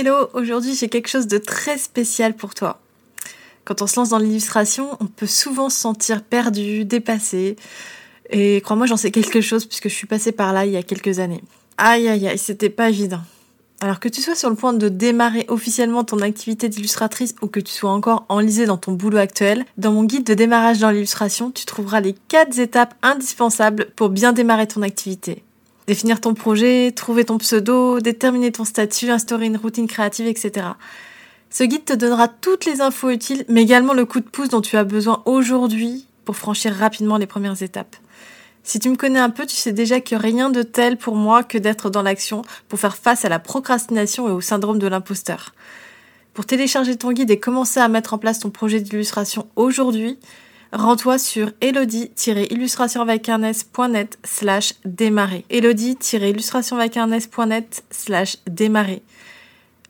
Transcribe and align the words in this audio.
Hello, 0.00 0.30
aujourd'hui 0.32 0.74
j'ai 0.74 0.88
quelque 0.88 1.08
chose 1.08 1.26
de 1.26 1.36
très 1.36 1.76
spécial 1.76 2.34
pour 2.34 2.54
toi. 2.54 2.80
Quand 3.66 3.82
on 3.82 3.86
se 3.86 3.96
lance 3.96 4.08
dans 4.08 4.18
l'illustration, 4.18 4.96
on 4.98 5.04
peut 5.04 5.26
souvent 5.26 5.68
se 5.68 5.78
sentir 5.78 6.22
perdu, 6.22 6.86
dépassé. 6.86 7.56
Et 8.30 8.62
crois-moi, 8.62 8.86
j'en 8.86 8.96
sais 8.96 9.10
quelque 9.10 9.42
chose 9.42 9.66
puisque 9.66 9.90
je 9.90 9.94
suis 9.94 10.06
passée 10.06 10.32
par 10.32 10.54
là 10.54 10.64
il 10.64 10.72
y 10.72 10.78
a 10.78 10.82
quelques 10.82 11.18
années. 11.18 11.42
Aïe 11.76 12.08
aïe 12.08 12.28
aïe, 12.28 12.38
c'était 12.38 12.70
pas 12.70 12.88
évident. 12.88 13.20
Alors 13.82 14.00
que 14.00 14.08
tu 14.08 14.22
sois 14.22 14.34
sur 14.34 14.48
le 14.48 14.56
point 14.56 14.72
de 14.72 14.88
démarrer 14.88 15.44
officiellement 15.48 16.02
ton 16.02 16.20
activité 16.20 16.70
d'illustratrice 16.70 17.34
ou 17.42 17.48
que 17.48 17.60
tu 17.60 17.72
sois 17.74 17.90
encore 17.90 18.24
enlisé 18.30 18.64
dans 18.64 18.78
ton 18.78 18.92
boulot 18.92 19.18
actuel, 19.18 19.66
dans 19.76 19.92
mon 19.92 20.04
guide 20.04 20.24
de 20.24 20.32
démarrage 20.32 20.78
dans 20.78 20.88
l'illustration, 20.88 21.50
tu 21.50 21.66
trouveras 21.66 22.00
les 22.00 22.14
4 22.28 22.58
étapes 22.58 22.94
indispensables 23.02 23.90
pour 23.96 24.08
bien 24.08 24.32
démarrer 24.32 24.66
ton 24.66 24.80
activité. 24.80 25.44
Définir 25.90 26.20
ton 26.20 26.34
projet, 26.34 26.92
trouver 26.92 27.24
ton 27.24 27.36
pseudo, 27.38 27.98
déterminer 27.98 28.52
ton 28.52 28.64
statut, 28.64 29.10
instaurer 29.10 29.46
une 29.46 29.56
routine 29.56 29.88
créative, 29.88 30.28
etc. 30.28 30.68
Ce 31.50 31.64
guide 31.64 31.84
te 31.84 31.92
donnera 31.92 32.28
toutes 32.28 32.64
les 32.64 32.80
infos 32.80 33.10
utiles, 33.10 33.44
mais 33.48 33.62
également 33.62 33.92
le 33.92 34.04
coup 34.04 34.20
de 34.20 34.24
pouce 34.24 34.50
dont 34.50 34.60
tu 34.60 34.76
as 34.76 34.84
besoin 34.84 35.20
aujourd'hui 35.24 36.06
pour 36.24 36.36
franchir 36.36 36.72
rapidement 36.76 37.16
les 37.16 37.26
premières 37.26 37.60
étapes. 37.60 37.96
Si 38.62 38.78
tu 38.78 38.88
me 38.88 38.94
connais 38.94 39.18
un 39.18 39.30
peu, 39.30 39.46
tu 39.46 39.56
sais 39.56 39.72
déjà 39.72 40.00
que 40.00 40.14
rien 40.14 40.48
de 40.50 40.62
tel 40.62 40.96
pour 40.96 41.16
moi 41.16 41.42
que 41.42 41.58
d'être 41.58 41.90
dans 41.90 42.02
l'action 42.02 42.42
pour 42.68 42.78
faire 42.78 42.96
face 42.96 43.24
à 43.24 43.28
la 43.28 43.40
procrastination 43.40 44.28
et 44.28 44.30
au 44.30 44.40
syndrome 44.40 44.78
de 44.78 44.86
l'imposteur. 44.86 45.56
Pour 46.34 46.46
télécharger 46.46 46.94
ton 46.94 47.10
guide 47.10 47.32
et 47.32 47.40
commencer 47.40 47.80
à 47.80 47.88
mettre 47.88 48.14
en 48.14 48.18
place 48.18 48.38
ton 48.38 48.50
projet 48.50 48.78
d'illustration 48.78 49.48
aujourd'hui, 49.56 50.20
rends-toi 50.72 51.18
sur 51.18 51.50
elodie-illustrationvacarnes.net 51.60 54.18
slash 54.24 54.72
démarrer. 54.84 55.44
elodie-illustrationvacarnes.net 55.50 57.84
slash 57.90 58.38
démarrer. 58.46 59.02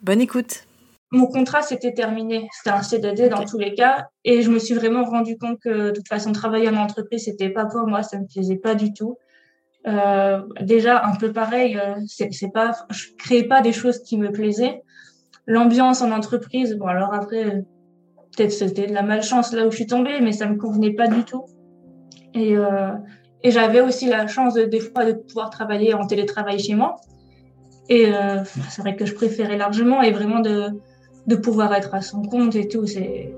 Bonne 0.02 0.20
écoute 0.20 0.64
mon 1.12 1.26
contrat 1.26 1.62
s'était 1.62 1.92
terminé. 1.92 2.48
C'était 2.52 2.70
un 2.70 2.82
CDD 2.82 3.28
dans 3.28 3.44
tous 3.44 3.58
les 3.58 3.74
cas. 3.74 4.08
Et 4.24 4.42
je 4.42 4.50
me 4.50 4.58
suis 4.58 4.74
vraiment 4.74 5.04
rendu 5.04 5.36
compte 5.36 5.58
que 5.58 5.88
de 5.88 5.90
toute 5.90 6.08
façon, 6.08 6.32
travailler 6.32 6.68
en 6.68 6.76
entreprise, 6.76 7.24
c'était 7.24 7.48
pas 7.48 7.66
pour 7.66 7.86
moi. 7.86 8.02
Ça 8.02 8.18
me 8.18 8.26
plaisait 8.26 8.56
pas 8.56 8.76
du 8.76 8.92
tout. 8.92 9.18
Euh, 9.86 10.42
déjà, 10.60 11.04
un 11.04 11.16
peu 11.16 11.32
pareil, 11.32 11.76
euh, 11.76 11.94
c'est 12.06 12.52
pas, 12.52 12.72
je 12.90 13.06
créais 13.18 13.44
pas 13.44 13.60
des 13.60 13.72
choses 13.72 14.02
qui 14.02 14.18
me 14.18 14.30
plaisaient. 14.30 14.82
L'ambiance 15.46 16.02
en 16.02 16.12
entreprise, 16.12 16.76
bon, 16.76 16.86
alors 16.86 17.12
après, 17.12 17.64
peut-être 18.36 18.52
c'était 18.52 18.86
de 18.86 18.94
la 18.94 19.02
malchance 19.02 19.52
là 19.52 19.66
où 19.66 19.70
je 19.70 19.76
suis 19.76 19.86
tombée, 19.86 20.20
mais 20.20 20.32
ça 20.32 20.46
me 20.46 20.56
convenait 20.56 20.94
pas 20.94 21.08
du 21.08 21.24
tout. 21.24 21.44
Et, 22.34 22.56
euh, 22.56 22.92
et 23.42 23.50
j'avais 23.50 23.80
aussi 23.80 24.06
la 24.06 24.26
chance 24.26 24.54
de, 24.54 24.64
des 24.64 24.80
fois 24.80 25.04
de 25.04 25.12
pouvoir 25.12 25.50
travailler 25.50 25.94
en 25.94 26.06
télétravail 26.06 26.58
chez 26.58 26.74
moi. 26.74 26.96
Et 27.88 28.06
euh, 28.12 28.44
c'est 28.68 28.82
vrai 28.82 28.94
que 28.94 29.04
je 29.04 29.14
préférais 29.14 29.56
largement 29.56 30.00
et 30.02 30.12
vraiment 30.12 30.40
de, 30.40 30.68
de 31.26 31.36
pouvoir 31.36 31.74
être 31.74 31.94
à 31.94 32.02
son 32.02 32.22
compte 32.22 32.54
et 32.54 32.68
tout, 32.68 32.86
c'est 32.86 33.34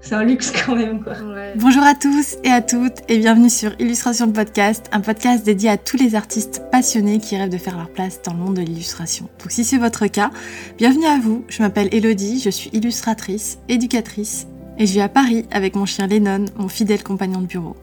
c'est 0.00 0.14
un 0.14 0.24
luxe 0.24 0.52
quand 0.64 0.74
même. 0.74 1.02
Quoi. 1.02 1.14
Bonjour 1.56 1.82
à 1.82 1.94
tous 1.94 2.36
et 2.44 2.50
à 2.50 2.62
toutes 2.62 2.98
et 3.08 3.18
bienvenue 3.18 3.50
sur 3.50 3.72
Illustration 3.78 4.26
le 4.26 4.32
podcast, 4.32 4.86
un 4.92 5.00
podcast 5.00 5.44
dédié 5.44 5.68
à 5.68 5.76
tous 5.76 5.96
les 5.96 6.14
artistes 6.14 6.62
passionnés 6.70 7.18
qui 7.18 7.36
rêvent 7.36 7.50
de 7.50 7.58
faire 7.58 7.76
leur 7.76 7.90
place 7.90 8.20
dans 8.22 8.32
le 8.32 8.38
monde 8.38 8.54
de 8.54 8.62
l'illustration. 8.62 9.28
Donc 9.40 9.50
si 9.50 9.64
c'est 9.64 9.78
votre 9.78 10.06
cas, 10.06 10.30
bienvenue 10.78 11.06
à 11.06 11.18
vous. 11.18 11.44
Je 11.48 11.62
m'appelle 11.62 11.88
Elodie, 11.92 12.40
je 12.40 12.50
suis 12.50 12.70
illustratrice, 12.72 13.58
éducatrice 13.68 14.46
et 14.78 14.86
je 14.86 14.92
vis 14.92 15.00
à 15.00 15.08
Paris 15.08 15.46
avec 15.50 15.76
mon 15.76 15.86
chien 15.86 16.06
Lennon, 16.06 16.46
mon 16.56 16.68
fidèle 16.68 17.02
compagnon 17.02 17.40
de 17.40 17.46
bureau. 17.46 17.76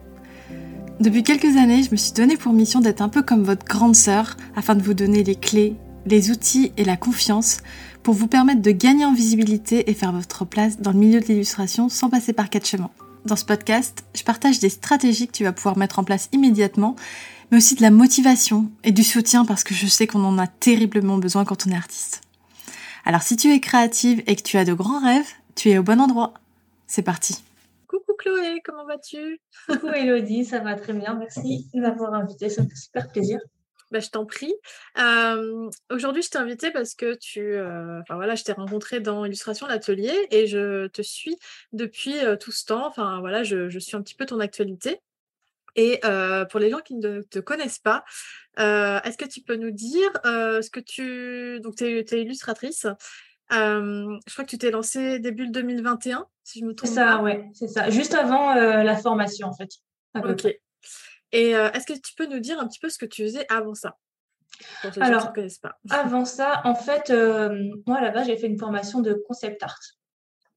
Depuis 1.00 1.22
quelques 1.22 1.56
années, 1.56 1.84
je 1.84 1.92
me 1.92 1.96
suis 1.96 2.12
donné 2.12 2.36
pour 2.36 2.52
mission 2.52 2.80
d'être 2.80 3.02
un 3.02 3.08
peu 3.08 3.22
comme 3.22 3.44
votre 3.44 3.64
grande 3.64 3.94
sœur 3.94 4.36
afin 4.56 4.74
de 4.74 4.82
vous 4.82 4.94
donner 4.94 5.22
les 5.22 5.36
clés, 5.36 5.76
les 6.06 6.30
outils 6.30 6.72
et 6.76 6.84
la 6.84 6.96
confiance 6.96 7.58
pour 8.08 8.14
vous 8.14 8.26
permettre 8.26 8.62
de 8.62 8.70
gagner 8.70 9.04
en 9.04 9.12
visibilité 9.12 9.90
et 9.90 9.92
faire 9.92 10.12
votre 10.12 10.46
place 10.46 10.80
dans 10.80 10.92
le 10.92 10.98
milieu 10.98 11.20
de 11.20 11.26
l'illustration 11.26 11.90
sans 11.90 12.08
passer 12.08 12.32
par 12.32 12.48
quatre 12.48 12.66
chemins. 12.66 12.88
Dans 13.26 13.36
ce 13.36 13.44
podcast, 13.44 14.02
je 14.14 14.22
partage 14.22 14.60
des 14.60 14.70
stratégies 14.70 15.26
que 15.26 15.32
tu 15.32 15.44
vas 15.44 15.52
pouvoir 15.52 15.76
mettre 15.76 15.98
en 15.98 16.04
place 16.04 16.30
immédiatement, 16.32 16.96
mais 17.50 17.58
aussi 17.58 17.74
de 17.74 17.82
la 17.82 17.90
motivation 17.90 18.70
et 18.82 18.92
du 18.92 19.04
soutien 19.04 19.44
parce 19.44 19.62
que 19.62 19.74
je 19.74 19.86
sais 19.86 20.06
qu'on 20.06 20.24
en 20.24 20.38
a 20.38 20.46
terriblement 20.46 21.18
besoin 21.18 21.44
quand 21.44 21.66
on 21.66 21.70
est 21.70 21.76
artiste. 21.76 22.22
Alors 23.04 23.20
si 23.20 23.36
tu 23.36 23.52
es 23.52 23.60
créative 23.60 24.22
et 24.26 24.36
que 24.36 24.42
tu 24.42 24.56
as 24.56 24.64
de 24.64 24.72
grands 24.72 25.04
rêves, 25.04 25.28
tu 25.54 25.68
es 25.68 25.76
au 25.76 25.82
bon 25.82 26.00
endroit. 26.00 26.32
C'est 26.86 27.02
parti. 27.02 27.44
Coucou 27.88 28.12
Chloé, 28.18 28.62
comment 28.64 28.86
vas-tu? 28.86 29.38
Coucou 29.68 29.88
Elodie, 29.88 30.46
ça 30.46 30.60
va 30.60 30.76
très 30.76 30.94
bien, 30.94 31.12
merci 31.12 31.68
de 31.74 31.80
m'avoir 31.82 32.14
invitée, 32.14 32.48
ça 32.48 32.62
me 32.62 32.70
fait 32.70 32.74
super 32.74 33.12
plaisir. 33.12 33.38
Bah, 33.90 34.00
je 34.00 34.10
t'en 34.10 34.26
prie. 34.26 34.54
Aujourd'hui, 35.90 36.22
je 36.22 36.30
t'ai 36.30 36.38
invité 36.38 36.70
parce 36.70 36.94
que 36.94 37.14
tu, 37.14 37.58
enfin 37.58 38.16
voilà, 38.16 38.34
je 38.34 38.44
t'ai 38.44 38.52
rencontré 38.52 39.00
dans 39.00 39.24
Illustration 39.24 39.66
l'atelier 39.66 40.14
et 40.30 40.46
je 40.46 40.88
te 40.88 41.02
suis 41.02 41.36
depuis 41.72 42.14
tout 42.40 42.52
ce 42.52 42.66
temps. 42.66 42.86
Enfin 42.86 43.20
voilà, 43.20 43.42
je, 43.42 43.68
je, 43.68 43.78
suis 43.78 43.96
un 43.96 44.02
petit 44.02 44.14
peu 44.14 44.26
ton 44.26 44.40
actualité. 44.40 45.00
Et 45.76 46.00
pour 46.50 46.60
les 46.60 46.70
gens 46.70 46.80
qui 46.80 46.96
ne 46.96 47.22
te 47.22 47.38
connaissent 47.38 47.78
pas, 47.78 48.04
est-ce 48.58 49.16
que 49.16 49.28
tu 49.28 49.40
peux 49.40 49.56
nous 49.56 49.70
dire 49.70 50.10
ce 50.24 50.68
que 50.70 50.80
tu, 50.80 51.60
donc 51.60 51.76
tu 51.76 51.84
es, 51.84 52.00
es, 52.00 52.22
illustratrice. 52.22 52.86
je 53.50 54.32
crois 54.32 54.44
que 54.44 54.50
tu 54.50 54.58
t'es 54.58 54.70
lancée 54.70 55.18
début 55.18 55.48
2021, 55.48 56.26
si 56.44 56.60
je 56.60 56.64
me 56.66 56.74
trompe. 56.74 56.88
C'est 56.88 56.96
ça, 56.96 57.22
ouais, 57.22 57.48
c'est 57.54 57.68
ça. 57.68 57.88
Juste 57.88 58.14
avant 58.14 58.54
la 58.54 58.96
formation, 58.96 59.48
en 59.48 59.54
fait. 59.54 59.70
Ok. 60.14 60.46
Et 61.32 61.50
est-ce 61.50 61.86
que 61.86 61.98
tu 61.98 62.14
peux 62.14 62.26
nous 62.26 62.40
dire 62.40 62.58
un 62.58 62.66
petit 62.66 62.78
peu 62.78 62.88
ce 62.88 62.98
que 62.98 63.06
tu 63.06 63.22
faisais 63.22 63.46
avant 63.50 63.74
ça? 63.74 63.96
Alors, 65.00 65.32
pas. 65.62 65.78
avant 65.90 66.24
ça, 66.24 66.62
en 66.64 66.74
fait, 66.74 67.12
moi 67.86 68.00
là-bas, 68.00 68.24
j'ai 68.24 68.36
fait 68.36 68.46
une 68.46 68.58
formation 68.58 69.00
de 69.00 69.14
concept 69.26 69.62
art. 69.62 69.78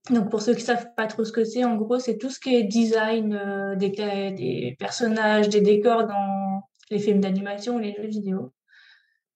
Donc, 0.10 0.32
pour 0.32 0.42
ceux 0.42 0.56
qui 0.56 0.62
savent 0.62 0.88
pas 0.96 1.08
trop 1.08 1.24
ce 1.24 1.32
que 1.32 1.44
c'est, 1.44 1.64
en 1.64 1.76
gros, 1.76 2.00
c'est 2.00 2.18
tout 2.18 2.30
ce 2.30 2.40
qui 2.40 2.56
est 2.56 2.64
design 2.64 3.76
des, 3.78 3.90
des 3.90 4.76
personnages, 4.80 5.50
des 5.50 5.62
décors 5.62 6.08
dans 6.08 6.64
les 6.90 7.00
films 7.00 7.20
d'animation, 7.20 7.78
les 7.78 7.94
jeux 7.94 8.08
vidéo. 8.08 8.54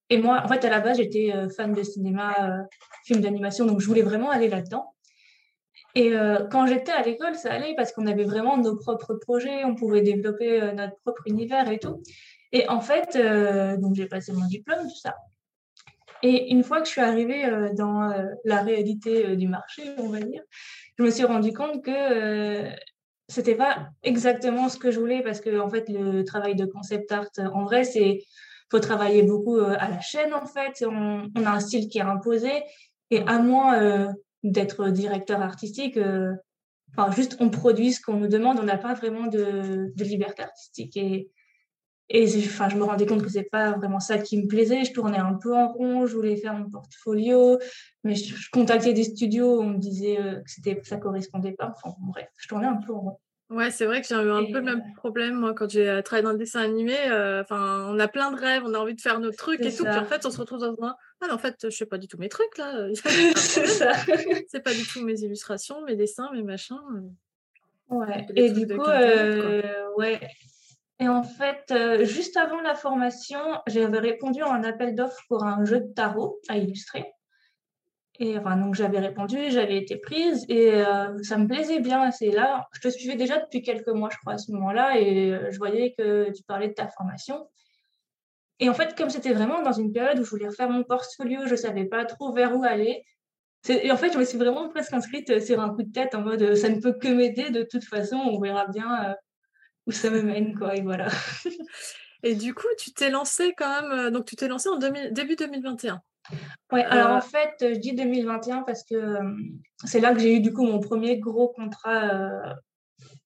Et 0.10 0.18
moi, 0.18 0.42
en 0.44 0.48
fait, 0.48 0.64
à 0.66 0.70
la 0.70 0.80
base, 0.80 0.98
j'étais 0.98 1.34
fan 1.56 1.74
de 1.74 1.84
cinéma, 1.84 2.66
films 3.06 3.22
d'animation, 3.22 3.66
donc 3.66 3.82
je 3.82 3.88
voulais 3.88 4.02
vraiment 4.02 4.32
aller 4.32 4.48
là-dedans. 4.48 4.95
Et 5.96 6.14
euh, 6.14 6.46
quand 6.52 6.68
j'étais 6.68 6.92
à 6.92 7.02
l'école, 7.02 7.36
ça 7.36 7.54
allait 7.54 7.74
parce 7.76 7.94
qu'on 7.94 8.06
avait 8.06 8.26
vraiment 8.26 8.58
nos 8.58 8.76
propres 8.76 9.14
projets, 9.14 9.64
on 9.64 9.76
pouvait 9.76 10.02
développer 10.02 10.62
euh, 10.62 10.74
notre 10.74 10.98
propre 10.98 11.24
univers 11.26 11.72
et 11.72 11.80
tout. 11.80 12.04
Et 12.52 12.68
en 12.68 12.82
fait, 12.82 13.16
euh, 13.16 13.78
donc 13.78 13.96
j'ai 13.96 14.06
passé 14.06 14.34
mon 14.34 14.46
diplôme, 14.46 14.84
tout 14.84 15.00
ça. 15.00 15.16
Et 16.22 16.52
une 16.52 16.64
fois 16.64 16.80
que 16.80 16.86
je 16.86 16.92
suis 16.92 17.02
arrivée 17.02 17.46
dans 17.76 18.12
la 18.46 18.64
réalité 18.64 19.36
du 19.36 19.48
marché, 19.48 19.84
on 19.98 20.10
va 20.10 20.22
dire, 20.22 20.42
je 20.98 21.04
me 21.04 21.12
suis 21.12 21.26
rendu 21.26 21.54
compte 21.54 21.84
que 21.84 22.64
c'était 23.28 23.54
pas 23.54 23.90
exactement 24.02 24.68
ce 24.70 24.80
que 24.80 24.90
je 24.90 25.00
voulais 25.00 25.22
parce 25.22 25.40
que 25.40 25.70
fait, 25.70 25.88
le 25.90 26.24
travail 26.24 26.56
de 26.56 26.66
concept 26.66 27.12
art, 27.12 27.28
en 27.38 27.66
vrai, 27.66 27.84
c'est 27.84 28.24
faut 28.72 28.80
travailler 28.80 29.22
beaucoup 29.22 29.58
à 29.58 29.88
la 29.88 30.00
chaîne 30.00 30.34
en 30.34 30.48
fait. 30.48 30.84
On, 30.88 31.30
on, 31.36 31.46
a 31.46 31.52
un 31.52 31.60
style 31.60 31.90
qui 31.90 32.00
est 32.00 32.02
imposé 32.02 32.64
et 33.12 33.22
à 33.28 33.38
moins 33.38 34.16
d'être 34.52 34.90
directeur 34.90 35.42
artistique. 35.42 35.98
Euh, 35.98 36.34
enfin, 36.96 37.12
juste 37.12 37.38
on 37.40 37.50
produit 37.50 37.94
ce 37.94 38.02
qu'on 38.02 38.18
nous 38.18 38.28
demande, 38.28 38.60
on 38.60 38.64
n'a 38.64 38.78
pas 38.78 38.94
vraiment 38.94 39.28
de, 39.28 39.92
liberté 39.98 40.44
artistique. 40.44 40.96
Et, 40.98 41.30
et 42.10 42.28
je 42.28 42.76
me 42.76 42.84
rendais 42.84 43.06
compte 43.06 43.24
que 43.24 43.30
c'est 43.30 43.50
pas 43.50 43.72
vraiment 43.72 44.00
ça 44.00 44.20
qui 44.20 44.42
me 44.42 44.48
plaisait. 44.48 44.86
Je 44.86 44.94
tournais 44.94 45.18
un 45.18 45.34
peu 45.34 45.56
en 45.56 45.72
rond, 45.72 46.06
je 46.06 46.16
voulais 46.16 46.38
faire 46.38 46.54
mon 46.54 46.70
portfolio, 46.70 47.58
mais 48.04 48.16
je, 48.16 48.50
contactais 48.52 48.94
des 48.94 49.04
studios, 49.04 49.60
on 49.60 49.72
me 49.72 49.78
disait 49.78 50.20
euh, 50.20 50.36
que 50.42 50.50
c'était, 50.50 50.80
ça 50.84 50.98
correspondait 50.98 51.54
pas. 51.54 51.74
Enfin, 51.76 51.96
bref, 52.00 52.30
je 52.38 52.48
tournais 52.48 52.68
un 52.68 52.78
peu 52.78 52.94
en 52.94 53.02
rond. 53.02 53.20
Ouais, 53.52 53.70
c'est 53.70 53.86
vrai 53.86 54.02
que 54.02 54.08
j'ai 54.08 54.16
eu 54.16 54.32
un 54.32 54.46
peu 54.46 54.58
le 54.58 54.64
même 54.64 54.82
problème, 54.96 55.36
moi, 55.36 55.54
quand 55.54 55.70
j'ai 55.70 56.02
travaillé 56.04 56.24
dans 56.24 56.32
le 56.32 56.38
dessin 56.38 56.62
animé. 56.62 56.96
Enfin, 57.42 57.86
on 57.90 58.00
a 58.00 58.08
plein 58.08 58.32
de 58.32 58.38
rêves, 58.38 58.64
on 58.66 58.74
a 58.74 58.80
envie 58.80 58.96
de 58.96 59.02
faire 59.02 59.20
nos 59.20 59.32
trucs 59.32 59.62
et 59.62 59.74
tout. 59.74 59.84
Puis 59.84 59.98
en 59.98 60.06
fait, 60.06 60.26
on 60.26 60.32
se 60.32 60.40
retrouve 60.40 60.60
dans 60.60 60.76
un. 60.82 60.96
Ah, 61.22 61.34
en 61.34 61.38
fait, 61.38 61.70
je 61.70 61.76
fais 61.76 61.86
pas 61.86 61.98
du 61.98 62.08
tout 62.08 62.18
mes 62.18 62.30
trucs, 62.30 62.58
là. 62.58 62.88
c'est 63.36 63.68
ça. 63.68 63.94
c'est 64.48 64.64
pas 64.64 64.74
du 64.74 64.84
tout 64.86 65.04
mes 65.04 65.20
illustrations, 65.22 65.84
mes 65.84 65.96
dessins, 65.96 66.32
mes 66.34 66.44
machins. 66.44 66.80
Ouais. 67.90 68.26
Et 68.36 68.50
du 68.50 68.68
coup, 68.68 68.82
euh, 68.82 69.62
ouais. 69.98 70.20
Et 71.00 71.08
en 71.08 71.24
fait, 71.24 71.72
juste 72.04 72.38
avant 72.38 72.62
la 72.62 72.74
formation, 72.74 73.40
j'avais 73.68 74.00
répondu 74.00 74.42
à 74.42 74.52
un 74.52 74.64
appel 74.64 74.96
d'offres 74.96 75.22
pour 75.28 75.44
un 75.44 75.64
jeu 75.66 75.82
de 75.82 75.94
tarot 75.94 76.40
à 76.48 76.58
illustrer. 76.58 77.15
Et 78.20 78.38
enfin, 78.38 78.56
donc 78.56 78.76
j'avais 78.76 79.00
répondu, 79.00 79.38
j'avais 79.50 79.78
été 79.78 79.98
prise 79.98 80.46
et 80.48 80.74
euh, 80.74 81.22
ça 81.24 81.38
me 81.38 81.48
plaisait 81.48 81.82
bien. 81.82 82.12
C'est 82.12 82.32
là, 82.32 82.68
je 82.72 82.80
te 82.80 82.88
suivais 82.88 83.16
déjà 83.16 83.40
depuis 83.40 83.62
quelques 83.62 83.90
mois, 83.90 84.10
je 84.12 84.18
crois, 84.20 84.34
à 84.34 84.38
ce 84.38 84.52
moment-là, 84.54 84.98
et 85.00 85.34
euh, 85.34 85.52
je 85.52 85.58
voyais 85.58 85.94
que 85.98 86.32
tu 86.32 86.44
parlais 86.44 86.70
de 86.70 86.74
ta 86.74 86.88
formation. 86.88 87.50
Et 88.60 88.70
en 88.70 88.74
fait, 88.74 88.98
comme 88.98 89.10
c'était 89.10 89.34
vraiment 89.34 89.62
dans 89.62 89.74
une 89.74 89.92
période 89.92 90.18
où 90.18 90.24
je 90.24 90.30
voulais 90.30 90.48
refaire 90.48 90.70
mon 90.70 90.84
portfolio, 90.84 91.42
je 91.46 91.56
savais 91.56 91.84
pas 91.86 92.06
trop 92.06 92.32
vers 92.32 92.56
où 92.56 92.64
aller. 92.64 93.04
Et 93.68 93.92
en 93.92 93.98
fait, 93.98 94.14
je 94.14 94.18
me 94.18 94.24
suis 94.24 94.38
vraiment 94.38 94.70
presque 94.70 94.94
inscrite 94.94 95.30
euh, 95.32 95.42
sur 95.42 95.60
un 95.60 95.76
coup 95.76 95.84
de 95.84 95.92
tête 95.92 96.16
en 96.16 96.22
mode 96.22 96.56
ça 96.56 96.70
ne 96.70 96.80
peut 96.80 96.94
que 96.94 97.10
m'aider 97.10 97.50
de 97.50 97.64
toute 97.64 97.84
façon, 97.84 98.16
on 98.16 98.40
verra 98.40 98.68
bien 98.68 99.16
où 99.88 99.92
ça 99.92 100.10
me 100.10 100.22
mène, 100.22 100.58
quoi. 100.58 100.76
Et 100.78 100.82
voilà. 100.82 101.10
et 102.24 102.34
du 102.34 102.54
coup, 102.54 102.68
tu 102.78 102.94
t'es 102.94 103.10
lancé 103.10 103.54
quand 103.58 103.82
même, 103.82 104.12
donc 104.12 104.26
tu 104.26 104.38
t'es 104.38 104.48
lancé 104.48 104.70
en 104.70 104.78
début 104.78 105.36
2021. 105.36 106.02
Ouais, 106.72 106.84
alors 106.84 107.12
en 107.12 107.22
fait, 107.22 107.54
je 107.60 107.78
dis 107.80 107.94
2021 107.94 108.64
parce 108.64 108.84
que 108.84 109.20
c'est 109.84 110.00
là 110.00 110.14
que 110.14 110.20
j'ai 110.20 110.36
eu 110.36 110.40
du 110.40 110.52
coup 110.54 110.66
mon 110.66 110.80
premier 110.80 111.20
gros 111.20 111.50
contrat 111.50 112.56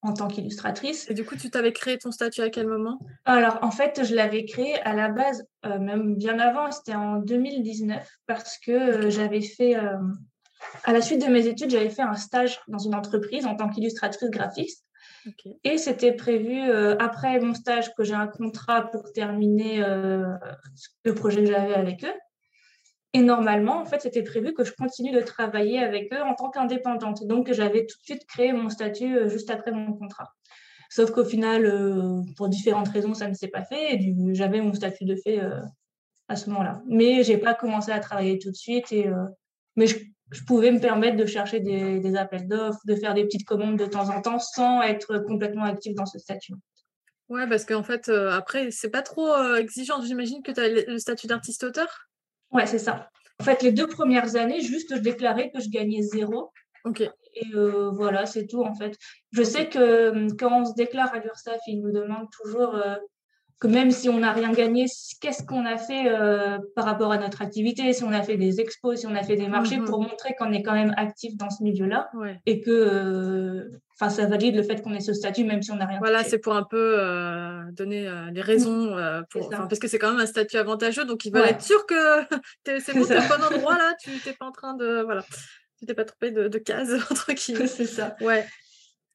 en 0.02 0.14
tant 0.14 0.28
qu'illustratrice. 0.28 1.10
Et 1.10 1.14
du 1.14 1.24
coup, 1.24 1.36
tu 1.36 1.50
t'avais 1.50 1.72
créé 1.72 1.98
ton 1.98 2.10
statut 2.10 2.40
à 2.40 2.50
quel 2.50 2.66
moment? 2.66 2.98
Alors, 3.24 3.58
en 3.62 3.70
fait, 3.70 4.02
je 4.04 4.14
l'avais 4.14 4.44
créé 4.44 4.80
à 4.82 4.94
la 4.94 5.08
base, 5.08 5.46
euh, 5.66 5.78
même 5.78 6.16
bien 6.16 6.38
avant, 6.38 6.70
c'était 6.70 6.94
en 6.94 7.16
2019, 7.16 8.06
parce 8.26 8.58
que 8.58 8.70
euh, 8.70 9.10
j'avais 9.10 9.42
fait, 9.42 9.76
euh, 9.76 9.98
à 10.84 10.92
la 10.92 11.02
suite 11.02 11.24
de 11.24 11.30
mes 11.30 11.46
études, 11.46 11.70
j'avais 11.70 11.90
fait 11.90 12.02
un 12.02 12.14
stage 12.14 12.60
dans 12.68 12.78
une 12.78 12.94
entreprise 12.94 13.46
en 13.46 13.56
tant 13.56 13.68
qu'illustratrice 13.68 14.30
graphiste. 14.30 14.84
Et 15.64 15.76
c'était 15.76 16.12
prévu, 16.12 16.62
après 16.98 17.40
mon 17.40 17.52
stage, 17.52 17.94
que 17.94 18.04
j'ai 18.04 18.14
un 18.14 18.26
contrat 18.26 18.90
pour 18.90 19.12
terminer 19.12 19.80
le 19.80 21.14
projet 21.14 21.42
que 21.42 21.50
j'avais 21.50 21.74
avec 21.74 22.04
eux. 22.04 22.14
Et 23.12 23.22
normalement, 23.22 23.80
en 23.80 23.86
fait, 23.86 24.02
c'était 24.02 24.22
prévu 24.22 24.54
que 24.54 24.62
je 24.62 24.72
continue 24.72 25.10
de 25.10 25.20
travailler 25.20 25.80
avec 25.80 26.12
eux 26.12 26.22
en 26.22 26.34
tant 26.34 26.50
qu'indépendante. 26.50 27.26
Donc, 27.26 27.52
j'avais 27.52 27.86
tout 27.86 27.98
de 27.98 28.04
suite 28.04 28.24
créé 28.26 28.52
mon 28.52 28.68
statut 28.68 29.16
euh, 29.16 29.28
juste 29.28 29.50
après 29.50 29.72
mon 29.72 29.92
contrat. 29.94 30.32
Sauf 30.90 31.10
qu'au 31.10 31.24
final, 31.24 31.66
euh, 31.66 32.22
pour 32.36 32.48
différentes 32.48 32.88
raisons, 32.88 33.14
ça 33.14 33.26
ne 33.28 33.34
s'est 33.34 33.48
pas 33.48 33.64
fait. 33.64 33.98
J'avais 34.32 34.60
mon 34.60 34.74
statut 34.74 35.04
de 35.04 35.16
fait 35.16 35.40
euh, 35.40 35.60
à 36.28 36.36
ce 36.36 36.50
moment-là. 36.50 36.82
Mais 36.86 37.24
j'ai 37.24 37.36
pas 37.36 37.54
commencé 37.54 37.90
à 37.90 37.98
travailler 37.98 38.38
tout 38.38 38.50
de 38.50 38.56
suite. 38.56 38.94
Mais 39.74 39.86
je, 39.86 39.98
pouvais 40.46 40.70
me 40.70 40.78
permettre 40.78 41.16
de 41.16 41.26
chercher 41.26 41.58
des, 41.58 42.14
appels 42.14 42.46
d'offres, 42.46 42.80
de 42.86 42.94
faire 42.94 43.14
des 43.14 43.24
petites 43.24 43.44
commandes 43.44 43.76
de 43.76 43.86
temps 43.86 44.08
en 44.10 44.20
temps 44.20 44.38
sans 44.38 44.82
être 44.82 45.18
complètement 45.18 45.64
active 45.64 45.94
dans 45.96 46.06
ce 46.06 46.18
statut. 46.20 46.54
Ouais, 47.28 47.48
parce 47.48 47.64
qu'en 47.64 47.82
fait, 47.82 48.08
après, 48.08 48.70
c'est 48.70 48.90
pas 48.90 49.02
trop 49.02 49.36
exigeant. 49.56 50.00
J'imagine 50.02 50.42
que 50.42 50.52
tu 50.52 50.60
as 50.60 50.68
le 50.68 50.98
statut 50.98 51.26
d'artiste-auteur? 51.26 52.09
Ouais, 52.52 52.66
c'est 52.66 52.78
ça. 52.78 53.10
En 53.40 53.44
fait, 53.44 53.62
les 53.62 53.72
deux 53.72 53.86
premières 53.86 54.36
années, 54.36 54.60
juste, 54.60 54.94
je 54.94 55.00
déclarais 55.00 55.50
que 55.50 55.60
je 55.60 55.70
gagnais 55.70 56.02
zéro. 56.02 56.52
Ok. 56.84 57.00
Et 57.00 57.46
euh, 57.54 57.90
voilà, 57.90 58.26
c'est 58.26 58.46
tout 58.46 58.62
en 58.62 58.74
fait. 58.74 58.96
Je 59.32 59.42
sais 59.42 59.68
que 59.68 59.78
euh, 59.78 60.28
quand 60.38 60.62
on 60.62 60.64
se 60.64 60.74
déclare 60.74 61.12
à 61.14 61.18
l'URSSAF, 61.18 61.60
ils 61.68 61.80
nous 61.80 61.92
demandent 61.92 62.28
toujours 62.30 62.74
euh, 62.74 62.96
que 63.60 63.68
même 63.68 63.90
si 63.90 64.08
on 64.08 64.18
n'a 64.18 64.32
rien 64.32 64.52
gagné, 64.52 64.86
qu'est-ce 65.20 65.44
qu'on 65.44 65.64
a 65.64 65.76
fait 65.76 66.08
euh, 66.08 66.58
par 66.74 66.86
rapport 66.86 67.12
à 67.12 67.18
notre 67.18 67.42
activité, 67.42 67.92
si 67.92 68.02
on 68.02 68.12
a 68.12 68.22
fait 68.22 68.36
des 68.36 68.60
expos, 68.60 69.00
si 69.00 69.06
on 69.06 69.14
a 69.14 69.22
fait 69.22 69.36
des 69.36 69.48
marchés, 69.48 69.78
mhm. 69.78 69.84
pour 69.84 70.02
montrer 70.02 70.34
qu'on 70.38 70.52
est 70.52 70.62
quand 70.62 70.72
même 70.72 70.94
actif 70.96 71.36
dans 71.36 71.50
ce 71.50 71.62
milieu-là 71.62 72.10
et 72.46 72.60
que 72.60 73.70
enfin 74.00 74.10
ça 74.10 74.26
valide 74.26 74.56
le 74.56 74.62
fait 74.62 74.82
qu'on 74.82 74.94
ait 74.94 75.00
ce 75.00 75.12
statut 75.12 75.44
même 75.44 75.62
si 75.62 75.70
on 75.70 75.76
n'a 75.76 75.86
rien 75.86 75.98
Voilà, 75.98 76.24
c'est 76.24 76.38
pour 76.38 76.54
un 76.54 76.62
peu 76.62 76.94
euh, 76.98 77.60
donner 77.72 78.10
les 78.32 78.40
raisons, 78.40 78.96
pour, 79.30 79.50
parce 79.50 79.78
que 79.78 79.88
c'est 79.88 79.98
quand 79.98 80.10
même 80.10 80.20
un 80.20 80.26
statut 80.26 80.56
avantageux, 80.56 81.04
donc 81.04 81.24
ils 81.24 81.32
veulent 81.32 81.48
être 81.48 81.62
sûrs 81.62 81.84
que 81.86 81.94
c'est 82.80 82.94
bon, 82.94 83.02
au 83.02 83.06
bon 83.06 83.44
endroit 83.44 83.76
là, 83.76 83.94
tu 84.02 84.10
n'es 84.10 84.32
pas 84.32 84.46
en 84.46 84.52
train 84.52 84.74
de... 84.74 85.02
Voilà. 85.02 85.24
Tu 85.80 85.86
t'es 85.86 85.94
pas 85.94 86.04
trompé 86.04 86.30
de, 86.30 86.48
de 86.48 86.58
case, 86.58 86.94
entre 87.10 87.32
guillemets. 87.32 87.66
C'est 87.66 87.86
ça. 87.86 88.14
Ouais. 88.20 88.46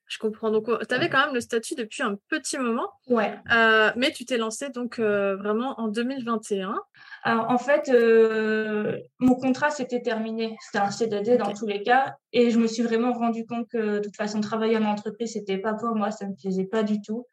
Je 0.07 0.17
comprends. 0.19 0.51
Donc, 0.51 0.65
tu 0.87 0.95
avais 0.95 1.09
quand 1.09 1.25
même 1.25 1.33
le 1.33 1.41
statut 1.41 1.75
depuis 1.75 2.03
un 2.03 2.15
petit 2.27 2.57
moment. 2.57 2.89
Ouais. 3.07 3.33
Euh, 3.51 3.91
mais 3.95 4.11
tu 4.11 4.25
t'es 4.25 4.37
lancé 4.37 4.69
donc 4.69 4.99
euh, 4.99 5.35
vraiment 5.35 5.79
en 5.79 5.87
2021. 5.87 6.79
Alors, 7.27 7.49
en 7.49 7.57
fait, 7.57 7.89
euh, 7.89 8.99
mon 9.17 9.33
contrat 9.33 9.71
s'était 9.71 10.01
terminé. 10.01 10.55
C'était 10.61 10.77
un 10.77 10.91
CDD 10.91 11.37
dans 11.37 11.53
tous 11.53 11.65
les 11.65 11.81
cas. 11.81 12.15
Et 12.31 12.51
je 12.51 12.59
me 12.59 12.67
suis 12.67 12.83
vraiment 12.83 13.13
rendu 13.13 13.47
compte 13.47 13.67
que 13.67 13.97
de 13.97 13.99
toute 13.99 14.15
façon, 14.15 14.41
travailler 14.41 14.77
en 14.77 14.85
entreprise, 14.85 15.33
c'était 15.33 15.57
pas 15.57 15.73
pour 15.73 15.95
moi. 15.95 16.11
Ça 16.11 16.27
me 16.27 16.35
plaisait 16.35 16.65
pas 16.65 16.83
du 16.83 17.01
tout. 17.01 17.25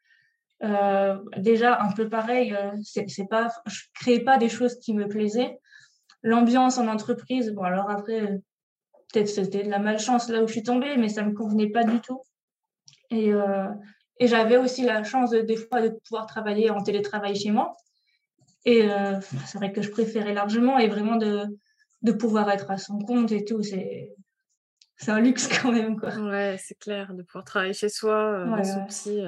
déjà, 1.37 1.79
un 1.79 1.91
peu 1.91 2.09
pareil, 2.09 2.55
c'est 2.83 3.29
pas, 3.29 3.49
je 3.67 3.81
créais 3.93 4.21
pas 4.21 4.37
des 4.37 4.49
choses 4.49 4.79
qui 4.79 4.95
me 4.95 5.07
plaisaient. 5.07 5.59
L'ambiance 6.23 6.79
en 6.79 6.87
entreprise, 6.87 7.51
bon, 7.51 7.63
alors 7.63 7.91
après, 7.91 8.41
peut-être 9.13 9.27
c'était 9.27 9.63
de 9.63 9.69
la 9.69 9.79
malchance 9.79 10.29
là 10.29 10.41
où 10.41 10.47
je 10.47 10.53
suis 10.53 10.63
tombée, 10.63 10.97
mais 10.97 11.09
ça 11.09 11.23
me 11.23 11.33
convenait 11.33 11.69
pas 11.69 11.83
du 11.83 11.99
tout. 11.99 12.23
Et, 13.11 13.31
euh, 13.31 13.67
et 14.19 14.27
j'avais 14.27 14.57
aussi 14.57 14.83
la 14.83 15.03
chance 15.03 15.31
des 15.31 15.55
fois 15.55 15.81
de 15.81 15.89
pouvoir 15.89 16.25
travailler 16.25 16.71
en 16.71 16.81
télétravail 16.81 17.35
chez 17.35 17.51
moi. 17.51 17.75
Et 18.65 18.89
euh, 18.89 19.19
c'est 19.45 19.57
vrai 19.57 19.71
que 19.71 19.81
je 19.81 19.89
préférais 19.89 20.33
largement 20.33 20.77
et 20.77 20.87
vraiment 20.87 21.15
de, 21.15 21.45
de 22.01 22.11
pouvoir 22.11 22.49
être 22.49 22.71
à 22.71 22.77
son 22.77 22.99
compte 22.99 23.31
et 23.31 23.43
tout. 23.43 23.61
C'est, 23.61 24.13
c'est 24.95 25.11
un 25.11 25.19
luxe 25.19 25.47
quand 25.61 25.71
même. 25.71 25.99
Quoi. 25.99 26.15
Ouais, 26.15 26.57
c'est 26.59 26.77
clair, 26.79 27.13
de 27.13 27.23
pouvoir 27.23 27.43
travailler 27.43 27.73
chez 27.73 27.89
soi, 27.89 28.15
euh, 28.15 28.45
dans 28.45 28.63
son 28.63 28.85
petit, 28.85 29.21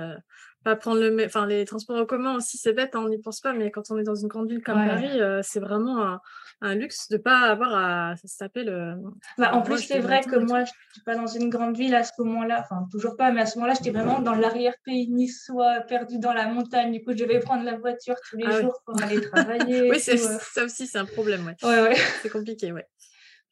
pas 0.65 0.75
prendre 0.75 0.99
le. 0.99 1.25
Enfin, 1.25 1.45
les 1.45 1.63
transports 1.63 1.95
en 1.95 2.05
commun 2.05 2.35
aussi, 2.35 2.57
c'est 2.57 2.73
bête, 2.73 2.95
hein, 2.95 3.03
on 3.05 3.09
n'y 3.09 3.19
pense 3.19 3.39
pas, 3.39 3.53
mais 3.53 3.71
quand 3.71 3.91
on 3.91 3.97
est 3.97 4.03
dans 4.03 4.15
une 4.15 4.27
grande 4.27 4.49
ville 4.49 4.61
comme 4.61 4.85
Paris, 4.85 5.19
c'est 5.43 5.61
vraiment 5.61 6.03
un, 6.03 6.19
un 6.61 6.75
luxe 6.75 7.09
de 7.09 7.17
pas 7.17 7.39
avoir 7.39 7.73
à 7.73 8.15
se 8.17 8.37
taper 8.37 8.63
le. 8.63 8.95
Bah, 9.37 9.53
en 9.53 9.61
plus, 9.61 9.79
c'est 9.79 9.99
vrai 9.99 10.21
que 10.21 10.37
moi, 10.37 10.63
je 10.63 10.71
suis 10.93 11.03
pas 11.03 11.15
dans 11.15 11.27
une 11.27 11.49
grande 11.49 11.77
ville 11.77 11.93
à 11.93 12.03
ce 12.03 12.11
moment-là, 12.19 12.61
enfin, 12.63 12.87
toujours 12.91 13.15
pas, 13.17 13.31
mais 13.31 13.41
à 13.41 13.45
ce 13.45 13.57
moment-là, 13.57 13.75
j'étais 13.75 13.91
vraiment 13.91 14.19
dans 14.19 14.35
l'arrière-pays 14.35 15.09
niçois, 15.09 15.81
perdu 15.81 16.19
dans 16.19 16.33
la 16.33 16.47
montagne. 16.47 16.91
Du 16.91 17.03
coup, 17.03 17.11
je 17.11 17.23
devais 17.23 17.39
prendre 17.39 17.63
la 17.63 17.77
voiture 17.77 18.15
tous 18.29 18.37
les 18.37 18.45
ah 18.47 18.61
jours 18.61 18.81
pour 18.85 19.01
aller 19.01 19.21
travailler. 19.21 19.89
oui, 19.91 19.99
ça 19.99 20.63
aussi, 20.63 20.87
c'est 20.87 20.97
un 20.97 21.05
problème, 21.05 21.45
ouais. 21.45 21.55
C'est 22.21 22.29
compliqué, 22.29 22.71
ouais. 22.71 22.87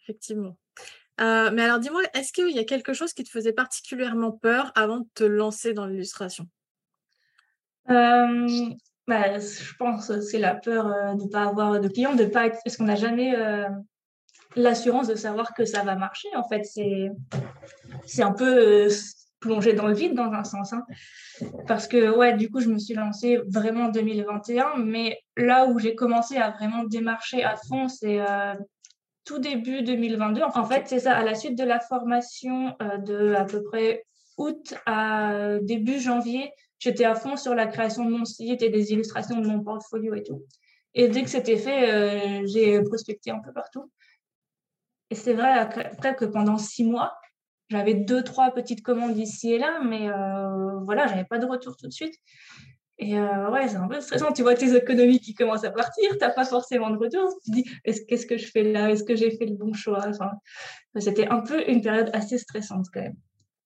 Effectivement. 0.03 0.57
Euh, 1.21 1.51
mais 1.53 1.63
alors, 1.63 1.79
dis-moi, 1.79 2.01
est-ce 2.13 2.33
qu'il 2.33 2.49
y 2.49 2.59
a 2.59 2.63
quelque 2.63 2.93
chose 2.93 3.13
qui 3.13 3.23
te 3.23 3.29
faisait 3.29 3.53
particulièrement 3.53 4.31
peur 4.31 4.71
avant 4.75 4.99
de 4.99 5.07
te 5.13 5.23
lancer 5.23 5.73
dans 5.73 5.85
l'illustration? 5.85 6.45
euh, 6.45 6.62
bah, 9.07 9.39
je 9.39 9.73
pense 9.77 10.07
que 10.07 10.21
c'est 10.21 10.39
la 10.39 10.55
peur 10.55 10.87
euh, 10.87 11.13
de 11.15 11.23
ne 11.23 11.29
pas 11.29 11.43
avoir 11.43 11.79
de 11.79 11.87
clients, 11.87 12.15
de 12.15 12.25
pas 12.25 12.47
être... 12.47 12.59
parce 12.63 12.77
qu'on 12.77 12.85
n'a 12.85 12.95
jamais 12.95 13.35
euh, 13.35 13.67
l'assurance 14.55 15.07
de 15.07 15.15
savoir 15.15 15.53
que 15.53 15.65
ça 15.65 15.83
va 15.83 15.95
marcher. 15.95 16.29
En 16.35 16.47
fait, 16.47 16.63
c'est 16.63 17.11
c'est 18.05 18.23
un 18.23 18.31
peu 18.31 18.85
euh, 18.85 18.89
plongé 19.41 19.73
dans 19.73 19.87
le 19.87 19.93
vide 19.93 20.15
dans 20.15 20.31
un 20.31 20.45
sens. 20.45 20.71
Hein. 20.71 20.85
Parce 21.67 21.87
que, 21.87 22.15
ouais, 22.15 22.37
du 22.37 22.49
coup, 22.49 22.61
je 22.61 22.69
me 22.69 22.79
suis 22.79 22.93
lancée 22.93 23.41
vraiment 23.47 23.85
en 23.85 23.89
2021, 23.89 24.77
mais 24.77 25.19
là 25.35 25.65
où 25.65 25.79
j'ai 25.79 25.95
commencé 25.95 26.37
à 26.37 26.51
vraiment 26.51 26.85
démarcher 26.85 27.43
à 27.43 27.57
fond, 27.57 27.89
c'est 27.89 28.19
tout 29.25 29.39
début 29.39 29.81
2022. 29.81 30.43
En 30.43 30.63
fait, 30.63 30.83
c'est 30.87 30.99
ça, 30.99 31.17
à 31.17 31.23
la 31.23 31.35
suite 31.35 31.57
de 31.57 31.65
la 31.65 31.81
formation 31.81 32.73
de 33.05 33.33
à 33.33 33.43
peu 33.43 33.61
près 33.63 34.05
août 34.37 34.73
à 34.85 35.57
début 35.61 35.99
janvier, 35.99 36.51
j'étais 36.79 37.05
à 37.05 37.15
fond 37.15 37.37
sur 37.37 37.55
la 37.55 37.67
création 37.67 38.05
de 38.05 38.11
mon 38.11 38.25
site 38.25 38.61
et 38.61 38.69
des 38.69 38.91
illustrations 38.91 39.39
de 39.39 39.47
mon 39.47 39.63
portfolio 39.63 40.13
et 40.15 40.23
tout. 40.23 40.43
Et 40.95 41.07
dès 41.07 41.23
que 41.23 41.29
c'était 41.29 41.57
fait, 41.57 41.91
euh, 41.91 42.45
j'ai 42.45 42.81
prospecté 42.83 43.31
un 43.31 43.39
peu 43.39 43.51
partout. 43.51 43.91
Et 45.09 45.15
c'est 45.15 45.33
vrai 45.33 45.51
après 45.51 46.15
que 46.15 46.25
pendant 46.25 46.57
six 46.57 46.83
mois, 46.83 47.13
j'avais 47.69 47.93
deux, 47.93 48.23
trois 48.23 48.51
petites 48.51 48.83
commandes 48.83 49.17
ici 49.17 49.53
et 49.53 49.57
là, 49.57 49.79
mais 49.83 50.09
euh, 50.09 50.79
voilà, 50.85 51.07
j'avais 51.07 51.23
pas 51.23 51.39
de 51.39 51.45
retour 51.45 51.75
tout 51.77 51.87
de 51.87 51.93
suite. 51.93 52.15
Et 52.99 53.17
euh, 53.17 53.49
ouais, 53.49 53.67
c'est 53.67 53.77
un 53.77 53.87
peu 53.87 53.99
stressant. 53.99 54.31
Tu 54.31 54.43
vois 54.43 54.53
tes 54.53 54.75
économies 54.75 55.19
qui 55.19 55.33
commencent 55.33 55.63
à 55.63 55.71
partir, 55.71 56.11
tu 56.11 56.17
n'as 56.19 56.29
pas 56.29 56.45
forcément 56.45 56.89
de 56.91 56.97
retour. 56.97 57.27
Tu 57.43 57.51
te 57.51 57.55
dis, 57.55 58.05
qu'est-ce 58.07 58.25
que 58.25 58.37
je 58.37 58.45
fais 58.45 58.63
là? 58.63 58.91
Est-ce 58.91 59.03
que 59.03 59.15
j'ai 59.15 59.31
fait 59.31 59.45
le 59.45 59.55
bon 59.55 59.73
choix? 59.73 60.05
C'était 60.97 61.27
un 61.27 61.39
peu 61.41 61.67
une 61.67 61.81
période 61.81 62.11
assez 62.13 62.37
stressante 62.37 62.85
quand 62.93 63.01
même. 63.01 63.15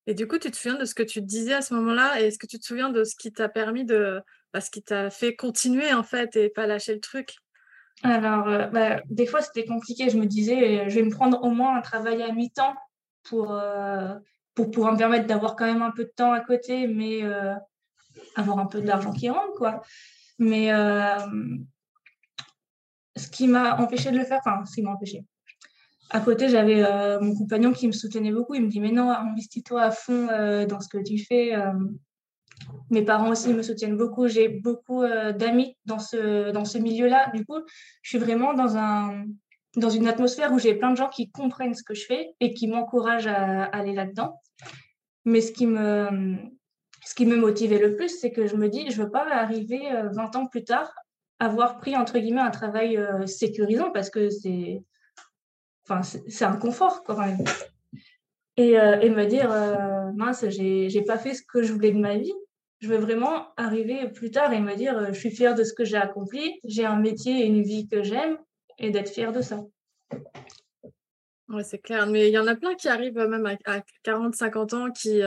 Et 0.08 0.14
du 0.14 0.26
coup, 0.26 0.40
tu 0.40 0.50
te 0.50 0.56
souviens 0.56 0.80
de 0.80 0.86
ce 0.86 0.96
que 0.96 1.04
tu 1.04 1.22
disais 1.22 1.54
à 1.54 1.62
ce 1.62 1.74
moment-là? 1.76 2.22
Et 2.22 2.28
est-ce 2.28 2.40
que 2.40 2.48
tu 2.48 2.58
te 2.58 2.66
souviens 2.66 2.90
de 2.90 3.04
ce 3.04 3.16
qui 3.16 3.32
t'a 3.32 3.50
permis 3.50 3.84
de. 3.86 4.22
Bah, 4.54 4.62
ce 4.62 4.72
qui 4.72 4.82
t'a 4.82 5.10
fait 5.10 5.36
continuer, 5.36 5.94
en 5.94 6.04
fait, 6.04 6.38
et 6.38 6.50
pas 6.50 6.66
lâcher 6.66 6.94
le 6.94 7.02
truc? 7.02 7.36
Alors, 8.04 8.48
euh, 8.48 8.68
bah, 8.68 9.02
des 9.10 9.26
fois, 9.26 9.42
c'était 9.42 9.66
compliqué. 9.66 10.10
Je 10.10 10.18
me 10.18 10.26
disais, 10.26 10.80
euh, 10.80 10.90
je 10.90 10.96
vais 10.96 11.04
me 11.04 11.12
prendre 11.12 11.44
au 11.44 11.50
moins 11.50 11.78
un 11.78 11.82
travail 11.82 12.24
à 12.24 12.32
mi-temps 12.32 12.74
pour, 13.24 13.52
euh, 13.52 14.16
pour 14.56 14.72
pouvoir 14.72 14.94
me 14.94 14.98
permettre 14.98 15.28
d'avoir 15.28 15.58
quand 15.58 15.66
même 15.66 15.82
un 15.82 15.92
peu 15.92 16.06
de 16.06 16.14
temps 16.16 16.32
à 16.32 16.40
côté, 16.40 16.88
mais 16.88 17.22
avoir 18.36 18.60
un 18.60 18.66
peu 18.66 18.82
d'argent 18.82 19.12
qui 19.12 19.30
rentre, 19.30 19.54
quoi. 19.56 19.82
Mais 20.40 20.70
ce 23.18 23.28
qui 23.30 23.48
m'a 23.48 23.76
empêché 23.78 24.12
de 24.12 24.18
le 24.18 24.24
faire, 24.24 24.40
enfin, 24.46 24.64
ce 24.66 24.76
qui 24.76 24.82
m'a 24.82 24.92
empêché, 24.92 25.26
à 26.10 26.22
côté, 26.22 26.48
j'avais 26.50 26.84
euh, 26.84 27.20
mon 27.20 27.36
compagnon 27.36 27.74
qui 27.74 27.88
me 27.88 27.92
soutenait 27.92 28.32
beaucoup. 28.32 28.56
Il 28.56 28.64
me 28.64 28.70
dit, 28.70 28.80
mais 28.80 28.92
non, 28.92 29.10
investis-toi 29.10 29.82
à 29.82 29.92
fond 29.92 30.28
euh, 30.30 30.66
dans 30.66 30.80
ce 30.80 30.88
que 30.88 30.98
tu 30.98 31.18
fais. 31.18 31.56
Euh. 31.56 31.74
mes 32.90 33.04
parents 33.04 33.30
aussi 33.30 33.54
me 33.54 33.62
soutiennent 33.62 33.98
beaucoup. 33.98 34.28
J'ai 34.28 34.48
beaucoup 34.48 35.04
d'amis 35.06 35.76
dans 35.86 36.00
ce, 36.00 36.52
dans 36.52 36.66
ce 36.66 36.78
milieu-là. 36.78 37.32
Du 37.34 37.46
coup, 37.46 37.60
je 38.02 38.10
suis 38.10 38.18
vraiment 38.18 38.54
dans, 38.54 38.78
un, 38.78 39.26
dans 39.76 39.90
une 39.90 40.08
atmosphère 40.08 40.54
où 40.54 40.60
j'ai 40.60 40.76
plein 40.76 40.92
de 40.92 40.98
gens 40.98 41.10
qui 41.10 41.30
comprennent 41.30 41.76
ce 41.76 41.84
que 41.84 41.94
je 41.94 42.06
fais 42.06 42.30
et 42.40 42.54
qui 42.54 42.68
m'encouragent 42.68 43.28
à, 43.28 43.64
aller 43.66 43.94
là-dedans. 43.94 44.40
Mais 45.26 45.42
ce 45.42 45.52
qui 45.52 45.68
me, 45.68 46.38
ce 47.06 47.16
qui 47.16 47.26
me 47.26 47.36
motivait 47.36 47.80
le 47.80 47.98
plus, 47.98 48.18
c'est 48.18 48.32
que 48.32 48.48
je 48.48 48.56
me 48.56 48.70
dis, 48.70 48.90
je 48.90 49.00
ne 49.00 49.06
veux 49.06 49.12
pas 49.12 49.28
arriver 49.30 49.82
20 50.14 50.36
ans 50.38 50.46
plus 50.46 50.64
tard, 50.64 50.90
avoir 51.40 51.78
pris, 51.78 51.98
entre 51.98 52.18
guillemets, 52.18 52.40
un 52.40 52.50
travail 52.50 52.98
sécurisant 53.26 53.92
parce 53.92 54.10
que 54.10 54.30
c'est 54.30 54.82
Enfin, 55.90 56.02
c'est 56.04 56.46
un 56.46 56.58
confort 56.58 57.04
quand 57.04 57.18
même. 57.18 57.38
Et, 58.58 58.78
euh, 58.78 59.00
et 59.00 59.10
me 59.10 59.26
dire, 59.26 59.52
euh, 59.52 60.12
mince, 60.16 60.44
j'ai 60.50 61.02
pas 61.04 61.18
fait 61.18 61.34
ce 61.34 61.44
que 61.44 61.64
je 61.64 61.72
voulais 61.72 61.92
de 61.92 62.00
ma 62.00 62.18
vie. 62.18 62.34
Je 62.80 62.90
veux 62.90 62.98
vraiment 62.98 63.48
arriver 63.56 64.10
plus 64.10 64.30
tard 64.30 64.52
et 64.52 64.60
me 64.60 64.76
dire, 64.76 64.98
euh, 64.98 65.08
je 65.14 65.20
suis 65.20 65.32
fière 65.32 65.56
de 65.56 65.64
ce 65.64 65.74
que 65.74 65.86
j'ai 65.86 65.98
accompli, 65.98 66.60
j'ai 66.64 66.86
un 66.86 67.00
métier 67.00 67.40
et 67.40 67.46
une 67.46 67.64
vie 67.64 67.88
que 67.88 68.04
j'aime 68.04 68.38
et 68.78 68.92
d'être 68.92 69.10
fière 69.10 69.32
de 69.32 69.42
ça. 69.42 69.64
Ouais, 71.50 71.64
c'est 71.64 71.80
clair. 71.80 72.06
Mais 72.08 72.28
il 72.28 72.34
y 72.34 72.40
en 72.40 72.48
a 72.48 72.56
plein 72.56 72.76
qui 72.76 72.90
arrivent 72.90 73.18
même 73.18 73.46
à, 73.46 73.82
40, 74.04 74.36
50 74.36 74.74
ans 74.74 74.92
qui, 74.92 75.22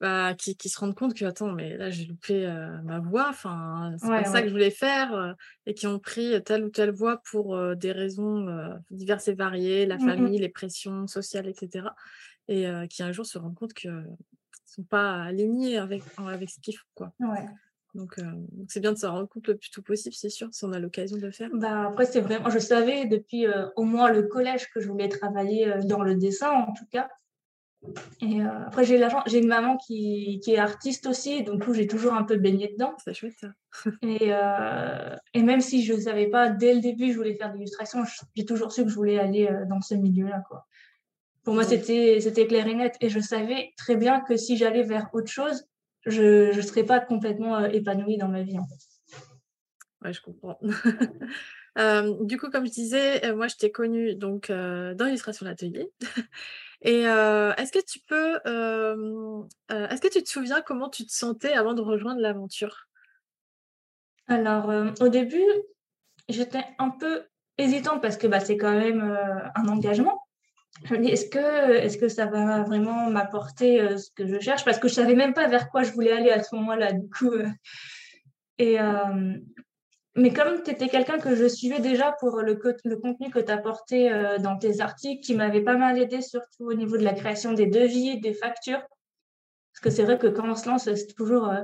bah, 0.00 0.34
qui, 0.34 0.56
qui, 0.56 0.70
se 0.70 0.78
rendent 0.80 0.94
compte 0.94 1.14
que, 1.14 1.26
attends, 1.26 1.52
mais 1.52 1.76
là, 1.76 1.90
j'ai 1.90 2.06
loupé 2.06 2.46
ma 2.84 3.00
voie, 3.00 3.28
enfin, 3.28 3.94
c'est 3.98 4.08
pas 4.08 4.24
ça 4.24 4.40
que 4.40 4.48
je 4.48 4.52
voulais 4.52 4.70
faire, 4.70 5.36
et 5.66 5.74
qui 5.74 5.86
ont 5.86 5.98
pris 5.98 6.42
telle 6.42 6.64
ou 6.64 6.70
telle 6.70 6.90
voie 6.90 7.20
pour 7.30 7.58
des 7.76 7.92
raisons 7.92 8.46
diverses 8.90 9.28
et 9.28 9.34
variées, 9.34 9.84
la 9.84 9.96
mmh 9.96 10.00
famille, 10.00 10.38
les 10.38 10.48
pressions 10.48 11.06
sociales, 11.06 11.48
etc. 11.48 11.88
Et 12.48 12.66
qui 12.88 13.02
un 13.02 13.12
jour 13.12 13.26
se 13.26 13.36
rendent 13.36 13.54
compte 13.54 13.74
qu'ils 13.74 13.90
ne 13.90 14.04
sont 14.64 14.84
pas 14.84 15.22
alignés 15.22 15.76
avec, 15.76 16.02
avec 16.26 16.48
ce 16.48 16.60
qu'il 16.60 16.76
faut, 16.76 16.88
quoi. 16.94 17.12
Donc, 17.94 18.16
c'est 18.68 18.80
bien 18.80 18.92
de 18.92 18.98
s'en 18.98 19.12
rendre 19.12 19.28
compte 19.28 19.48
le 19.48 19.56
plus 19.58 19.70
tôt 19.70 19.82
possible, 19.82 20.14
c'est 20.14 20.30
sûr, 20.30 20.48
si 20.52 20.64
on 20.64 20.72
a 20.72 20.78
l'occasion 20.78 21.18
de 21.18 21.22
le 21.22 21.32
faire. 21.32 21.50
Bah, 21.52 21.88
après, 21.88 22.06
c'est 22.06 22.22
vraiment, 22.22 22.48
je 22.48 22.58
savais 22.58 23.04
depuis 23.04 23.46
au 23.76 23.82
moins 23.82 24.10
le 24.10 24.22
collège 24.22 24.70
que 24.70 24.80
je 24.80 24.88
voulais 24.88 25.10
travailler 25.10 25.74
dans 25.84 26.02
le 26.02 26.14
dessin, 26.14 26.50
en 26.50 26.72
tout 26.72 26.86
cas. 26.90 27.10
Et 28.20 28.42
euh, 28.42 28.66
après, 28.66 28.84
j'ai 28.84 29.00
j'ai 29.26 29.38
une 29.38 29.48
maman 29.48 29.78
qui, 29.78 30.40
qui, 30.44 30.52
est 30.52 30.58
artiste 30.58 31.06
aussi, 31.06 31.42
donc 31.42 31.72
j'ai 31.72 31.86
toujours 31.86 32.12
un 32.12 32.24
peu 32.24 32.36
baigné 32.36 32.68
dedans. 32.68 32.94
C'est 33.02 33.14
chouette 33.14 33.38
ça. 33.40 33.48
et, 34.02 34.32
euh, 34.32 35.16
et, 35.32 35.42
même 35.42 35.60
si 35.60 35.82
je 35.82 35.94
ne 35.94 36.00
savais 36.00 36.26
pas 36.26 36.50
dès 36.50 36.74
le 36.74 36.80
début 36.80 37.12
je 37.12 37.16
voulais 37.16 37.34
faire 37.34 37.50
de 37.50 37.54
l'illustration, 37.54 38.02
j'ai 38.34 38.44
toujours 38.44 38.72
su 38.72 38.84
que 38.84 38.90
je 38.90 38.94
voulais 38.94 39.18
aller 39.18 39.46
euh, 39.46 39.64
dans 39.64 39.80
ce 39.80 39.94
milieu-là. 39.94 40.42
Quoi. 40.46 40.66
Pour 41.42 41.54
moi, 41.54 41.64
c'était, 41.64 42.20
c'était 42.20 42.46
clair 42.46 42.66
et 42.66 42.74
net. 42.74 42.96
Et 43.00 43.08
je 43.08 43.18
savais 43.18 43.72
très 43.78 43.96
bien 43.96 44.20
que 44.20 44.36
si 44.36 44.58
j'allais 44.58 44.82
vers 44.82 45.08
autre 45.14 45.30
chose, 45.30 45.64
je 46.04 46.54
ne 46.54 46.62
serais 46.62 46.84
pas 46.84 47.00
complètement 47.00 47.64
épanouie 47.64 48.18
dans 48.18 48.28
ma 48.28 48.42
vie. 48.42 48.58
En 48.58 48.66
fait. 48.66 49.24
Ouais, 50.04 50.12
je 50.12 50.20
comprends. 50.20 50.58
du 52.26 52.36
coup, 52.36 52.50
comme 52.50 52.66
je 52.66 52.72
disais, 52.72 53.32
moi, 53.32 53.48
je 53.48 53.56
t'ai 53.56 53.72
connue 53.72 54.14
donc, 54.16 54.48
dans 54.50 55.04
l'illustration 55.06 55.46
d'atelier. 55.46 55.90
Et 56.82 57.02
est-ce 57.02 57.72
que 57.72 57.84
tu 57.84 58.00
peux, 58.00 58.36
est-ce 59.68 60.00
que 60.00 60.08
tu 60.08 60.22
te 60.22 60.28
souviens 60.28 60.62
comment 60.62 60.88
tu 60.88 61.04
te 61.04 61.12
sentais 61.12 61.52
avant 61.52 61.74
de 61.74 61.82
rejoindre 61.82 62.20
l'aventure? 62.20 62.86
Alors, 64.28 64.72
au 65.00 65.08
début, 65.08 65.44
j'étais 66.28 66.64
un 66.78 66.90
peu 66.90 67.24
hésitante 67.58 68.00
parce 68.00 68.16
que 68.16 68.26
bah, 68.26 68.40
c'est 68.40 68.56
quand 68.56 68.72
même 68.72 69.02
un 69.54 69.68
engagement. 69.68 70.22
Je 70.84 70.94
me 70.94 71.00
dis, 71.00 71.10
est-ce 71.10 71.28
que, 71.28 71.72
est-ce 71.72 71.98
que 71.98 72.08
ça 72.08 72.26
va 72.26 72.62
vraiment 72.62 73.10
m'apporter 73.10 73.98
ce 73.98 74.10
que 74.12 74.26
je 74.26 74.38
cherche? 74.40 74.64
Parce 74.64 74.78
que 74.78 74.88
je 74.88 74.94
savais 74.94 75.14
même 75.14 75.34
pas 75.34 75.48
vers 75.48 75.68
quoi 75.68 75.82
je 75.82 75.92
voulais 75.92 76.12
aller 76.12 76.30
à 76.30 76.42
ce 76.42 76.54
moment-là, 76.54 76.92
du 76.92 77.10
coup. 77.10 77.32
et, 78.58 78.78
mais 80.16 80.32
comme 80.32 80.62
tu 80.62 80.70
étais 80.70 80.88
quelqu'un 80.88 81.18
que 81.18 81.36
je 81.36 81.46
suivais 81.46 81.80
déjà 81.80 82.12
pour 82.18 82.40
le, 82.40 82.56
contenu 82.56 83.30
que 83.30 83.38
tu 83.38 83.52
apportais 83.52 84.12
euh, 84.12 84.38
dans 84.38 84.56
tes 84.56 84.80
articles, 84.80 85.24
qui 85.24 85.34
m'avait 85.34 85.62
pas 85.62 85.76
mal 85.76 85.98
aidé, 85.98 86.20
surtout 86.20 86.64
au 86.64 86.74
niveau 86.74 86.96
de 86.96 87.04
la 87.04 87.12
création 87.12 87.52
des 87.52 87.66
devis, 87.66 88.20
des 88.20 88.34
factures. 88.34 88.80
Parce 88.80 89.80
que 89.82 89.90
c'est 89.90 90.02
vrai 90.02 90.18
que 90.18 90.26
quand 90.26 90.48
on 90.50 90.56
se 90.56 90.68
lance, 90.68 90.92
c'est 90.92 91.14
toujours 91.14 91.48
euh, 91.48 91.62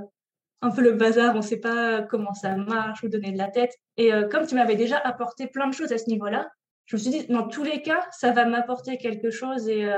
un 0.63 0.71
peu 0.71 0.83
le 0.83 0.93
bazar, 0.93 1.35
on 1.35 1.39
ne 1.39 1.43
sait 1.43 1.59
pas 1.59 2.03
comment 2.03 2.35
ça 2.35 2.55
marche 2.55 3.03
ou 3.03 3.09
donner 3.09 3.33
de 3.33 3.39
la 3.39 3.49
tête. 3.49 3.75
Et 3.97 4.13
euh, 4.13 4.29
comme 4.29 4.47
tu 4.47 4.55
m'avais 4.55 4.77
déjà 4.77 4.99
apporté 4.99 5.49
plein 5.49 5.67
de 5.67 5.75
choses 5.75 5.93
à 5.93 5.99
ce 5.99 6.09
niveau-là, 6.09 6.49
je 6.85 6.95
me 6.95 7.01
suis 7.01 7.11
dit, 7.11 7.27
dans 7.27 7.49
tous 7.49 7.65
les 7.65 7.83
cas, 7.83 8.07
ça 8.13 8.31
va 8.31 8.45
m'apporter 8.45 8.97
quelque 8.97 9.31
chose 9.31 9.69
et 9.69 9.91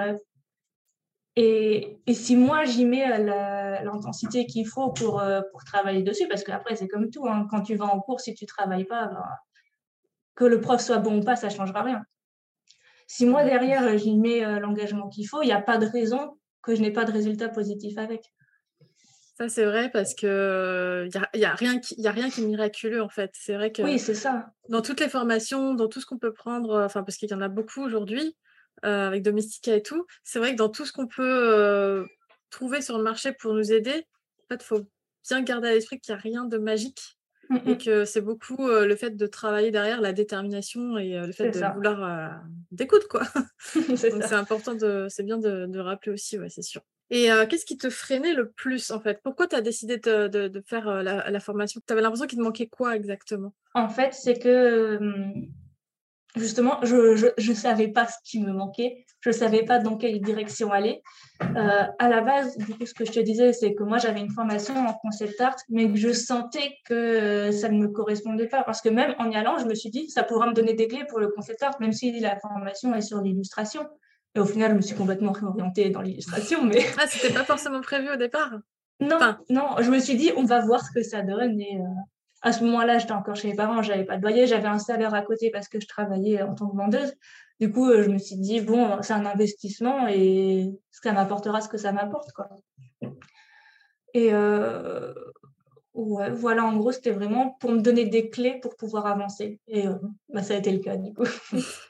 et, 1.40 2.14
si 2.14 2.35
moi, 2.35 2.64
j'y 2.64 2.85
mets 2.85 3.09
euh, 3.09 3.83
l'intensité 3.85 4.45
qu'il 4.45 4.66
faut 4.66 4.90
pour, 4.90 5.21
euh, 5.21 5.40
pour 5.52 5.62
travailler 5.62 6.02
dessus, 6.02 6.26
parce 6.26 6.42
qu'après, 6.42 6.75
c'est 6.75 6.88
comme 6.88 7.11
tout, 7.11 7.28
hein, 7.28 7.47
quand 7.49 7.62
tu 7.62 7.76
vas 7.76 7.85
en 7.85 8.00
cours, 8.00 8.21
si 8.21 8.35
tu 8.35 8.42
ne 8.42 8.49
travailles 8.49 8.87
pas, 8.87 9.07
ben, 9.07 9.23
que 10.35 10.45
le 10.45 10.61
prof 10.61 10.80
soit 10.80 10.99
bon 10.99 11.21
ou 11.21 11.23
pas, 11.23 11.37
ça 11.37 11.47
ne 11.47 11.52
changera 11.52 11.83
rien. 11.83 12.02
Si 13.07 13.25
moi, 13.25 13.45
derrière, 13.45 13.97
j'y 13.97 14.16
mets 14.16 14.45
euh, 14.45 14.59
l'engagement 14.59 15.09
qu'il 15.09 15.28
faut, 15.28 15.40
il 15.42 15.47
n'y 15.47 15.52
a 15.52 15.62
pas 15.62 15.78
de 15.78 15.87
raison 15.87 16.37
que 16.61 16.75
je 16.75 16.83
n'ai 16.83 16.92
pas 16.92 17.04
de 17.04 17.12
résultat 17.12 17.49
positif 17.49 17.97
avec. 17.99 18.33
Ça, 19.37 19.49
c'est 19.49 19.64
vrai 19.64 19.90
parce 19.92 20.16
que 20.16 21.09
il 21.14 21.38
n'y 21.38 21.45
a, 21.45 21.52
a, 21.52 21.54
rien 21.54 21.78
qui, 21.78 22.04
a 22.04 22.11
rien 22.11 22.30
qui 22.30 22.42
est 22.42 22.47
miraculeux, 22.47 23.00
en 23.00 23.09
fait. 23.09 23.30
C'est 23.35 23.54
vrai 23.54 23.71
que 23.71 23.83
oui, 23.83 24.00
c'est 24.00 24.14
ça. 24.14 24.50
dans 24.68 24.83
toutes 24.83 24.99
les 24.99 25.09
formations, 25.09 25.75
dans 25.75 25.87
tout 25.87 26.00
ce 26.00 26.07
qu'on 26.07 26.18
peut 26.18 26.33
prendre, 26.33 26.83
enfin, 26.83 27.04
parce 27.04 27.16
qu'il 27.16 27.30
y 27.30 27.35
en 27.35 27.40
a 27.40 27.49
beaucoup 27.49 27.80
aujourd'hui, 27.80 28.25
euh, 28.26 28.48
avec 28.82 29.23
Domestika 29.23 29.75
et 29.75 29.82
tout, 29.82 30.06
c'est 30.25 30.38
vrai 30.38 30.52
que 30.52 30.56
dans 30.56 30.68
tout 30.68 30.85
ce 30.85 30.92
qu'on 30.92 31.06
peut 31.06 31.23
euh, 31.23 32.04
trouver 32.50 32.82
sur 32.82 32.99
le 32.99 33.04
marché 33.04 33.32
pour 33.32 33.54
nous 33.54 33.73
aider, 33.73 34.06
en 34.42 34.54
fait, 34.54 34.62
faut 34.62 34.87
bien 35.28 35.42
garder 35.42 35.68
à 35.68 35.73
l'esprit 35.73 36.00
qu'il 36.00 36.14
n'y 36.14 36.18
a 36.18 36.23
rien 36.23 36.44
de 36.44 36.58
magique 36.58 37.00
mmh 37.50 37.56
et 37.66 37.78
que 37.78 38.04
c'est 38.04 38.20
beaucoup 38.20 38.68
euh, 38.68 38.87
le 38.87 38.94
fait 38.94 39.16
de 39.16 39.26
travailler 39.26 39.70
derrière 39.70 40.02
la 40.02 40.12
détermination 40.12 40.99
et 40.99 41.18
le 41.18 41.32
fait 41.32 41.50
de 41.50 41.75
vouloir 41.75 42.42
d'écoute 42.70 43.08
quoi. 43.08 43.23
c'est 43.97 44.32
important 44.35 44.75
de 44.75 45.06
c'est 45.08 45.23
bien 45.23 45.38
de, 45.38 45.78
rappeler 45.78 46.12
aussi 46.12 46.38
ouais 46.38 46.50
c'est 46.50 46.62
sûr. 46.62 46.82
Et 47.11 47.28
qu'est-ce 47.49 47.64
qui 47.64 47.78
te 47.78 47.88
freinait 47.88 48.35
le 48.35 48.50
plus 48.50 48.90
en 48.90 49.00
fait? 49.00 49.20
Pourquoi 49.25 49.47
tu 49.47 49.56
as 49.56 49.62
décidé 49.62 49.97
de, 49.97 50.28
de, 50.28 50.61
faire 50.66 51.02
la, 51.02 51.30
la, 51.30 51.40
formation? 51.40 51.80
Tu 51.87 51.90
avais 51.94 52.02
l'impression 52.02 52.26
qu'il 52.26 52.37
te 52.37 52.42
manquait 52.44 52.66
quoi 52.66 52.97
exactement? 52.97 53.54
En 53.73 53.88
fait, 53.88 54.12
c'est 54.12 54.38
que 54.38 54.99
justement, 56.37 56.78
je 56.82 57.50
ne 57.50 57.54
savais 57.54 57.88
pas 57.88 58.06
ce 58.06 58.16
qui 58.25 58.40
me 58.40 58.52
manquait, 58.52 59.04
je 59.20 59.30
ne 59.30 59.35
savais 59.35 59.64
pas 59.64 59.78
dans 59.78 59.97
quelle 59.97 60.20
direction 60.20 60.73
aller. 60.73 61.02
Euh, 61.42 61.85
à 61.99 62.08
la 62.08 62.20
base, 62.20 62.56
du 62.56 62.66
coup, 62.66 62.87
ce 62.87 62.94
que 62.94 63.04
je 63.04 63.12
te 63.12 63.20
disais, 63.20 63.52
c'est 63.52 63.75
que 63.75 63.82
moi, 63.82 63.99
j'avais 63.99 64.20
une 64.20 64.30
formation 64.30 64.75
en 64.75 64.94
concept 64.94 65.40
art, 65.40 65.56
mais 65.68 65.90
que 65.90 65.97
je 65.97 66.12
sentais 66.12 66.76
que 66.85 66.94
euh, 66.94 67.52
ça 67.52 67.68
ne 67.68 67.78
me 67.78 67.88
correspondait 67.88 68.47
pas. 68.47 68.62
Parce 68.62 68.80
que 68.80 68.88
même 68.88 69.14
en 69.18 69.30
y 69.30 69.37
allant, 69.37 69.58
je 69.58 69.66
me 69.66 69.75
suis 69.75 69.90
dit, 69.90 70.08
ça 70.08 70.23
pourra 70.23 70.47
me 70.47 70.52
donner 70.52 70.75
des 70.75 70.87
clés 70.87 71.04
pour 71.08 71.18
le 71.18 71.28
concept 71.28 71.62
art, 71.62 71.76
même 71.80 71.92
si 71.92 72.18
la 72.20 72.38
formation 72.38 72.94
est 72.94 73.00
sur 73.00 73.20
l'illustration. 73.20 73.88
Et 74.35 74.40
au 74.40 74.47
final, 74.47 74.73
je 74.73 74.76
me 74.76 74.82
suis 74.82 74.97
complètement 74.97 75.32
réorientée 75.32 75.90
dans 75.90 76.02
l'illustration. 76.02 76.64
Mais... 76.64 76.85
Ah, 76.99 77.06
c'était 77.08 77.35
pas 77.35 77.44
forcément 77.44 77.80
prévu 77.80 78.11
au 78.11 78.16
départ? 78.16 78.52
Non, 79.00 79.18
non, 79.49 79.76
je 79.80 79.90
me 79.90 79.99
suis 79.99 80.16
dit, 80.16 80.32
on 80.37 80.44
va 80.44 80.61
voir 80.64 80.85
ce 80.85 80.92
que 80.92 81.02
ça 81.02 81.23
donne. 81.23 81.61
Et, 81.61 81.76
euh, 81.76 81.85
à 82.49 82.52
ce 82.52 82.64
moment-là, 82.64 82.99
j'étais 82.99 83.12
encore 83.12 83.37
chez 83.37 83.49
mes 83.49 83.55
parents, 83.55 83.83
j'avais 83.83 84.05
pas 84.05 84.17
de 84.17 84.23
loyer, 84.23 84.47
j'avais 84.47 84.69
un 84.69 84.78
salaire 84.78 85.12
à 85.14 85.23
côté 85.23 85.50
parce 85.50 85.69
que 85.69 85.78
je 85.81 85.87
travaillais 85.87 86.43
en 86.43 86.55
tant 86.55 86.69
que 86.69 86.76
vendeuse. 86.76 87.14
Du 87.61 87.71
coup, 87.71 87.88
euh, 87.88 88.02
je 88.02 88.09
me 88.09 88.19
suis 88.19 88.37
dit, 88.37 88.61
bon, 88.61 89.02
c'est 89.02 89.12
un 89.12 89.26
investissement 89.26 90.09
et 90.09 90.71
ça 90.90 91.12
m'apportera 91.12 91.61
ce 91.61 91.69
que 91.69 91.76
ça 91.76 91.93
m'apporte. 91.93 92.33
Quoi. 92.33 92.49
Et 94.14 94.33
euh, 94.33 95.12
voilà, 95.95 96.64
en 96.64 96.76
gros, 96.76 96.93
c'était 96.93 97.11
vraiment 97.11 97.57
pour 97.61 97.71
me 97.73 97.81
donner 97.81 98.07
des 98.07 98.31
clés 98.31 98.59
pour 98.62 98.76
pouvoir 98.76 99.07
avancer. 99.07 99.61
Et 99.67 99.87
euh, 99.87 99.95
bah, 100.33 100.43
ça 100.43 100.55
a 100.55 100.57
été 100.57 100.73
le 100.73 100.78
cas, 100.78 100.97
du 100.97 101.12
coup. 101.12 101.26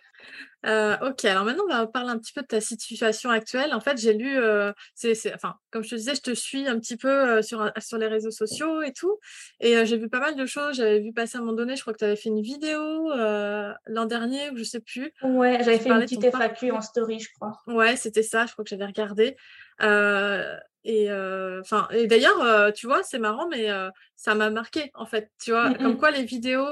Euh, 0.66 0.96
ok, 1.02 1.24
alors 1.24 1.44
maintenant 1.44 1.64
on 1.68 1.72
va 1.72 1.86
parler 1.86 2.10
un 2.10 2.18
petit 2.18 2.32
peu 2.32 2.42
de 2.42 2.46
ta 2.46 2.60
situation 2.60 3.30
actuelle. 3.30 3.72
En 3.74 3.80
fait, 3.80 3.96
j'ai 3.98 4.12
lu, 4.12 4.36
euh, 4.36 4.72
c'est, 4.94 5.14
enfin, 5.34 5.54
comme 5.70 5.84
je 5.84 5.90
te 5.90 5.94
disais, 5.94 6.14
je 6.14 6.20
te 6.20 6.34
suis 6.34 6.66
un 6.66 6.78
petit 6.78 6.96
peu 6.96 7.08
euh, 7.08 7.42
sur, 7.42 7.70
sur 7.78 7.98
les 7.98 8.08
réseaux 8.08 8.30
sociaux 8.30 8.82
et 8.82 8.92
tout, 8.92 9.18
et 9.60 9.86
j'ai 9.86 9.96
vu 9.96 10.08
pas 10.08 10.20
mal 10.20 10.36
de 10.36 10.46
choses. 10.46 10.76
J'avais 10.76 11.00
vu 11.00 11.12
passer 11.12 11.36
à 11.36 11.40
un 11.40 11.44
moment 11.44 11.56
donné, 11.56 11.76
je 11.76 11.82
crois 11.82 11.92
que 11.92 11.98
tu 11.98 12.04
avais 12.04 12.16
fait 12.16 12.28
une 12.28 12.42
vidéo 12.42 13.10
l'an 13.86 14.06
dernier, 14.06 14.50
ou 14.50 14.56
je 14.56 14.64
sais 14.64 14.80
plus. 14.80 15.12
Ouais, 15.22 15.58
j'avais 15.62 15.78
fait 15.78 15.90
une 15.90 16.00
petite 16.00 16.24
FAQ 16.24 16.72
en 16.72 16.80
story, 16.80 17.20
je 17.20 17.28
crois. 17.34 17.58
Ouais, 17.66 17.96
c'était 17.96 18.22
ça, 18.22 18.46
je 18.46 18.52
crois 18.52 18.64
que 18.64 18.70
j'avais 18.70 18.86
regardé. 18.86 19.36
Et, 20.84 21.10
enfin, 21.60 21.86
et 21.90 22.06
d'ailleurs, 22.06 22.72
tu 22.72 22.86
vois, 22.86 23.02
c'est 23.02 23.18
marrant, 23.18 23.48
mais 23.48 23.68
ça 24.16 24.34
m'a 24.34 24.50
marqué, 24.50 24.90
en 24.94 25.06
fait. 25.06 25.30
Tu 25.42 25.50
vois, 25.50 25.70
mmh 25.70 25.78
comme 25.78 25.98
quoi 25.98 26.10
les 26.10 26.24
vidéos 26.24 26.66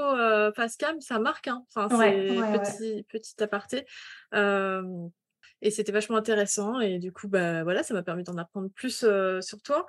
face 0.55 0.75
cam, 0.77 0.99
ça 1.01 1.19
marque. 1.19 1.47
Hein. 1.47 1.63
Enfin, 1.75 1.87
c'est 1.97 2.35
petit, 2.59 3.05
petit 3.09 3.43
aparté. 3.43 3.85
et 4.33 5.71
c'était 5.71 5.91
vachement 5.91 6.17
intéressant. 6.17 6.79
Et 6.79 6.99
du 6.99 7.11
coup, 7.11 7.27
bah, 7.27 7.63
voilà, 7.63 7.83
ça 7.83 7.93
m'a 7.93 8.03
permis 8.03 8.23
d'en 8.23 8.37
apprendre 8.37 8.69
plus 8.73 9.05
sur 9.41 9.61
toi. 9.63 9.85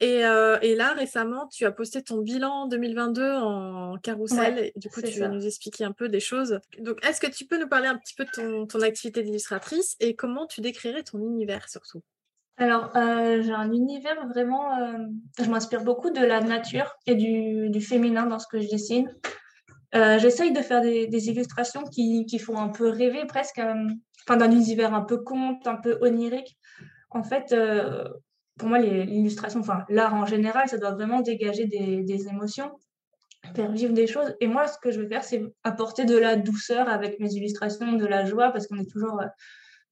Et, 0.00 0.20
et, 0.62 0.74
là, 0.74 0.92
récemment, 0.92 1.46
tu 1.48 1.64
as 1.64 1.72
posté 1.72 2.02
ton 2.02 2.18
bilan 2.18 2.66
2022 2.66 3.32
en 3.32 3.96
carrousel. 3.98 4.72
du 4.76 4.90
coup, 4.90 5.00
tu 5.00 5.20
vas 5.20 5.28
nous 5.28 5.46
expliquer 5.46 5.84
un 5.84 5.92
peu 5.92 6.08
des 6.08 6.20
choses. 6.20 6.60
Donc, 6.78 6.98
est-ce 7.06 7.20
que 7.20 7.30
tu 7.30 7.46
peux 7.46 7.58
nous 7.58 7.68
parler 7.68 7.86
un 7.86 7.96
petit 7.96 8.14
peu 8.14 8.24
de 8.24 8.30
ton, 8.30 8.66
ton 8.66 8.80
activité 8.82 9.22
d'illustratrice 9.22 9.96
et 10.00 10.16
comment 10.16 10.46
tu 10.46 10.60
décrirais 10.60 11.02
ton 11.02 11.18
univers 11.18 11.68
surtout? 11.68 12.02
Alors, 12.60 12.94
euh, 12.94 13.40
j'ai 13.42 13.52
un 13.52 13.72
univers 13.72 14.28
vraiment. 14.28 14.78
Euh, 14.78 14.98
je 15.42 15.48
m'inspire 15.48 15.82
beaucoup 15.82 16.10
de 16.10 16.20
la 16.20 16.42
nature 16.42 16.94
et 17.06 17.14
du, 17.14 17.80
féminin 17.80 18.26
dans 18.26 18.38
ce 18.38 18.46
que 18.46 18.60
je 18.60 18.68
dessine. 18.68 19.10
Euh, 19.94 20.18
j'essaye 20.18 20.52
de 20.52 20.60
faire 20.60 20.82
des, 20.82 21.28
illustrations 21.30 21.84
qui, 21.84 22.38
font 22.38 22.58
un 22.58 22.68
peu 22.68 22.90
rêver, 22.90 23.24
presque, 23.26 23.62
enfin, 24.28 24.36
d'un 24.36 24.50
univers 24.50 24.92
un 24.92 25.00
peu 25.00 25.16
conte, 25.16 25.66
un 25.66 25.76
peu 25.76 25.98
onirique. 26.02 26.58
En 27.08 27.22
fait, 27.22 27.54
pour 28.58 28.68
moi, 28.68 28.78
l'illustration, 28.78 29.60
enfin, 29.60 29.84
l'art 29.88 30.12
en 30.12 30.26
général, 30.26 30.68
ça 30.68 30.76
doit 30.76 30.92
vraiment 30.92 31.22
dégager 31.22 31.64
des, 31.64 32.02
des, 32.02 32.28
émotions, 32.28 32.70
faire 33.56 33.72
vivre 33.72 33.94
des 33.94 34.06
choses. 34.06 34.36
Et 34.40 34.46
moi, 34.46 34.66
ce 34.66 34.76
que 34.78 34.90
je 34.90 35.00
veux 35.00 35.08
faire, 35.08 35.24
c'est 35.24 35.42
apporter 35.64 36.04
de 36.04 36.18
la 36.18 36.36
douceur 36.36 36.90
avec 36.90 37.20
mes 37.20 37.32
illustrations, 37.32 37.94
de 37.94 38.06
la 38.06 38.26
joie, 38.26 38.50
parce 38.50 38.66
qu'on 38.66 38.78
est 38.78 38.90
toujours 38.90 39.18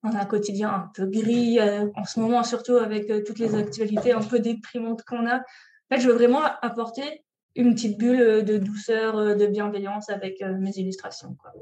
dans 0.02 0.17
un 0.17 0.25
quotidien 0.25 0.71
un 0.71 0.90
peu 0.95 1.07
gris, 1.07 1.59
euh, 1.59 1.87
en 1.95 2.05
ce 2.05 2.21
moment 2.21 2.45
surtout 2.45 2.76
avec 2.76 3.11
euh, 3.11 3.23
toutes 3.26 3.38
les 3.38 3.55
actualités 3.55 4.12
un 4.12 4.23
peu 4.23 4.38
déprimantes 4.38 5.02
qu'on 5.02 5.26
a. 5.26 5.38
En 5.38 5.95
fait, 5.95 6.00
je 6.00 6.09
veux 6.09 6.14
vraiment 6.14 6.43
apporter 6.62 7.25
une 7.57 7.75
petite 7.75 7.99
bulle 7.99 8.45
de 8.45 8.59
douceur, 8.59 9.17
euh, 9.17 9.35
de 9.35 9.47
bienveillance 9.47 10.09
avec 10.11 10.40
mes 10.43 10.71
illustrations. 10.76 11.35
Quoi. 11.35 11.52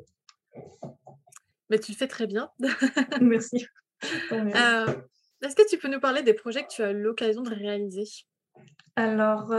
Mais 1.70 1.78
tu 1.78 1.92
le 1.92 1.96
fais 1.96 2.08
très 2.08 2.26
bien. 2.26 2.50
Merci. 3.20 3.66
Est-ce 4.30 5.54
que 5.54 5.68
tu 5.68 5.78
peux 5.78 5.88
nous 5.88 6.00
parler 6.00 6.22
des 6.22 6.34
projets 6.34 6.62
que 6.64 6.68
tu 6.68 6.82
as 6.82 6.90
eu 6.90 7.00
l'occasion 7.00 7.42
de 7.42 7.54
réaliser? 7.54 8.04
Alors, 8.96 9.52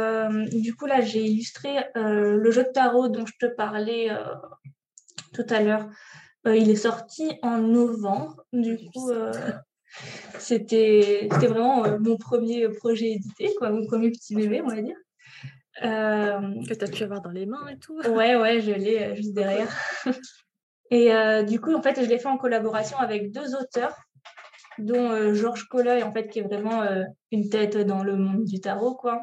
du 0.51 0.75
coup, 0.75 0.87
là, 0.87 1.01
j'ai 1.01 1.23
illustré 1.23 1.69
le 1.95 2.49
jeu 2.49 2.63
de 2.63 2.69
tarot 2.69 3.09
dont 3.09 3.25
je 3.25 3.33
te 3.39 3.45
parlais 3.45 4.09
tout 5.33 5.45
à 5.49 5.61
l'heure. 5.61 5.87
Il 6.45 6.69
est 6.69 6.75
sorti 6.75 7.37
en 7.41 7.57
novembre. 7.57 8.43
Du 8.53 8.77
coup, 8.77 9.11
c'était 10.39 11.27
vraiment 11.31 11.85
mon 11.99 12.17
premier 12.17 12.69
projet 12.69 13.11
édité, 13.11 13.53
quoi, 13.57 13.69
mon 13.71 13.85
premier 13.85 14.11
petit 14.11 14.35
bébé, 14.35 14.61
on 14.61 14.67
va 14.67 14.81
dire. 14.81 14.97
que 15.81 16.73
tu 16.73 16.85
as 16.85 16.87
pu 16.87 17.03
avoir 17.03 17.21
dans 17.21 17.31
les 17.31 17.45
mains 17.45 17.67
et 17.67 17.77
tout. 17.79 17.99
Ouais, 18.09 18.35
ouais, 18.35 18.61
je 18.61 18.71
l'ai 18.71 19.15
juste 19.15 19.33
derrière. 19.33 19.69
et 20.91 21.11
du 21.45 21.59
coup, 21.59 21.73
en 21.73 21.81
fait, 21.81 22.01
je 22.01 22.09
l'ai 22.09 22.19
fait 22.19 22.29
en 22.29 22.37
collaboration 22.37 22.97
avec 22.97 23.31
deux 23.31 23.55
auteurs 23.55 23.95
dont 24.77 25.11
euh, 25.11 25.33
Georges 25.33 25.67
Colloy, 25.67 26.03
en 26.03 26.13
fait, 26.13 26.27
qui 26.27 26.39
est 26.39 26.43
vraiment 26.43 26.81
euh, 26.81 27.03
une 27.31 27.49
tête 27.49 27.77
dans 27.77 28.03
le 28.03 28.15
monde 28.15 28.43
du 28.43 28.59
tarot, 28.59 28.95
quoi. 28.95 29.21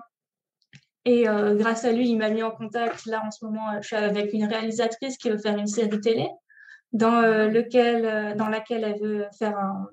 Et 1.04 1.28
euh, 1.28 1.54
grâce 1.54 1.85
à 1.85 1.92
lui, 1.92 2.09
il 2.09 2.16
m'a 2.16 2.30
mis 2.30 2.42
en 2.42 2.50
contact. 2.50 3.06
Là, 3.06 3.23
en 3.25 3.30
ce 3.30 3.44
moment, 3.44 3.80
je 3.80 3.87
suis 3.87 3.97
avec 3.97 4.33
une 4.33 4.47
réalisatrice 4.47 5.18
qui 5.18 5.30
veut 5.30 5.38
faire 5.38 5.56
une 5.56 5.66
série 5.66 6.00
télé 6.00 6.28
dans, 6.94 7.20
lequel, 7.20 8.34
dans 8.36 8.48
laquelle 8.48 8.84
elle 8.84 9.00
veut 9.00 9.26
faire 9.38 9.58
un, 9.58 9.88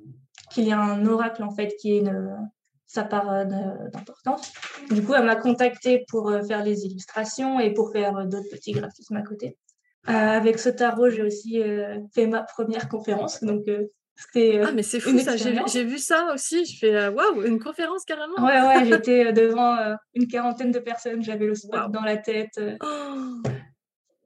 qu'il 0.52 0.64
y 0.64 0.70
ait 0.70 0.74
un 0.74 1.06
oracle, 1.06 1.44
en 1.44 1.52
fait, 1.52 1.76
qui 1.80 1.96
est 1.96 2.00
une, 2.00 2.38
sa 2.88 3.04
part 3.04 3.46
d'importance. 3.46 4.54
Du 4.90 5.04
coup, 5.04 5.14
elle 5.14 5.26
m'a 5.26 5.36
contacté 5.36 6.06
pour 6.10 6.32
faire 6.48 6.64
les 6.64 6.86
illustrations 6.86 7.60
et 7.60 7.74
pour 7.74 7.92
faire 7.92 8.26
d'autres 8.28 8.50
petits 8.50 8.72
graphismes 8.72 9.18
à 9.18 9.24
côté. 9.24 9.58
avec 10.06 10.60
ce 10.60 10.70
tarot, 10.70 11.10
j'ai 11.10 11.24
aussi 11.24 11.62
fait 12.14 12.28
ma 12.28 12.44
première 12.44 12.88
conférence. 12.88 13.44
Donc, 13.44 13.68
euh, 14.36 14.64
ah, 14.66 14.72
mais 14.72 14.84
c'est 14.84 15.00
fou 15.00 15.18
ça, 15.20 15.36
j'ai 15.36 15.84
vu 15.84 15.98
ça 15.98 16.32
aussi. 16.34 16.66
Je 16.66 16.78
fais 16.78 16.96
euh, 16.96 17.12
waouh, 17.12 17.44
une 17.44 17.60
conférence 17.60 18.06
carrément. 18.06 18.36
Ouais, 18.46 18.62
ouais, 18.62 18.86
j'étais 18.90 19.28
euh, 19.28 19.32
devant 19.32 19.78
une 20.14 20.28
quarantaine 20.28 20.72
de 20.72 20.80
personnes, 20.80 21.24
j'avais 21.24 21.46
le 21.46 21.56
spot 21.56 21.92
dans 21.92 22.02
la 22.02 22.18
tête. 22.18 22.60
Oh. 22.82 23.42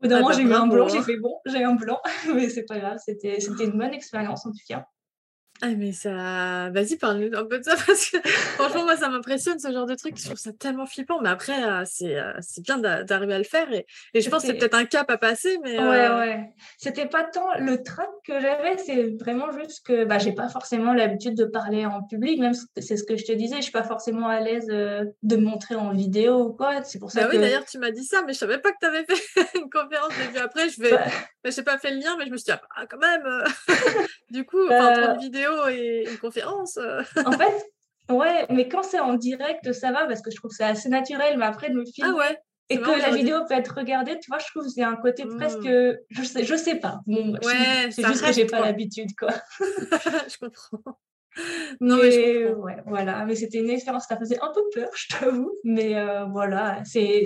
Au 0.05 0.07
bout 0.07 0.13
d'un 0.13 0.17
ah, 0.17 0.21
moment, 0.21 0.33
j'ai 0.33 0.43
eu 0.43 0.53
un 0.53 0.67
blanc, 0.67 0.87
j'ai 0.87 0.97
hein. 0.99 1.03
fait 1.03 1.17
bon, 1.17 1.33
j'ai 1.45 1.63
un 1.63 1.73
blanc, 1.73 1.99
mais 2.35 2.49
c'est 2.49 2.65
pas 2.65 2.77
grave, 2.77 2.97
c'était 3.03 3.39
une 3.39 3.77
bonne 3.77 3.93
expérience 3.93 4.45
en 4.45 4.51
tout 4.51 4.65
cas. 4.67 4.85
Ah, 5.61 5.69
mais 5.77 5.93
ça. 5.93 6.69
Vas-y, 6.71 6.97
parle-nous 6.97 7.35
un 7.35 7.45
peu 7.45 7.59
de 7.59 7.63
ça 7.63 7.75
parce 7.87 8.09
que 8.09 8.17
franchement, 8.55 8.83
moi, 8.83 8.97
ça 8.97 9.07
m'impressionne 9.07 9.57
ce 9.57 9.71
genre 9.71 9.85
de 9.85 9.95
truc. 9.95 10.17
Je 10.17 10.25
trouve 10.25 10.37
ça 10.37 10.51
tellement 10.51 10.85
flippant. 10.85 11.21
Mais 11.21 11.29
après, 11.29 11.63
euh, 11.63 11.83
c'est 11.85 12.17
euh, 12.17 12.33
c'est 12.41 12.61
bien 12.61 12.77
d'arriver 12.77 13.33
à 13.33 13.37
le 13.37 13.45
faire. 13.45 13.71
Et, 13.71 13.85
et 14.13 14.21
je 14.21 14.29
pense 14.29 14.41
que 14.41 14.47
c'est 14.49 14.57
peut-être 14.57 14.75
un 14.75 14.85
cap 14.85 15.09
à 15.09 15.17
passer. 15.17 15.57
Mais, 15.63 15.79
Ouais, 15.79 16.07
euh, 16.07 16.19
ouais. 16.19 16.53
C'était 16.77 17.05
pas 17.05 17.23
tant 17.23 17.47
le 17.59 17.83
trac 17.83 18.09
que 18.25 18.39
j'avais, 18.39 18.77
c'est 18.77 19.17
vraiment 19.19 19.51
juste 19.51 19.85
que 19.85 20.03
bah, 20.03 20.17
j'ai 20.17 20.33
pas 20.33 20.49
forcément 20.49 20.93
l'habitude 20.93 21.35
de 21.35 21.45
parler 21.45 21.85
en 21.85 22.03
public. 22.03 22.39
Même 22.39 22.53
c'est 22.77 22.97
ce 22.97 23.03
que 23.03 23.15
je 23.15 23.23
te 23.23 23.31
disais, 23.31 23.57
je 23.57 23.63
suis 23.63 23.71
pas 23.71 23.83
forcément 23.83 24.27
à 24.27 24.41
l'aise 24.41 24.67
de 24.67 25.35
me 25.35 25.45
montrer 25.45 25.75
en 25.75 25.93
vidéo 25.93 26.43
ou 26.43 26.53
quoi. 26.53 26.83
C'est 26.83 26.99
pour 26.99 27.11
ça 27.11 27.21
bah 27.21 27.27
que. 27.27 27.35
oui, 27.35 27.41
d'ailleurs, 27.41 27.65
tu 27.65 27.77
m'as 27.77 27.91
dit 27.91 28.03
ça, 28.03 28.23
mais 28.27 28.33
je 28.33 28.39
savais 28.39 28.57
pas 28.57 28.71
que 28.71 28.77
tu 28.81 28.87
avais 28.87 29.05
fait 29.05 29.57
une 29.59 29.69
conférence. 29.69 30.11
J'ai 30.33 30.39
après, 30.39 30.69
je 30.69 30.81
vais. 30.81 30.91
Bah... 30.91 31.05
Bah, 31.43 31.51
j'ai 31.55 31.63
pas 31.63 31.77
fait 31.77 31.91
le 31.91 31.99
lien, 31.99 32.15
mais 32.17 32.25
je 32.25 32.31
me 32.31 32.37
suis 32.37 32.51
dit, 32.51 32.59
ah, 32.75 32.85
quand 32.87 32.97
même. 32.97 33.23
du 34.31 34.45
coup, 34.45 34.65
entre 34.67 35.11
une 35.11 35.19
vidéo 35.19 35.44
et 35.69 36.07
une 36.09 36.17
conférence. 36.17 36.77
Euh. 36.77 37.01
en 37.25 37.31
fait, 37.31 37.65
ouais, 38.09 38.45
mais 38.49 38.67
quand 38.67 38.83
c'est 38.83 38.99
en 38.99 39.13
direct, 39.13 39.71
ça 39.73 39.91
va 39.91 40.05
parce 40.05 40.21
que 40.21 40.31
je 40.31 40.35
trouve 40.35 40.51
que 40.51 40.57
c'est 40.57 40.63
assez 40.63 40.89
naturel. 40.89 41.37
Mais 41.37 41.45
après, 41.45 41.69
de 41.69 41.75
me 41.75 41.83
ah 41.83 41.91
filmer 41.93 42.11
ouais, 42.11 42.37
et 42.69 42.77
que 42.77 42.99
la 42.99 43.11
vidéo 43.11 43.45
peut 43.47 43.53
être 43.53 43.75
regardée, 43.75 44.17
tu 44.19 44.29
vois, 44.29 44.39
je 44.39 44.47
trouve 44.47 44.63
que 44.63 44.69
c'est 44.69 44.83
un 44.83 44.95
côté 44.95 45.25
mmh. 45.25 45.37
presque. 45.37 45.69
Je 46.09 46.23
sais, 46.23 46.43
je 46.43 46.55
sais 46.55 46.75
pas. 46.75 47.01
Bon, 47.05 47.33
ouais, 47.33 47.91
c'est 47.91 48.05
juste 48.05 48.25
que 48.25 48.33
j'ai 48.33 48.45
pas 48.45 48.61
l'habitude, 48.61 49.09
quoi. 49.17 49.29
je 49.59 50.37
comprends. 50.37 50.97
Non, 51.79 51.97
mais, 51.97 52.11
je 52.11 52.47
comprends. 52.47 52.63
Ouais, 52.63 52.77
voilà. 52.87 53.25
Mais 53.25 53.35
c'était 53.35 53.59
une 53.59 53.69
expérience, 53.69 54.05
ça 54.07 54.17
faisait 54.17 54.39
un 54.39 54.51
peu 54.51 54.61
peur, 54.73 54.89
je 54.95 55.15
t'avoue. 55.15 55.51
Mais 55.63 55.95
euh, 55.95 56.25
voilà, 56.25 56.81
c'est. 56.85 57.25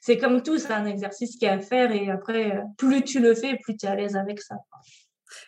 C'est 0.00 0.16
comme 0.16 0.42
tout, 0.42 0.56
c'est 0.56 0.72
un 0.72 0.86
exercice 0.86 1.36
qui 1.36 1.44
est 1.44 1.50
à 1.50 1.58
faire 1.58 1.92
et 1.92 2.08
après, 2.10 2.62
plus 2.78 3.02
tu 3.02 3.20
le 3.20 3.34
fais, 3.34 3.58
plus 3.62 3.76
tu 3.76 3.84
es 3.84 3.88
à 3.88 3.94
l'aise 3.94 4.16
avec 4.16 4.40
ça. 4.40 4.54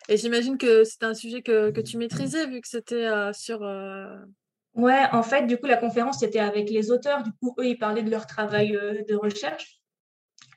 Et 0.07 0.17
j'imagine 0.17 0.57
que 0.57 0.83
c'était 0.83 1.05
un 1.05 1.13
sujet 1.13 1.41
que, 1.41 1.71
tu 1.81 1.97
maîtrisais 1.97 2.47
vu 2.47 2.61
que 2.61 2.67
c'était 2.67 3.05
euh, 3.05 3.33
sur. 3.33 3.63
Euh, 3.63 4.17
ouais, 4.75 5.05
en 5.11 5.23
fait, 5.23 5.45
du 5.45 5.57
coup, 5.57 5.67
la 5.67 5.77
conférence, 5.77 6.19
c'était 6.19 6.39
avec 6.39 6.69
les 6.69 6.91
auteurs. 6.91 7.23
Du 7.23 7.31
coup, 7.33 7.55
eux, 7.59 7.67
ils 7.67 7.77
parlaient 7.77 8.03
de 8.03 8.11
leur 8.11 8.25
travail 8.25 8.75
euh, 8.75 9.03
de 9.07 9.15
recherche. 9.15 9.79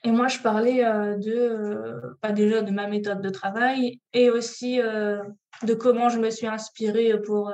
Et 0.04 0.11
moi, 0.11 0.26
je 0.26 0.38
parlais 0.40 0.82
de, 0.82 2.16
pas 2.20 2.32
déjà 2.32 2.61
de 2.61 2.72
ma 2.72 2.88
méthode 2.88 3.22
de 3.22 3.30
travail 3.30 4.00
et 4.12 4.30
aussi 4.30 4.78
de 4.78 5.74
comment 5.74 6.08
je 6.08 6.18
me 6.18 6.28
suis 6.28 6.48
inspirée 6.48 7.22
pour, 7.22 7.52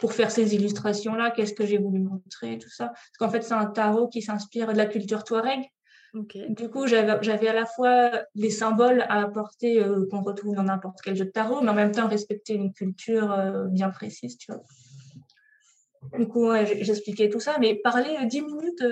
pour 0.00 0.14
faire 0.14 0.30
ces 0.30 0.54
illustrations-là, 0.54 1.30
qu'est-ce 1.30 1.52
que 1.52 1.66
j'ai 1.66 1.76
voulu 1.76 2.00
montrer, 2.00 2.56
tout 2.56 2.70
ça. 2.70 2.86
Parce 2.86 3.18
qu'en 3.18 3.28
fait, 3.28 3.42
c'est 3.42 3.52
un 3.52 3.66
tarot 3.66 4.08
qui 4.08 4.22
s'inspire 4.22 4.72
de 4.72 4.78
la 4.78 4.86
culture 4.86 5.24
touareg. 5.24 5.70
Du 6.14 6.70
coup, 6.70 6.86
j'avais 6.86 7.48
à 7.48 7.52
la 7.52 7.66
fois 7.66 8.10
des 8.34 8.50
symboles 8.50 9.02
à 9.08 9.22
apporter 9.22 9.82
euh, 9.82 10.06
qu'on 10.10 10.22
retrouve 10.22 10.54
dans 10.54 10.62
n'importe 10.62 11.00
quel 11.02 11.14
jeu 11.16 11.26
de 11.26 11.30
tarot, 11.30 11.60
mais 11.60 11.70
en 11.70 11.74
même 11.74 11.92
temps 11.92 12.08
respecter 12.08 12.54
une 12.54 12.72
culture 12.72 13.30
euh, 13.30 13.66
bien 13.66 13.90
précise. 13.90 14.38
Du 16.16 16.26
coup, 16.26 16.50
j'expliquais 16.80 17.28
tout 17.28 17.40
ça, 17.40 17.58
mais 17.60 17.74
parler 17.74 18.16
10 18.24 18.40
euh, 18.40 18.46
minutes, 18.46 18.84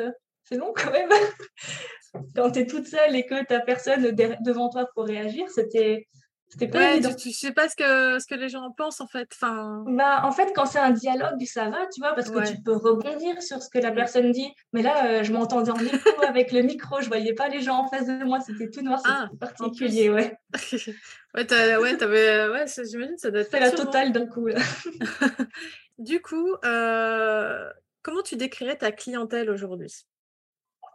c'est 0.45 0.57
long 0.57 0.73
quand 0.75 0.91
même. 0.91 1.09
quand 2.35 2.51
tu 2.51 2.61
es 2.61 2.67
toute 2.67 2.87
seule 2.87 3.17
et 3.17 3.25
que 3.25 3.41
tu 3.47 3.65
personne 3.65 4.15
devant 4.43 4.69
toi 4.69 4.87
pour 4.95 5.05
réagir, 5.05 5.49
c'était 5.49 6.07
c'était 6.49 6.69
pas 6.69 6.79
ouais, 6.79 7.15
Tu, 7.17 7.33
sais 7.33 7.53
pas 7.53 7.69
ce 7.69 7.75
que, 7.75 8.19
ce 8.21 8.27
que 8.27 8.35
les 8.35 8.49
gens 8.49 8.71
pensent 8.71 9.01
en 9.01 9.09
fait. 9.09 9.29
Enfin... 9.35 9.85
Bah, 9.89 10.23
en 10.25 10.31
fait, 10.31 10.53
quand 10.55 10.65
c'est 10.65 10.79
un 10.79 10.93
dialogue, 10.93 11.43
ça 11.45 11.69
va, 11.71 11.87
tu 11.93 12.01
vois, 12.01 12.15
parce 12.15 12.31
que 12.31 12.47
tu 12.49 12.63
peux 12.63 12.77
rebondir 12.77 13.43
sur 13.43 13.61
ce 13.61 13.69
que 13.69 13.79
la 13.79 13.91
personne 13.91 14.31
dit. 14.31 14.53
Mais 14.73 14.83
là, 14.83 15.07
euh, 15.07 15.23
je 15.25 15.33
m'entendais 15.33 15.71
en 15.71 15.79
écho 15.79 15.97
avec 16.27 16.53
le 16.53 16.63
micro, 16.63 17.01
je 17.01 17.09
voyais 17.09 17.35
pas 17.35 17.49
les 17.49 17.61
gens 17.61 17.85
en 17.85 17.89
face 17.89 18.07
de 18.07 18.25
moi, 18.25 18.39
c'était 18.41 18.71
tout 18.71 18.83
noir, 18.83 19.01
c'était 19.01 19.11
ah, 19.13 19.29
particulier, 19.41 20.09
ouais. 20.09 20.39
ouais, 21.35 21.77
ouais, 21.77 21.97
t'avais, 21.97 22.49
ouais, 22.49 22.65
j'imagine 22.67 23.19
ça 23.19 23.31
doit 23.31 23.41
être. 23.41 23.51
C'est 23.51 23.61
la 23.61 23.73
totale 23.73 24.13
d'un 24.13 24.27
coup. 24.27 24.47
Là. 24.47 24.61
du 25.99 26.23
coup, 26.23 26.55
euh, 26.65 27.69
comment 28.03 28.23
tu 28.23 28.37
décrirais 28.37 28.77
ta 28.77 28.93
clientèle 28.93 29.51
aujourd'hui? 29.51 30.07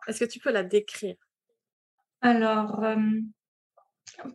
Est-ce 0.07 0.21
que 0.21 0.29
tu 0.29 0.39
peux 0.39 0.51
la 0.51 0.63
décrire? 0.63 1.15
Alors. 2.21 2.83
Euh, 2.85 2.95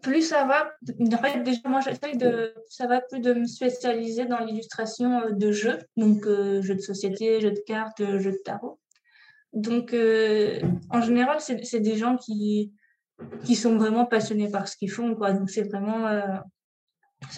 plus 0.03 0.23
ça 0.23 0.45
va, 0.45 0.73
en 1.01 1.19
fait, 1.19 1.43
déjà, 1.43 1.61
moi, 1.67 1.81
j'essaye 1.81 2.17
de, 2.17 2.55
ça 2.69 2.87
va 2.87 3.01
plus 3.01 3.21
de 3.21 3.35
me 3.35 3.47
spécialiser 3.47 4.25
dans 4.25 4.39
l'illustration 4.39 5.21
euh, 5.21 5.31
de 5.31 5.53
jeux, 5.53 5.79
donc 5.97 6.27
euh, 6.27 6.63
jeux 6.63 6.75
de 6.75 6.81
société, 6.81 7.41
jeux 7.41 7.53
de 7.53 7.63
cartes, 7.67 8.01
euh, 8.01 8.19
jeux 8.19 8.33
de 8.33 8.43
tarot. 8.45 8.79
Donc, 9.53 9.95
en 10.91 11.01
général, 11.01 11.39
c'est 11.41 11.81
des 11.81 11.97
gens 11.97 12.17
qui, 12.17 12.75
qui 13.45 13.55
sont 13.55 13.79
vraiment 13.79 14.05
passionnés 14.05 14.51
par 14.51 14.69
ce 14.69 14.77
qu'ils 14.77 14.91
font, 14.91 15.15
quoi. 15.15 15.33
Donc, 15.33 15.49
c'est 15.49 15.63
vraiment, 15.63 16.21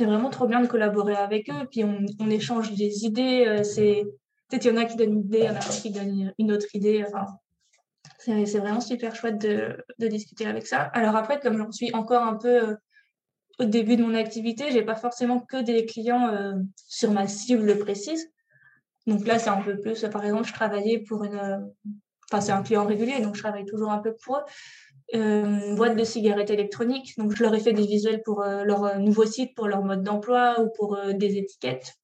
vraiment 0.00 0.28
trop 0.28 0.48
bien 0.48 0.60
de 0.60 0.66
collaborer 0.66 1.14
avec 1.14 1.48
eux. 1.48 1.68
Puis, 1.70 1.84
on, 1.84 2.30
échange 2.30 2.74
des 2.74 3.04
idées. 3.04 3.62
c'est, 3.62 4.04
peut-être 4.48 4.64
y 4.64 4.70
en 4.70 4.78
a 4.78 4.84
qui 4.84 4.96
donnent 4.96 5.12
une 5.12 5.26
idée, 5.26 5.38
il 5.38 5.44
y 5.44 5.48
en 5.48 5.54
a 5.54 5.60
qui 5.60 5.90
donnent 5.92 6.34
une 6.38 6.50
autre 6.50 6.74
idée. 6.74 7.04
C'est 8.46 8.58
vraiment 8.58 8.80
super 8.80 9.14
chouette 9.14 9.38
de, 9.38 9.76
de, 9.98 10.06
discuter 10.06 10.46
avec 10.46 10.66
ça. 10.66 10.82
Alors 10.92 11.16
après, 11.16 11.40
comme 11.40 11.56
j'en 11.56 11.72
suis 11.72 11.94
encore 11.94 12.22
un 12.22 12.36
peu 12.36 12.68
euh, 12.68 12.74
au 13.58 13.64
début 13.64 13.96
de 13.96 14.02
mon 14.02 14.14
activité, 14.14 14.70
j'ai 14.70 14.82
pas 14.82 14.96
forcément 14.96 15.40
que 15.40 15.62
des 15.62 15.86
clients 15.86 16.28
euh, 16.28 16.54
sur 16.86 17.10
ma 17.12 17.26
cible 17.26 17.78
précise. 17.78 18.30
Donc 19.06 19.26
là, 19.26 19.38
c'est 19.38 19.50
un 19.50 19.62
peu 19.62 19.78
plus. 19.78 20.04
Par 20.12 20.24
exemple, 20.24 20.46
je 20.46 20.52
travaillais 20.52 20.98
pour 20.98 21.24
une. 21.24 21.36
Euh, 21.36 21.58
enfin, 22.30 22.40
c'est 22.40 22.52
un 22.52 22.62
client 22.62 22.84
régulier, 22.84 23.20
donc 23.20 23.34
je 23.34 23.40
travaille 23.40 23.64
toujours 23.64 23.90
un 23.90 23.98
peu 23.98 24.14
pour 24.22 24.38
eux. 24.38 24.42
une 25.14 25.74
boîte 25.74 25.96
de 25.96 26.04
cigarettes 26.04 26.50
électroniques. 26.50 27.14
Donc, 27.16 27.34
je 27.34 27.42
leur 27.42 27.54
ai 27.54 27.60
fait 27.60 27.72
des 27.72 27.86
visuels 27.86 28.22
pour 28.22 28.42
leur 28.42 28.98
nouveau 28.98 29.24
site, 29.24 29.54
pour 29.54 29.66
leur 29.66 29.82
mode 29.82 30.02
d'emploi 30.02 30.60
ou 30.60 30.68
pour 30.76 30.98
des 31.14 31.38
étiquettes. 31.38 31.94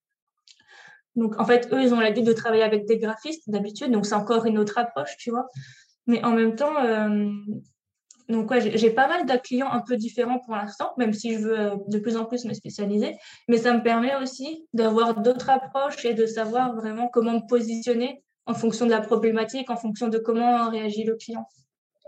Donc, 1.16 1.38
en 1.38 1.44
fait, 1.44 1.68
eux, 1.72 1.82
ils 1.82 1.92
ont 1.94 2.00
l'habitude 2.00 2.26
de 2.26 2.32
travailler 2.32 2.62
avec 2.62 2.86
des 2.86 2.98
graphistes 2.98 3.48
d'habitude. 3.48 3.90
Donc, 3.90 4.06
c'est 4.06 4.14
encore 4.14 4.46
une 4.46 4.58
autre 4.58 4.78
approche, 4.78 5.16
tu 5.18 5.30
vois. 5.30 5.46
Mais 6.06 6.22
en 6.24 6.32
même 6.32 6.54
temps, 6.54 6.76
euh, 6.84 7.30
j'ai 8.28 8.90
pas 8.90 9.08
mal 9.08 9.26
de 9.26 9.36
clients 9.38 9.70
un 9.70 9.80
peu 9.80 9.96
différents 9.96 10.38
pour 10.38 10.54
l'instant, 10.54 10.92
même 10.96 11.12
si 11.12 11.34
je 11.34 11.38
veux 11.40 11.58
euh, 11.58 11.76
de 11.88 11.98
plus 11.98 12.16
en 12.16 12.24
plus 12.24 12.44
me 12.44 12.54
spécialiser. 12.54 13.16
Mais 13.48 13.58
ça 13.58 13.74
me 13.74 13.82
permet 13.82 14.14
aussi 14.16 14.66
d'avoir 14.72 15.20
d'autres 15.20 15.50
approches 15.50 16.04
et 16.04 16.14
de 16.14 16.26
savoir 16.26 16.74
vraiment 16.74 17.08
comment 17.08 17.34
me 17.34 17.46
positionner 17.48 18.22
en 18.46 18.54
fonction 18.54 18.86
de 18.86 18.90
la 18.90 19.00
problématique, 19.00 19.70
en 19.70 19.76
fonction 19.76 20.08
de 20.08 20.18
comment 20.18 20.68
réagit 20.70 21.04
le 21.04 21.16
client. 21.16 21.46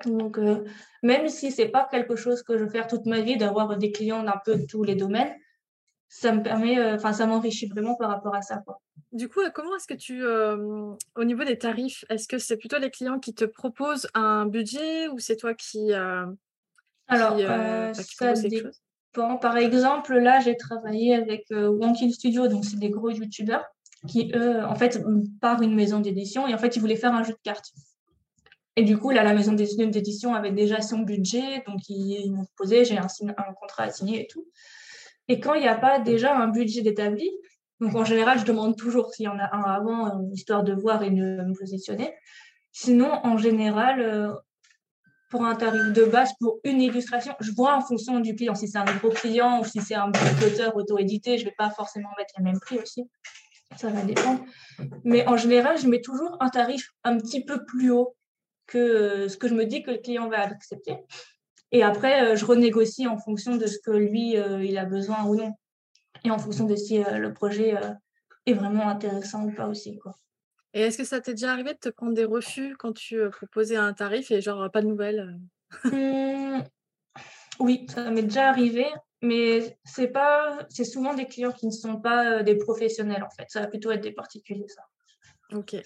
Donc, 0.05 0.39
euh, 0.39 0.65
même 1.03 1.29
si 1.29 1.51
c'est 1.51 1.69
pas 1.69 1.89
quelque 1.91 2.17
chose 2.17 2.43
que 2.43 2.59
je 2.59 2.65
veux 2.65 2.71
faire 2.71 2.87
toute 2.87 3.07
ma 3.07 3.21
vie, 3.21 3.39
d'avoir 3.39 3.79
des 3.79 3.93
clients 3.93 4.23
d'un 4.23 4.41
peu 4.45 4.59
tous 4.69 4.83
les 4.83 4.95
domaines, 4.95 5.35
ça 6.09 6.33
me 6.33 6.43
permet, 6.43 6.81
enfin, 6.93 7.13
ça 7.13 7.27
m'enrichit 7.27 7.67
vraiment 7.67 7.95
par 7.97 8.11
rapport 8.11 8.35
à 8.35 8.43
ça. 8.43 8.59
Quoi. 8.59 8.81
Du 9.13 9.29
coup, 9.29 9.41
comment 9.55 9.77
est-ce 9.77 9.87
que 9.87 9.95
tu, 9.95 10.25
au 10.25 11.25
niveau 11.25 11.45
des 11.45 11.59
tarifs, 11.59 12.05
est-ce 12.09 12.29
que 12.29 12.39
c'est 12.39 12.57
plutôt 12.57 12.79
les 12.79 12.91
clients 12.91 13.19
qui 13.19 13.35
te 13.35 13.45
proposent 13.45 14.09
un 14.15 14.47
budget 14.47 15.09
ou 15.09 15.19
c'est 15.19 15.37
toi 15.37 15.55
qui, 15.55 15.93
Alors, 17.09 17.39
ça, 17.95 18.33
dépend. 18.33 18.71
Par 19.39 19.57
exemple, 19.57 20.19
là, 20.19 20.41
j'ai 20.41 20.57
travaillé 20.57 21.15
avec 21.15 21.47
euh, 21.51 21.69
Wonky 21.69 22.13
Studio, 22.13 22.49
donc 22.49 22.65
c'est 22.65 22.79
des 22.79 22.91
gros 22.91 23.11
youtubeurs 23.11 23.65
qui, 24.07 24.31
eux, 24.35 24.63
en 24.65 24.75
fait, 24.75 25.03
par 25.41 25.63
une 25.63 25.75
maison 25.75 26.01
d'édition 26.01 26.47
et 26.47 26.55
en 26.55 26.59
fait, 26.59 26.77
ils 26.77 26.81
voulaient 26.81 26.97
faire 26.97 27.15
un 27.15 27.23
jeu 27.23 27.33
de 27.33 27.39
cartes. 27.43 27.73
Et 28.77 28.83
du 28.83 28.99
coup, 28.99 29.11
là, 29.11 29.23
la 29.25 29.33
maison 29.33 29.55
d'édition 29.55 30.35
avait 30.35 30.53
déjà 30.53 30.83
son 30.83 30.99
budget, 30.99 31.65
donc 31.67 31.81
ils, 31.89 32.31
m'ont 32.31 32.45
proposé, 32.45 32.85
j'ai 32.85 32.99
un, 32.99 33.07
un, 33.39 33.53
contrat 33.55 33.85
à 33.85 33.91
signer 33.91 34.25
et 34.25 34.27
tout. 34.27 34.47
Et 35.29 35.41
quand 35.41 35.55
il 35.55 35.63
n'y 35.63 35.69
a 35.69 35.77
pas 35.77 35.99
déjà 35.99 36.37
un 36.37 36.49
budget 36.49 36.83
d'établi, 36.83 37.31
donc 37.81 37.95
en 37.95 38.05
général, 38.05 38.39
je 38.39 38.45
demande 38.45 38.77
toujours 38.77 39.13
s'il 39.13 39.27
y 39.27 39.29
en 39.29 39.39
a 39.39 39.55
un 39.55 39.63
avant, 39.63 40.29
histoire 40.33 40.63
de 40.63 40.73
voir 40.73 41.03
et 41.03 41.11
de 41.11 41.43
me 41.43 41.59
positionner. 41.59 42.15
Sinon, 42.73 43.11
en 43.25 43.37
général, 43.37 44.01
euh, 44.01 44.33
pour 45.31 45.45
un 45.45 45.55
tarif 45.55 45.93
de 45.93 46.05
base, 46.05 46.33
pour 46.41 46.59
une 46.65 46.81
illustration, 46.81 47.35
je 47.41 47.53
vois 47.53 47.77
en 47.77 47.81
fonction 47.81 48.21
du 48.21 48.35
client. 48.35 48.55
Si 48.55 48.69
c'est 48.69 48.79
un 48.79 48.85
gros 48.85 49.11
client 49.11 49.61
ou 49.61 49.65
si 49.65 49.81
c'est 49.81 49.95
un 49.95 50.11
petit 50.11 50.45
auteur 50.45 50.77
auto-édité, 50.77 51.39
je 51.39 51.45
ne 51.45 51.51
vais 51.51 51.55
pas 51.57 51.71
forcément 51.71 52.11
mettre 52.17 52.35
le 52.39 52.45
même 52.45 52.61
prix 52.61 52.79
aussi. 52.79 53.05
Ça 53.77 53.89
va 53.91 54.03
dépendre. 54.03 54.45
Mais 55.05 55.27
en 55.27 55.37
général, 55.37 55.79
je 55.79 55.89
mets 55.89 56.01
toujours 56.01 56.37
un 56.41 56.49
tarif 56.49 56.91
un 57.05 57.19
petit 57.19 57.45
peu 57.45 57.65
plus 57.65 57.91
haut 57.91 58.17
que 58.67 58.79
euh, 58.79 59.29
ce 59.29 59.37
que 59.37 59.49
je 59.49 59.55
me 59.55 59.65
dis 59.65 59.83
que 59.83 59.91
le 59.91 59.99
client 59.99 60.29
va 60.29 60.41
accepter. 60.41 60.97
Et 61.73 61.83
après, 61.83 62.33
euh, 62.33 62.37
je 62.37 62.45
renégocie 62.45 63.07
en 63.07 63.19
fonction 63.19 63.57
de 63.57 63.67
ce 63.67 63.79
que 63.79 63.91
lui, 63.91 64.37
euh, 64.37 64.65
il 64.65 64.79
a 64.79 64.85
besoin 64.85 65.25
ou 65.25 65.35
non. 65.37 65.53
Et 66.25 66.31
en 66.31 66.39
fonction 66.39 66.65
de 66.65 66.77
si 66.77 66.99
le 66.99 67.33
projet 67.33 67.75
est 68.47 68.55
vraiment 68.55 68.89
intéressant 68.89 69.45
ou 69.45 69.53
pas 69.53 69.69
aussi. 69.69 69.99
Quoi. 69.99 70.15
Et 70.73 70.81
est-ce 70.81 70.99
que 70.99 71.05
ça 71.05 71.21
t'est 71.21 71.35
déjà 71.35 71.53
arrivé 71.53 71.73
de 71.75 71.79
te 71.79 71.89
prendre 71.89 72.15
des 72.15 72.25
refus 72.25 72.75
quand 72.79 72.93
tu 72.93 73.21
proposais 73.31 73.77
un 73.77 73.93
tarif 73.93 74.31
et 74.31 74.41
genre 74.41 74.71
pas 74.73 74.83
de 74.83 74.87
nouvelles 74.87 75.39
mmh, 75.85 76.63
Oui, 77.61 77.87
ça 77.89 78.11
m'est 78.11 78.23
déjà 78.23 78.49
arrivé, 78.49 78.87
mais 79.23 79.79
c'est 79.85 80.09
pas, 80.09 80.67
c'est 80.69 80.85
souvent 80.85 81.15
des 81.15 81.27
clients 81.27 81.53
qui 81.53 81.67
ne 81.67 81.73
sont 81.73 82.01
pas 82.01 82.43
des 82.43 82.57
professionnels 82.57 83.23
en 83.23 83.31
fait. 83.31 83.45
Ça 83.49 83.61
va 83.61 83.67
plutôt 83.69 83.91
être 83.93 84.03
des 84.03 84.13
particuliers, 84.13 84.69
ça. 84.69 84.83
Ok. 85.53 85.77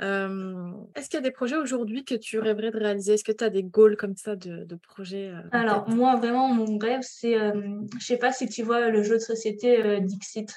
Est-ce 0.00 1.08
qu'il 1.08 1.14
y 1.14 1.18
a 1.18 1.20
des 1.20 1.30
projets 1.30 1.56
aujourd'hui 1.56 2.04
que 2.04 2.14
tu 2.14 2.38
rêverais 2.38 2.70
de 2.70 2.78
réaliser? 2.78 3.14
Est-ce 3.14 3.24
que 3.24 3.32
tu 3.32 3.44
as 3.44 3.50
des 3.50 3.62
goals 3.62 3.96
comme 3.96 4.16
ça 4.16 4.36
de, 4.36 4.64
de 4.64 4.74
projets 4.76 5.32
Alors, 5.52 5.88
moi, 5.88 6.16
vraiment, 6.16 6.48
mon 6.48 6.78
rêve, 6.78 7.02
c'est. 7.02 7.34
je 7.34 7.86
je 7.98 8.04
sais 8.04 8.16
pas 8.16 8.32
si 8.32 8.48
tu 8.48 8.62
vois 8.62 8.88
le 8.88 9.02
jeu 9.02 9.14
de 9.14 9.22
société 9.22 10.00
Dixit. 10.00 10.54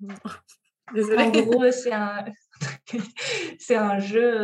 Désolée. 0.94 1.22
En 1.22 1.30
gros, 1.30 1.70
c'est 1.70 1.92
un, 1.92 2.24
c'est 3.58 3.76
un 3.76 3.98
jeu, 3.98 4.38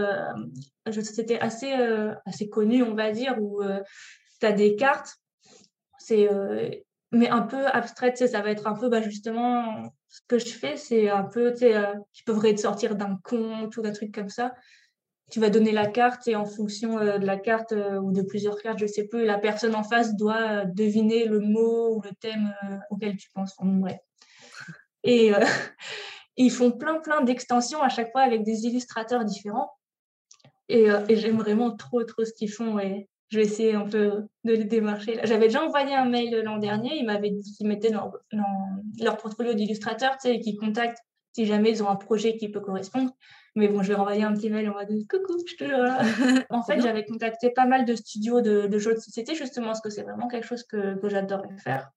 un 0.87 0.91
jeu 0.91 1.01
de 1.03 1.07
société 1.07 1.41
assez, 1.41 1.73
assez 2.27 2.49
connu, 2.49 2.83
on 2.83 2.95
va 2.95 3.11
dire, 3.13 3.37
où 3.41 3.63
tu 4.41 4.47
as 4.47 4.53
des 4.53 4.77
cartes. 4.77 5.17
C'est 5.99 6.29
mais 7.15 7.29
un 7.29 7.43
peu 7.43 7.67
abstraite, 7.67 8.17
ça 8.29 8.43
va 8.43 8.51
être 8.51 8.67
un 8.67 8.75
peu 8.75 8.89
bah, 8.89 9.01
justement 9.01 9.95
ce 10.15 10.21
que 10.29 10.39
je 10.39 10.57
fais, 10.57 10.77
c'est 10.77 11.09
un 11.09 11.25
peu, 11.25 11.51
tu 11.51 11.59
sais, 11.59 11.75
euh, 11.75 11.93
tu 12.13 12.23
peux 12.23 12.57
sortir 12.57 12.95
d'un 12.95 13.19
conte 13.25 13.77
ou 13.77 13.83
d'un 13.83 13.91
truc 13.91 14.15
comme 14.15 14.29
ça. 14.29 14.55
Tu 15.29 15.41
vas 15.41 15.51
donner 15.51 15.73
la 15.73 15.89
carte 15.89 16.29
et 16.29 16.37
en 16.37 16.45
fonction 16.45 16.99
euh, 16.99 17.19
de 17.19 17.27
la 17.27 17.37
carte 17.37 17.73
euh, 17.73 17.99
ou 17.99 18.13
de 18.13 18.23
plusieurs 18.23 18.63
cartes, 18.63 18.79
je 18.79 18.87
sais 18.87 19.09
plus, 19.09 19.25
la 19.25 19.39
personne 19.39 19.75
en 19.75 19.83
face 19.83 20.15
doit 20.15 20.67
deviner 20.67 21.25
le 21.25 21.41
mot 21.41 21.97
ou 21.97 22.01
le 22.01 22.11
thème 22.21 22.55
auquel 22.91 23.17
tu 23.17 23.29
penses. 23.35 23.55
En 23.59 23.81
vrai. 23.81 24.05
Et 25.03 25.33
ils 26.37 26.53
font 26.53 26.71
plein, 26.71 27.01
plein 27.01 27.23
d'extensions 27.23 27.83
à 27.83 27.89
chaque 27.89 28.13
fois 28.13 28.21
avec 28.21 28.45
des 28.45 28.67
illustrateurs 28.67 29.25
différents. 29.25 29.73
Et, 30.69 30.87
et 31.09 31.17
j'aime 31.17 31.39
vraiment 31.39 31.75
trop, 31.75 32.05
trop 32.05 32.25
ce 32.25 32.33
qu'ils 32.33 32.53
font. 32.53 32.79
Et 32.79 33.09
je 33.31 33.39
vais 33.39 33.45
essayer 33.45 33.75
un 33.75 33.89
peu 33.89 34.27
de 34.45 34.53
les 34.53 34.65
démarcher. 34.65 35.19
J'avais 35.25 35.47
déjà 35.47 35.65
envoyé 35.65 35.95
un 35.95 36.05
mail 36.05 36.43
l'an 36.45 36.59
dernier. 36.59 36.97
Ils 36.97 37.07
m'avaient 37.07 37.31
dit 37.31 37.53
qu'ils 37.53 37.67
mettaient 37.67 37.91
dans, 37.91 38.13
leur 39.01 39.17
portfolio 39.17 39.55
d'illustrateurs, 39.55 40.13
tu 40.13 40.29
sais, 40.29 40.37
et 40.37 40.41
qu'ils 40.41 40.57
contactent 40.57 41.03
si 41.33 41.47
jamais 41.47 41.71
ils 41.71 41.83
ont 41.83 41.89
un 41.89 41.97
projet 41.97 42.37
qui 42.37 42.49
peut 42.49 42.61
correspondre. 42.61 43.11
Mais 43.57 43.69
bon, 43.69 43.83
je 43.83 43.89
vais 43.89 43.95
renvoyer 43.95 44.23
un 44.23 44.35
petit 44.35 44.51
mail 44.51 44.69
en 44.69 44.75
mode 44.75 44.89
coucou, 45.09 45.37
je 45.39 45.49
suis 45.49 45.57
toujours 45.57 45.79
là. 45.79 46.01
en 46.51 46.63
fait, 46.63 46.81
j'avais 46.81 47.05
contacté 47.05 47.51
pas 47.51 47.67
mal 47.67 47.85
de 47.85 47.95
studios 47.95 48.41
de, 48.41 48.79
jeux 48.79 48.95
de 48.95 49.01
société, 49.01 49.35
justement, 49.35 49.69
parce 49.69 49.81
que 49.81 49.91
c'est 49.91 50.03
vraiment 50.03 50.29
quelque 50.29 50.47
chose 50.47 50.65
que, 50.65 50.97
que 51.01 51.09
j'adorerais 51.09 51.59
faire. 51.59 51.91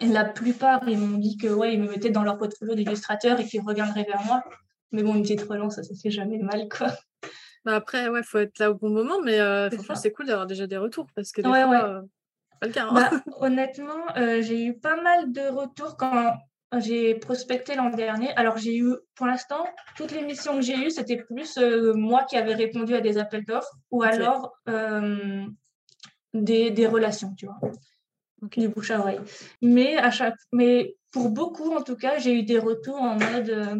Et 0.00 0.06
la 0.06 0.24
plupart, 0.24 0.88
ils 0.88 0.98
m'ont 0.98 1.18
dit 1.18 1.36
que 1.36 1.48
ouais, 1.48 1.74
ils 1.74 1.80
me 1.80 1.88
mettaient 1.88 2.10
dans 2.10 2.22
leur 2.22 2.38
portfolio 2.38 2.74
d'illustrateurs 2.74 3.38
et 3.40 3.46
qu'ils 3.46 3.62
reviendraient 3.62 4.04
vers 4.04 4.24
moi. 4.24 4.42
Mais 4.92 5.02
bon, 5.02 5.14
une 5.14 5.22
petite 5.22 5.42
relance, 5.42 5.76
ça, 5.76 5.82
ça 5.82 5.94
fait 6.00 6.10
jamais 6.10 6.38
mal, 6.38 6.68
quoi. 6.68 6.88
Bah, 7.66 7.74
après, 7.74 8.08
ouais, 8.08 8.22
faut 8.22 8.38
être 8.38 8.60
là 8.60 8.70
au 8.70 8.74
bon 8.74 8.90
moment, 8.90 9.20
mais 9.24 9.40
euh, 9.40 9.68
franchement, 9.70 9.96
c'est 9.96 10.12
cool 10.12 10.26
d'avoir 10.26 10.46
déjà 10.46 10.68
des 10.68 10.76
retours 10.76 11.08
parce 11.16 11.32
que 11.32 11.42
des 11.42 11.48
fois, 11.48 11.84
euh, 11.84 12.02
pas 12.60 12.66
le 12.68 12.72
cas. 12.72 12.86
Hein. 12.86 12.94
Bah, 12.94 13.10
honnêtement, 13.40 14.16
euh, 14.16 14.40
j'ai 14.40 14.64
eu 14.66 14.78
pas 14.78 15.02
mal 15.02 15.32
de 15.32 15.48
retours 15.48 15.96
quand 15.96 16.32
j'ai 16.78 17.16
prospecté 17.16 17.74
l'an 17.74 17.90
dernier. 17.90 18.32
Alors, 18.36 18.56
j'ai 18.56 18.76
eu, 18.76 18.94
pour 19.16 19.26
l'instant, 19.26 19.66
toutes 19.96 20.12
les 20.12 20.22
missions 20.22 20.54
que 20.54 20.60
j'ai 20.60 20.76
eues, 20.76 20.90
c'était 20.90 21.16
plus 21.16 21.58
moi 21.96 22.22
qui 22.22 22.36
avais 22.36 22.54
répondu 22.54 22.94
à 22.94 23.00
des 23.00 23.18
appels 23.18 23.44
d'offres 23.44 23.74
ou 23.90 24.04
alors 24.04 24.56
des, 26.34 26.70
des, 26.70 26.86
relations, 26.86 27.34
tu 27.36 27.46
vois. 27.46 27.58
Du 28.56 28.68
bouche 28.68 28.92
à 28.92 29.00
oreille. 29.00 29.20
Mais, 29.60 29.96
à 29.96 30.12
chaque, 30.12 30.36
mais 30.52 30.94
pour 31.16 31.30
beaucoup, 31.30 31.74
en 31.74 31.82
tout 31.82 31.96
cas, 31.96 32.18
j'ai 32.18 32.38
eu 32.38 32.42
des 32.42 32.58
retours 32.58 33.00
en 33.00 33.14
mode 33.14 33.48
euh, 33.48 33.76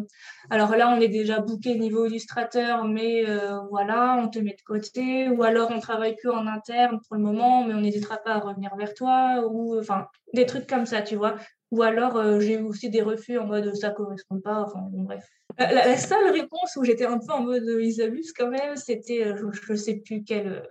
alors 0.49 0.75
là, 0.75 0.89
on 0.89 0.99
est 0.99 1.07
déjà 1.07 1.39
booké 1.39 1.77
niveau 1.77 2.07
illustrateur, 2.07 2.83
mais 2.83 3.29
euh, 3.29 3.59
voilà, 3.69 4.19
on 4.19 4.27
te 4.27 4.39
met 4.39 4.55
de 4.55 4.63
côté, 4.65 5.29
ou 5.29 5.43
alors 5.43 5.69
on 5.69 5.79
travaille 5.79 6.15
que 6.15 6.29
en 6.29 6.47
interne 6.47 6.99
pour 7.07 7.15
le 7.15 7.21
moment, 7.21 7.63
mais 7.63 7.75
on 7.75 7.81
n'hésitera 7.81 8.17
pas 8.17 8.31
à 8.31 8.39
revenir 8.39 8.75
vers 8.75 8.95
toi, 8.95 9.47
ou 9.51 9.77
enfin 9.77 10.07
des 10.33 10.47
trucs 10.47 10.65
comme 10.65 10.87
ça, 10.87 11.03
tu 11.03 11.15
vois. 11.15 11.35
Ou 11.69 11.83
alors 11.83 12.17
euh, 12.17 12.39
j'ai 12.39 12.55
eu 12.55 12.63
aussi 12.63 12.89
des 12.89 13.03
refus 13.03 13.37
en 13.37 13.45
mode 13.45 13.75
ça 13.75 13.91
correspond 13.91 14.39
pas, 14.39 14.63
enfin 14.63 14.79
bon, 14.89 15.03
bref. 15.03 15.23
La, 15.59 15.95
seule 15.95 16.31
réponse 16.31 16.75
où 16.75 16.83
j'étais 16.83 17.05
un 17.05 17.19
peu 17.19 17.33
en 17.33 17.43
mode 17.43 17.67
ils 17.79 18.01
abusent 18.01 18.33
quand 18.33 18.49
même, 18.49 18.77
c'était 18.77 19.35
je, 19.37 19.71
ne 19.71 19.77
sais 19.77 19.97
plus 19.97 20.23
quel 20.23 20.67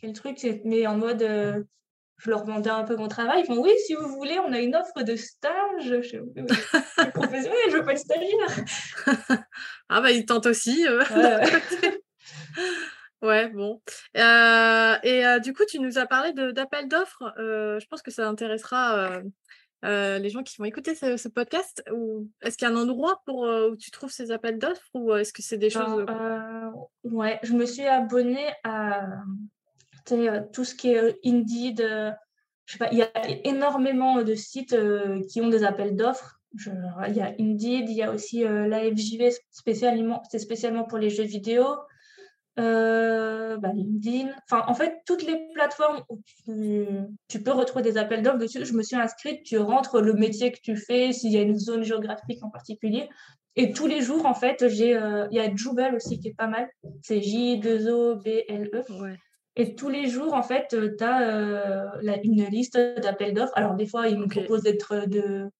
quel 0.00 0.12
truc, 0.12 0.38
mais 0.64 0.86
en 0.86 0.98
mode 0.98 1.66
je 2.18 2.30
leur 2.30 2.44
demandais 2.44 2.70
un 2.70 2.84
peu 2.84 2.96
mon 2.96 3.08
travail. 3.08 3.42
Ils 3.42 3.46
font 3.46 3.62
oui, 3.62 3.72
si 3.86 3.94
vous 3.94 4.08
voulez, 4.08 4.38
on 4.38 4.52
a 4.52 4.60
une 4.60 4.74
offre 4.74 5.02
de 5.02 5.16
stage. 5.16 5.52
Je 5.80 6.02
suis 6.02 6.18
professionnelle, 7.14 7.70
je 7.70 7.76
veux 7.76 7.84
pas 7.84 7.92
être 7.92 7.98
stagiaire. 7.98 9.06
ah 9.88 10.00
bah 10.00 10.12
ils 10.12 10.24
tentent 10.24 10.46
aussi. 10.46 10.86
Euh, 10.88 11.02
ouais, 13.22 13.48
bon. 13.48 13.82
Euh, 14.16 14.96
et 15.02 15.26
euh, 15.26 15.38
du 15.40 15.52
coup, 15.52 15.64
tu 15.68 15.78
nous 15.78 15.98
as 15.98 16.06
parlé 16.06 16.32
d'appel 16.32 16.88
d'offres. 16.88 17.34
je 17.36 17.86
pense 17.86 18.02
que 18.02 18.10
ça 18.10 18.26
intéressera 18.26 19.20
les 19.82 20.30
gens 20.30 20.42
qui 20.42 20.56
vont 20.56 20.64
écouter 20.64 20.94
ce, 20.94 21.28
podcast. 21.28 21.84
Ou 21.92 22.30
est-ce 22.40 22.56
qu'il 22.56 22.66
y 22.66 22.70
a 22.70 22.74
un 22.74 22.80
endroit 22.80 23.20
pour 23.26 23.42
où 23.42 23.76
tu 23.76 23.90
trouves 23.90 24.10
ces 24.10 24.30
appels 24.30 24.58
d'offres? 24.58 24.88
Ou 24.94 25.14
est-ce 25.14 25.34
que 25.34 25.42
c'est 25.42 25.58
des 25.58 25.70
choses 25.70 26.06
Ouais, 27.04 27.38
je 27.42 27.52
me 27.52 27.66
suis 27.66 27.86
abonnée 27.86 28.48
à 28.64 29.06
euh, 30.12 30.42
tout 30.52 30.64
ce 30.64 30.74
qui 30.74 30.92
est 30.92 30.98
euh, 30.98 31.12
Indeed. 31.24 31.80
Euh, 31.80 32.10
je 32.64 32.72
sais 32.72 32.78
pas, 32.78 32.88
il 32.90 32.98
y 32.98 33.02
a 33.02 33.10
énormément 33.44 34.22
de 34.22 34.34
sites 34.34 34.76
qui 35.28 35.40
ont 35.40 35.48
des 35.48 35.62
appels 35.62 35.94
d'offres. 35.94 36.40
Il 37.06 37.14
y 37.14 37.20
a 37.20 37.32
Indeed, 37.38 37.88
il 37.88 37.94
y 37.94 38.02
a 38.02 38.10
aussi 38.10 38.42
l'AFJV 38.42 39.30
c'est 39.52 40.38
spécialement 40.40 40.84
pour 40.84 40.98
les 40.98 41.08
jeux 41.08 41.22
vidéo. 41.22 41.64
Bah, 42.56 43.72
LinkedIn. 43.72 44.30
Enfin, 44.50 44.64
en 44.66 44.74
fait, 44.74 44.96
toutes 45.06 45.22
les 45.22 45.46
plateformes 45.54 46.02
où 46.08 46.20
tu, 47.28 47.40
peux 47.40 47.52
retrouver 47.52 47.84
des 47.84 47.98
appels 47.98 48.22
d'offres 48.22 48.38
dessus, 48.38 48.66
je 48.66 48.72
me 48.72 48.82
suis 48.82 48.96
inscrite, 48.96 49.44
tu 49.44 49.58
rentres 49.58 50.00
le 50.00 50.14
métier 50.14 50.50
que 50.50 50.58
tu 50.60 50.76
fais, 50.76 51.12
s'il 51.12 51.30
y 51.30 51.36
a 51.36 51.42
une 51.42 51.56
zone 51.56 51.84
géographique 51.84 52.42
en 52.42 52.50
particulier. 52.50 53.08
Et 53.54 53.72
tous 53.72 53.86
les 53.86 54.02
jours, 54.02 54.26
en 54.26 54.34
fait, 54.34 54.64
il 54.68 54.74
y 54.74 55.38
a 55.38 55.54
Jubel 55.54 55.94
aussi 55.94 56.18
qui 56.18 56.28
est 56.28 56.34
pas 56.34 56.48
mal. 56.48 56.68
C'est 57.00 57.22
J-2-O-B-L-E. 57.22 58.84
Ouais. 59.00 59.16
Et 59.58 59.74
tous 59.74 59.88
les 59.88 60.08
jours, 60.08 60.34
en 60.34 60.42
fait, 60.42 60.74
euh, 60.74 60.94
tu 60.96 61.02
as 61.02 61.22
euh, 61.22 62.16
une 62.22 62.44
liste 62.44 62.76
d'appels 62.76 63.32
d'offres. 63.32 63.54
Alors, 63.56 63.74
des 63.74 63.86
fois, 63.86 64.06
ils 64.06 64.18
me 64.18 64.26
proposent 64.26 64.62
d'être 64.62 64.92
euh, 64.92 65.06
de 65.06 65.50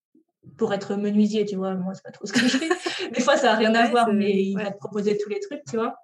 pour 0.58 0.72
être 0.72 0.94
menuisier, 0.96 1.46
tu 1.46 1.56
vois. 1.56 1.74
Moi, 1.74 1.94
c'est 1.94 2.04
pas 2.04 2.10
trop 2.10 2.26
ce 2.26 2.32
que 2.32 2.40
je 2.40 2.58
fais. 2.58 2.68
des 3.10 3.20
fois, 3.20 3.36
ça 3.36 3.48
n'a 3.48 3.54
rien 3.56 3.74
à 3.74 3.88
voir, 3.88 4.12
mais 4.12 4.30
ils 4.30 4.54
vont 4.54 4.70
te 4.70 4.76
proposer 4.76 5.16
tous 5.16 5.30
les 5.30 5.40
trucs, 5.40 5.64
tu 5.68 5.76
vois. 5.76 5.96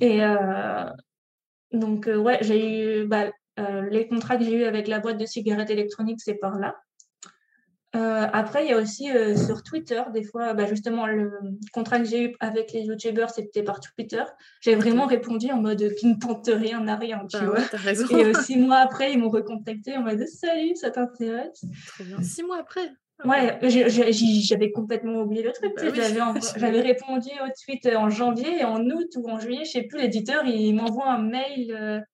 Et 0.00 0.20
donc, 1.72 2.06
ouais, 2.06 2.38
j'ai 2.42 3.00
eu 3.02 3.06
bah, 3.06 3.30
les 3.90 4.06
contrats 4.06 4.36
que 4.36 4.44
j'ai 4.44 4.52
eu 4.52 4.64
avec 4.64 4.86
la 4.86 4.98
boîte 5.00 5.16
de 5.16 5.24
cigarettes 5.24 5.70
électroniques, 5.70 6.20
c'est 6.20 6.34
par 6.34 6.58
là. 6.58 6.76
Euh, 7.96 8.26
après, 8.32 8.64
il 8.64 8.70
y 8.70 8.72
a 8.72 8.78
aussi 8.78 9.10
euh, 9.10 9.36
sur 9.36 9.62
Twitter, 9.62 10.02
des 10.12 10.22
fois, 10.22 10.52
bah, 10.54 10.66
justement, 10.66 11.06
le 11.06 11.32
contrat 11.72 11.98
que 11.98 12.04
j'ai 12.04 12.24
eu 12.24 12.36
avec 12.40 12.72
les 12.72 12.82
YouTubers, 12.82 13.30
c'était 13.30 13.62
par 13.62 13.80
Twitter. 13.80 14.22
J'ai 14.60 14.74
vraiment 14.74 15.06
répondu 15.06 15.50
en 15.50 15.60
mode 15.60 15.94
qui 15.94 16.06
ne 16.06 16.14
tente 16.14 16.48
rien 16.52 16.80
n'a 16.80 16.96
rien, 16.96 17.26
tu 17.28 17.38
bah 17.38 17.46
vois. 17.46 17.60
Et 18.10 18.24
euh, 18.24 18.32
six 18.42 18.58
mois 18.58 18.78
après, 18.78 19.12
ils 19.12 19.18
m'ont 19.18 19.30
recontacté 19.30 19.96
en 19.96 20.02
mode 20.02 20.26
salut, 20.26 20.74
ça 20.74 20.90
t'intéresse? 20.90 21.64
Six 22.20 22.42
mois 22.42 22.58
après? 22.58 22.88
Ah 23.20 23.28
Ouais, 23.28 23.58
j'avais 23.62 24.72
complètement 24.72 25.22
oublié 25.22 25.42
le 25.42 25.52
truc. 25.52 25.72
Bah 25.76 26.34
j'avais 26.56 26.82
répondu 26.82 27.30
au 27.42 27.48
tweet 27.64 27.88
en 27.96 28.10
janvier 28.10 28.60
et 28.60 28.64
en 28.64 28.84
août 28.84 29.08
ou 29.16 29.30
en 29.30 29.38
juillet, 29.38 29.64
je 29.64 29.70
sais 29.70 29.82
plus, 29.84 30.00
l'éditeur, 30.00 30.44
il 30.44 30.74
m'envoie 30.74 31.10
un 31.10 31.22
mail. 31.22 32.04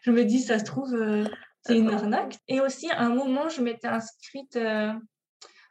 je 0.00 0.10
me 0.10 0.24
dis, 0.24 0.40
ça 0.40 0.58
se 0.58 0.64
trouve 0.64 0.96
c'est 1.66 1.76
une 1.76 1.90
arnaque. 1.90 2.36
Et 2.46 2.60
aussi, 2.60 2.88
à 2.90 3.02
un 3.02 3.08
moment, 3.08 3.48
je 3.48 3.60
m'étais 3.60 3.88
inscrite 3.88 4.56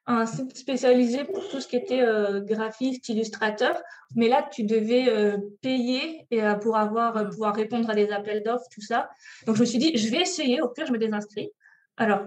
un 0.07 0.25
site 0.25 0.55
spécialisé 0.55 1.23
pour 1.23 1.47
tout 1.49 1.59
ce 1.59 1.67
qui 1.67 1.75
était 1.75 2.01
euh, 2.01 2.41
graphiste, 2.41 3.09
illustrateur. 3.09 3.81
Mais 4.15 4.27
là, 4.27 4.47
tu 4.51 4.63
devais 4.63 5.09
euh, 5.09 5.37
payer 5.61 6.27
euh, 6.33 6.55
pour 6.55 6.77
avoir, 6.77 7.29
pouvoir 7.29 7.55
répondre 7.55 7.89
à 7.89 7.95
des 7.95 8.11
appels 8.11 8.43
d'offres, 8.43 8.67
tout 8.71 8.81
ça. 8.81 9.09
Donc, 9.47 9.55
je 9.55 9.61
me 9.61 9.65
suis 9.65 9.79
dit, 9.79 9.97
je 9.97 10.09
vais 10.09 10.21
essayer. 10.21 10.61
Au 10.61 10.69
pire, 10.69 10.85
je 10.85 10.91
me 10.91 10.99
désinscris. 10.99 11.49
Alors, 11.97 12.25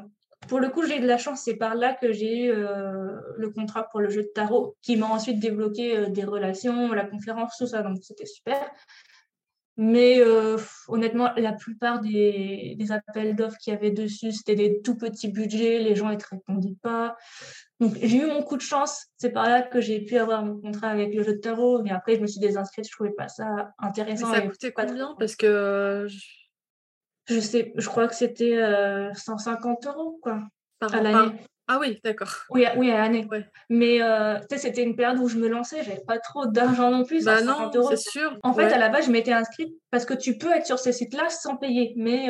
pour 0.48 0.58
le 0.60 0.70
coup, 0.70 0.84
j'ai 0.84 0.98
eu 0.98 1.00
de 1.00 1.06
la 1.06 1.18
chance. 1.18 1.42
C'est 1.44 1.56
par 1.56 1.76
là 1.76 1.94
que 1.94 2.12
j'ai 2.12 2.46
eu 2.46 2.52
le 2.52 3.50
contrat 3.50 3.88
pour 3.90 4.00
le 4.00 4.08
jeu 4.08 4.22
de 4.22 4.30
tarot 4.34 4.76
qui 4.82 4.96
m'a 4.96 5.06
ensuite 5.06 5.40
débloqué 5.40 6.08
des 6.08 6.24
relations, 6.24 6.92
la 6.92 7.04
conférence, 7.04 7.56
tout 7.58 7.66
ça. 7.66 7.82
Donc, 7.82 7.98
c'était 8.02 8.24
super. 8.24 8.58
Mais 9.76 10.20
honnêtement, 10.86 11.30
la 11.36 11.52
plupart 11.52 12.00
des, 12.00 12.76
des 12.78 12.92
appels 12.92 13.36
d'offres 13.36 13.58
qu'il 13.58 13.74
y 13.74 13.76
avait 13.76 13.90
dessus, 13.90 14.32
c'était 14.32 14.54
des 14.54 14.80
tout 14.80 14.96
petits 14.96 15.28
budgets, 15.28 15.80
les 15.80 15.94
gens 15.94 16.08
ne 16.08 16.16
te 16.16 16.26
répondaient 16.30 16.76
pas. 16.82 17.16
Donc, 17.80 17.96
j'ai 18.02 18.18
eu 18.18 18.26
mon 18.26 18.42
coup 18.42 18.56
de 18.56 18.62
chance. 18.62 19.06
C'est 19.16 19.30
par 19.30 19.48
là 19.48 19.62
que 19.62 19.80
j'ai 19.80 20.00
pu 20.00 20.16
avoir 20.18 20.44
mon 20.44 20.60
contrat 20.60 20.88
avec 20.88 21.14
le 21.14 21.22
jeu 21.22 21.34
de 21.34 21.38
tarot. 21.38 21.82
Mais 21.82 21.90
après, 21.90 22.16
je 22.16 22.20
me 22.20 22.26
suis 22.26 22.40
désinscrite. 22.40 22.86
Je 22.86 22.92
trouvais 22.92 23.12
pas 23.12 23.28
ça 23.28 23.72
intéressant. 23.78 24.30
Mais 24.30 24.36
ça 24.36 24.42
coûtait 24.42 24.72
combien? 24.72 25.14
Parce 25.18 25.36
que. 25.36 25.46
Euh, 25.46 26.08
je... 27.28 27.40
sais, 27.40 27.72
je 27.76 27.88
crois 27.88 28.08
que 28.08 28.14
c'était 28.14 28.58
150 29.14 29.86
euh, 29.86 29.90
euros, 29.90 30.18
quoi. 30.22 30.42
Par 30.80 30.94
à 30.94 31.00
l'année. 31.00 31.32
Ah 31.70 31.78
oui, 31.78 32.00
d'accord. 32.02 32.32
Oui, 32.50 32.64
oui, 32.76 32.90
à 32.90 32.98
l'année. 32.98 33.28
Mais 33.68 34.00
euh, 34.00 34.38
c'était 34.56 34.82
une 34.82 34.96
période 34.96 35.18
où 35.18 35.28
je 35.28 35.36
me 35.36 35.48
lançais, 35.48 35.84
j'avais 35.84 36.00
pas 36.00 36.18
trop 36.18 36.46
d'argent 36.46 36.90
non 36.90 37.04
plus. 37.04 37.26
Bah 37.26 37.42
non, 37.42 37.70
c'est 37.90 37.98
sûr. 37.98 38.38
En 38.42 38.54
fait, 38.54 38.72
à 38.72 38.78
la 38.78 38.88
base, 38.88 39.06
je 39.06 39.12
m'étais 39.12 39.32
inscrite 39.32 39.72
parce 39.90 40.04
que 40.04 40.14
tu 40.14 40.38
peux 40.38 40.50
être 40.50 40.66
sur 40.66 40.78
ces 40.78 40.92
sites-là 40.92 41.28
sans 41.28 41.56
payer. 41.56 41.92
Mais 41.96 42.28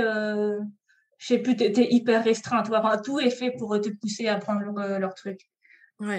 je 1.18 1.26
sais 1.26 1.38
plus, 1.38 1.56
t'es 1.56 1.88
hyper 1.90 2.24
restreinte. 2.24 2.70
Enfin, 2.72 2.96
tout 2.98 3.18
est 3.18 3.30
fait 3.30 3.52
pour 3.58 3.78
te 3.80 3.88
pousser 3.88 4.28
à 4.28 4.36
prendre 4.36 4.60
leur, 4.60 4.78
euh, 4.78 4.98
leur 4.98 5.14
truc. 5.14 5.40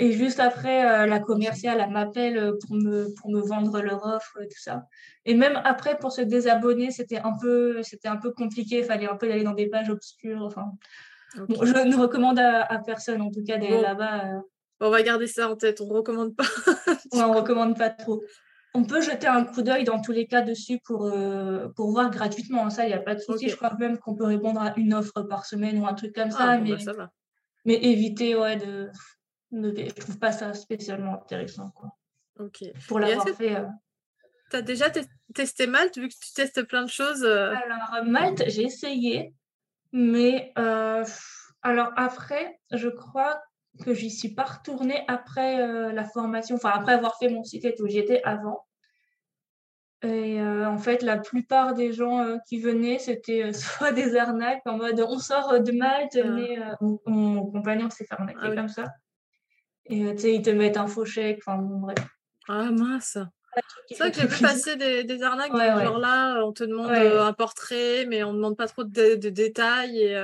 Et 0.01 0.11
juste 0.11 0.41
après, 0.41 0.85
euh, 0.85 1.05
la 1.05 1.21
commerciale, 1.21 1.79
elle 1.81 1.91
m'appelle 1.91 2.37
euh, 2.37 2.51
pour 2.59 2.75
me, 2.75 3.13
pour 3.15 3.31
me 3.31 3.39
vendre 3.39 3.79
leur 3.79 4.05
offre, 4.05 4.37
tout 4.41 4.61
ça. 4.61 4.83
Et 5.23 5.35
même 5.35 5.57
après, 5.63 5.97
pour 5.97 6.11
se 6.11 6.19
désabonner, 6.19 6.91
c'était 6.91 7.19
un 7.19 7.31
peu, 7.39 7.81
c'était 7.81 8.09
un 8.09 8.17
peu 8.17 8.33
compliqué. 8.33 8.79
Il 8.79 8.83
fallait 8.83 9.07
un 9.07 9.15
peu 9.15 9.31
aller 9.31 9.45
dans 9.45 9.53
des 9.53 9.69
pages 9.69 9.89
obscures. 9.89 10.41
Enfin, 10.41 10.65
je 11.33 11.87
ne 11.87 11.95
recommande 11.95 12.39
à, 12.39 12.81
personne, 12.85 13.21
en 13.21 13.31
tout 13.31 13.43
cas, 13.47 13.57
d'aller 13.57 13.79
là-bas. 13.79 14.41
On 14.81 14.89
va 14.89 15.01
garder 15.01 15.27
ça 15.27 15.49
en 15.49 15.55
tête. 15.55 15.79
On 15.79 15.87
ne 15.87 15.93
recommande 15.93 16.35
pas. 16.35 16.43
ouais, 17.13 17.21
on 17.21 17.31
recommande 17.31 17.77
pas 17.77 17.89
trop. 17.89 18.21
On 18.75 18.83
peut 18.83 19.01
jeter 19.01 19.27
un 19.27 19.43
coup 19.45 19.63
d'œil 19.63 19.83
dans 19.83 19.99
tous 19.99 20.11
les 20.11 20.27
cas 20.27 20.41
dessus 20.41 20.79
pour, 20.83 21.05
euh, 21.05 21.69
pour 21.69 21.91
voir 21.91 22.11
gratuitement. 22.11 22.69
Ça, 22.69 22.85
il 22.85 22.89
n'y 22.89 22.93
a 22.93 22.99
pas 22.99 23.15
de 23.15 23.19
souci. 23.19 23.49
Je 23.49 23.55
crois 23.55 23.73
même 23.79 23.97
qu'on 23.97 24.15
peut 24.15 24.25
répondre 24.25 24.61
à 24.61 24.73
une 24.77 24.93
offre 24.93 25.23
par 25.23 25.45
semaine 25.45 25.79
ou 25.79 25.87
un 25.87 25.95
truc 25.95 26.13
comme 26.13 26.29
ça. 26.29 26.37
Ah, 26.41 26.57
mais, 26.59 26.75
bah, 26.85 27.09
mais 27.65 27.75
éviter, 27.75 28.35
ouais, 28.35 28.57
de, 28.57 28.89
de. 29.51 29.73
Je 29.75 29.93
trouve 29.93 30.19
pas 30.19 30.31
ça 30.31 30.53
spécialement 30.53 31.15
intéressant. 31.15 31.69
Quoi. 31.71 31.89
Ok. 32.39 32.63
Pour 32.87 32.99
l'avoir 32.99 33.27
fait. 33.29 33.55
Euh. 33.55 33.65
Tu 34.51 34.57
as 34.57 34.61
déjà 34.61 34.85
testé 35.33 35.65
Malte, 35.65 35.97
vu 35.97 36.07
que 36.07 36.13
tu 36.13 36.33
testes 36.33 36.63
plein 36.63 36.83
de 36.83 36.89
choses 36.89 37.23
euh? 37.23 37.53
Alors, 37.65 38.05
Malte, 38.05 38.43
j'ai 38.47 38.63
essayé. 38.63 39.33
Mais 39.91 40.53
alors 40.55 41.91
après, 41.95 42.59
je 42.71 42.87
crois 42.87 43.41
que 43.83 43.93
j'y 43.93 44.09
suis 44.09 44.29
pas 44.29 44.43
retournée 44.43 45.03
après 45.07 45.61
euh, 45.61 45.91
la 45.91 46.03
formation, 46.03 46.55
enfin 46.55 46.71
après 46.73 46.93
avoir 46.93 47.17
fait 47.17 47.29
mon 47.29 47.43
site 47.43 47.65
et 47.65 47.75
tout, 47.75 47.87
j'y 47.87 47.99
étais 47.99 48.21
avant. 48.23 48.65
Et 50.01 50.39
euh, 50.39 50.67
en 50.67 50.77
fait, 50.77 51.01
la 51.01 51.17
plupart 51.17 51.73
des 51.73 51.91
gens 51.91 52.21
euh, 52.21 52.37
qui 52.47 52.59
venaient, 52.59 52.99
c'était 52.99 53.51
soit 53.53 53.91
des 53.91 54.15
arnaques 54.15 54.61
en 54.65 54.77
mode 54.77 54.99
on 55.07 55.19
sort 55.19 55.59
de 55.59 55.71
Malte, 55.71 56.19
ah. 56.21 56.27
mais 56.29 56.57
mon, 57.05 57.45
compagnon 57.51 57.89
s'est 57.89 58.05
fait 58.05 58.15
arnaquer 58.15 58.39
ah 58.41 58.55
comme 58.55 58.69
ça. 58.69 58.85
Et 59.85 60.13
tu 60.15 60.21
sais, 60.21 60.35
ils 60.35 60.41
te 60.41 60.51
mettent 60.51 60.77
un 60.77 60.87
faux 60.87 61.05
chèque, 61.05 61.41
enfin 61.45 61.57
bon, 61.57 61.79
bref. 61.79 61.97
Ah 62.47 62.69
mince! 62.71 63.17
C'est 63.89 63.97
vrai 63.97 64.11
que 64.11 64.21
j'ai 64.21 64.27
vu 64.27 64.41
passer 64.41 64.75
des, 64.75 65.03
des 65.03 65.23
arnaques 65.23 65.51
genre 65.51 65.97
là, 65.97 66.45
on 66.45 66.53
te 66.53 66.63
demande 66.63 66.91
un 66.91 67.33
portrait, 67.33 68.05
mais 68.07 68.23
on 68.23 68.31
ne 68.31 68.37
demande 68.37 68.55
pas 68.55 68.67
trop 68.67 68.83
de, 68.83 69.15
de 69.15 69.29
détails. 69.29 69.97
Et, 69.99 70.15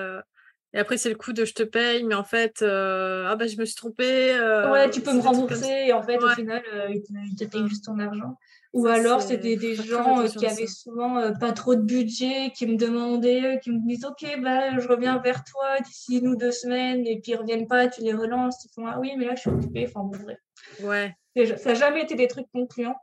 et 0.76 0.80
après, 0.80 0.98
c'est 0.98 1.08
le 1.08 1.16
coup 1.16 1.32
de 1.32 1.46
je 1.46 1.54
te 1.54 1.64
paye, 1.64 2.04
mais 2.04 2.16
en 2.16 2.26
fait, 2.26 2.62
euh, 2.62 3.30
ah 3.30 3.38
bah, 3.38 3.48
je 3.48 3.56
me 3.56 3.64
suis 3.64 3.76
trompée. 3.76 4.34
Euh, 4.34 4.70
ouais, 4.74 4.90
tu 4.90 5.00
peux 5.00 5.14
me 5.14 5.22
rembourser. 5.22 5.86
Et 5.88 5.94
en 5.94 6.04
fait, 6.04 6.22
au 6.22 6.28
final, 6.32 6.62
euh, 6.74 6.90
ils, 6.90 7.02
te, 7.34 7.46
payent 7.46 7.66
juste 7.66 7.86
ton 7.86 7.98
argent. 7.98 8.38
Ou 8.74 8.86
alors, 8.88 9.22
c'était 9.22 9.56
des 9.56 9.76
gens 9.76 10.28
qui 10.28 10.46
avaient 10.46 10.68
souvent 10.68 11.32
pas 11.40 11.54
trop 11.54 11.76
de 11.76 11.82
budget, 11.82 12.52
qui 12.54 12.68
me 12.68 12.76
demandaient, 12.76 13.62
qui 13.64 13.72
me 13.72 13.88
disent 13.88 14.04
Ok, 14.04 14.30
bah, 14.42 14.78
je 14.78 14.86
reviens 14.90 15.18
vers 15.20 15.46
toi 15.46 15.80
d'ici 15.80 16.18
une 16.18 16.28
ou 16.28 16.36
deux 16.36 16.52
semaines, 16.52 17.08
et 17.08 17.22
puis 17.22 17.32
ils 17.32 17.38
reviennent 17.38 17.68
pas, 17.68 17.88
tu 17.88 18.02
les 18.02 18.14
relances, 18.14 18.66
ils 18.66 18.70
font 18.76 18.86
Ah 18.86 19.00
oui, 19.00 19.14
mais 19.18 19.28
là, 19.28 19.36
je 19.36 19.42
suis 19.42 19.52
occupée. 19.52 19.88
Enfin, 19.88 20.02
bon, 20.04 20.18
vrai. 20.18 20.38
Ouais. 20.84 21.56
ça 21.56 21.70
n'a 21.70 21.76
jamais 21.76 22.02
été 22.02 22.16
des 22.16 22.28
trucs 22.28 22.52
concluants. 22.52 22.98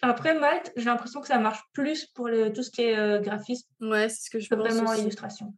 Après, 0.00 0.32
Malte, 0.32 0.72
j'ai 0.76 0.86
l'impression 0.86 1.20
que 1.20 1.26
ça 1.26 1.38
marche 1.38 1.60
plus 1.74 2.06
pour 2.06 2.28
le, 2.28 2.54
tout 2.54 2.62
ce 2.62 2.70
qui 2.70 2.84
est 2.84 3.22
graphisme. 3.22 3.68
Ouais, 3.82 4.08
c'est 4.08 4.22
ce 4.22 4.30
que 4.30 4.38
je 4.38 4.48
pense. 4.48 4.66
Vraiment 4.66 4.90
aussi. 4.90 5.02
illustration. 5.02 5.52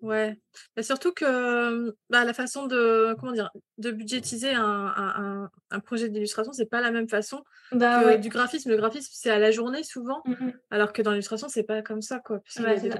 Ouais, 0.00 0.38
mais 0.76 0.84
surtout 0.84 1.12
que 1.12 1.96
bah, 2.08 2.24
la 2.24 2.32
façon 2.32 2.66
de 2.66 3.16
comment 3.18 3.32
dire 3.32 3.50
de 3.78 3.90
budgétiser 3.90 4.52
un, 4.54 4.62
un, 4.96 5.50
un 5.70 5.80
projet 5.80 6.08
d'illustration, 6.08 6.52
c'est 6.52 6.66
pas 6.66 6.80
la 6.80 6.92
même 6.92 7.08
façon 7.08 7.42
bah, 7.72 8.02
que 8.02 8.16
du 8.18 8.28
graphisme. 8.28 8.70
Le 8.70 8.76
graphisme, 8.76 9.10
c'est 9.12 9.30
à 9.30 9.40
la 9.40 9.50
journée 9.50 9.82
souvent, 9.82 10.22
mmh 10.24 10.50
alors 10.70 10.92
que 10.92 11.02
dans 11.02 11.10
l'illustration, 11.10 11.48
c'est 11.48 11.64
pas 11.64 11.82
comme 11.82 12.02
ça 12.02 12.20
quoi. 12.20 12.40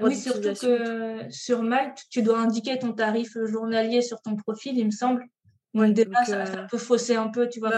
oui, 0.01 0.15
surtout 0.17 0.53
que 0.59 1.29
sur 1.29 1.61
Malte, 1.61 2.03
tu 2.09 2.21
dois 2.21 2.39
indiquer 2.39 2.77
ton 2.79 2.91
tarif 2.91 3.37
journalier 3.45 4.01
sur 4.01 4.21
ton 4.21 4.35
profil, 4.35 4.77
il 4.77 4.85
me 4.85 4.91
semble. 4.91 5.25
Donc, 5.73 5.93
déjà, 5.93 6.25
ça, 6.25 6.43
euh 6.43 6.67
peut 6.69 6.77
fausser 6.77 7.15
un 7.15 7.29
peu, 7.29 7.47
tu 7.47 7.59
vois, 7.59 7.69
bah, 7.69 7.77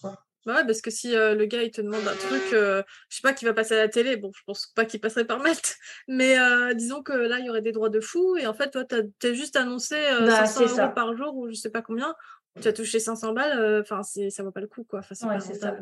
quoi. 0.00 0.16
Bah 0.46 0.54
ouais, 0.54 0.64
parce 0.64 0.80
que 0.80 0.90
si 0.90 1.12
le 1.12 1.44
gars 1.44 1.62
il 1.62 1.72
te 1.72 1.82
demande 1.82 2.06
un 2.06 2.14
truc, 2.14 2.42
je 2.50 2.82
sais 3.10 3.20
pas 3.22 3.32
qui 3.32 3.44
va 3.44 3.52
passer 3.52 3.74
à 3.74 3.78
la 3.78 3.88
télé, 3.88 4.16
bon, 4.16 4.30
je 4.32 4.42
pense 4.46 4.68
pas 4.76 4.84
qu'il 4.84 5.00
passerait 5.00 5.24
par 5.24 5.40
Malte, 5.40 5.76
mais 6.08 6.36
disons 6.74 7.02
que 7.02 7.12
là 7.12 7.40
il 7.40 7.46
y 7.46 7.50
aurait 7.50 7.62
des 7.62 7.72
droits 7.72 7.90
de 7.90 8.00
fou 8.00 8.36
et 8.36 8.46
en 8.46 8.54
fait 8.54 8.70
toi 8.70 8.84
t'as 8.84 9.32
juste 9.32 9.56
annoncé 9.56 9.96
500 9.96 10.60
bah, 10.60 10.82
euros 10.82 10.94
par 10.94 11.16
jour 11.16 11.36
ou 11.36 11.48
je 11.48 11.54
sais 11.54 11.70
pas 11.70 11.82
combien, 11.82 12.14
tu 12.60 12.68
as 12.68 12.72
touché 12.72 13.00
500 13.00 13.32
balles, 13.32 13.80
enfin 13.82 14.04
c'est 14.04 14.30
ça 14.30 14.44
vaut 14.44 14.52
pas 14.52 14.60
le 14.60 14.68
coup 14.68 14.84
quoi. 14.84 15.00
ouais, 15.00 15.40
c'est 15.40 15.54
ça. 15.54 15.76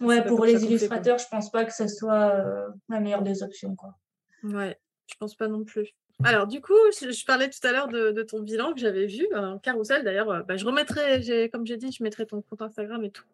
Ouais, 0.00 0.24
pour 0.24 0.46
les 0.46 0.64
illustrateurs, 0.64 1.18
je 1.18 1.28
pense 1.30 1.50
pas 1.50 1.66
que 1.66 1.74
ce 1.74 1.86
soit 1.86 2.42
la 2.88 3.00
meilleure 3.00 3.22
des 3.22 3.42
options 3.42 3.76
quoi. 3.76 3.94
Ouais, 4.42 4.78
je 5.06 5.14
pense 5.18 5.34
pas 5.34 5.48
non 5.48 5.64
plus. 5.64 5.94
Alors, 6.22 6.46
du 6.46 6.60
coup, 6.60 6.74
je, 7.00 7.24
parlais 7.24 7.48
tout 7.48 7.66
à 7.66 7.72
l'heure 7.72 7.88
de, 7.88 8.22
ton 8.22 8.40
bilan 8.40 8.72
que 8.74 8.80
j'avais 8.80 9.06
vu, 9.06 9.26
en 9.34 9.58
carousel 9.58 10.04
d'ailleurs. 10.04 10.44
Bah, 10.44 10.56
je 10.56 10.66
remettrai, 10.66 11.50
comme 11.50 11.66
j'ai 11.66 11.76
dit, 11.76 11.92
je 11.92 12.02
mettrai 12.02 12.26
ton 12.26 12.42
compte 12.42 12.62
Instagram 12.62 13.04
et 13.04 13.10
tout 13.10 13.24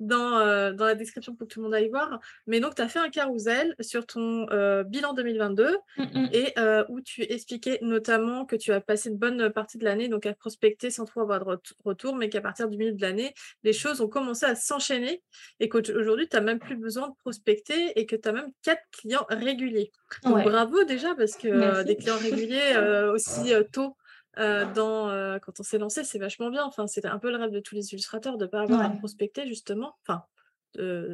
dans, 0.00 0.38
euh, 0.38 0.72
dans 0.72 0.86
la 0.86 0.94
description 0.94 1.34
pour 1.34 1.46
que 1.46 1.52
tout 1.52 1.60
le 1.60 1.64
monde 1.64 1.74
aille 1.74 1.88
voir. 1.88 2.18
Mais 2.46 2.58
donc, 2.60 2.74
tu 2.74 2.82
as 2.82 2.88
fait 2.88 2.98
un 2.98 3.10
carousel 3.10 3.74
sur 3.80 4.06
ton 4.06 4.46
euh, 4.50 4.82
bilan 4.82 5.12
2022 5.12 5.76
mmh, 5.98 6.02
mmh. 6.02 6.28
et 6.32 6.52
euh, 6.58 6.84
où 6.88 7.00
tu 7.00 7.22
expliquais 7.22 7.78
notamment 7.82 8.46
que 8.46 8.56
tu 8.56 8.72
as 8.72 8.80
passé 8.80 9.10
une 9.10 9.18
bonne 9.18 9.50
partie 9.50 9.78
de 9.78 9.84
l'année 9.84 10.08
donc 10.08 10.26
à 10.26 10.34
prospecter 10.34 10.90
sans 10.90 11.04
trop 11.04 11.20
avoir 11.20 11.44
de 11.44 11.60
retour, 11.84 12.16
mais 12.16 12.28
qu'à 12.28 12.40
partir 12.40 12.68
du 12.68 12.76
milieu 12.76 12.92
de 12.92 13.02
l'année, 13.02 13.34
les 13.62 13.72
choses 13.72 14.00
ont 14.00 14.08
commencé 14.08 14.46
à 14.46 14.54
s'enchaîner 14.54 15.22
et 15.60 15.68
qu'aujourd'hui, 15.68 16.28
tu 16.28 16.36
n'as 16.36 16.42
même 16.42 16.58
plus 16.58 16.76
besoin 16.76 17.08
de 17.08 17.14
prospecter 17.20 17.98
et 17.98 18.06
que 18.06 18.16
tu 18.16 18.28
as 18.28 18.32
même 18.32 18.50
quatre 18.62 18.82
clients 18.90 19.26
réguliers. 19.28 19.92
Donc, 20.24 20.42
bravo 20.42 20.84
déjà 20.84 21.14
parce 21.14 21.36
que 21.36 21.82
des 21.84 21.96
clients 21.96 22.18
réguliers 22.18 22.76
aussi 23.12 23.52
tôt 23.72 23.96
euh, 24.40 24.64
dans, 24.72 25.10
euh, 25.10 25.38
quand 25.38 25.60
on 25.60 25.62
s'est 25.62 25.78
lancé, 25.78 26.04
c'est 26.04 26.18
vachement 26.18 26.50
bien. 26.50 26.64
Enfin, 26.64 26.86
c'était 26.86 27.08
un 27.08 27.18
peu 27.18 27.30
le 27.30 27.36
rêve 27.36 27.50
de 27.50 27.60
tous 27.60 27.74
les 27.74 27.92
illustrateurs 27.92 28.38
de 28.38 28.44
ne 28.44 28.50
pas 28.50 28.62
avoir 28.62 28.80
à 28.80 28.90
prospecter, 28.90 29.46
justement. 29.46 29.96
Enfin, 30.06 30.24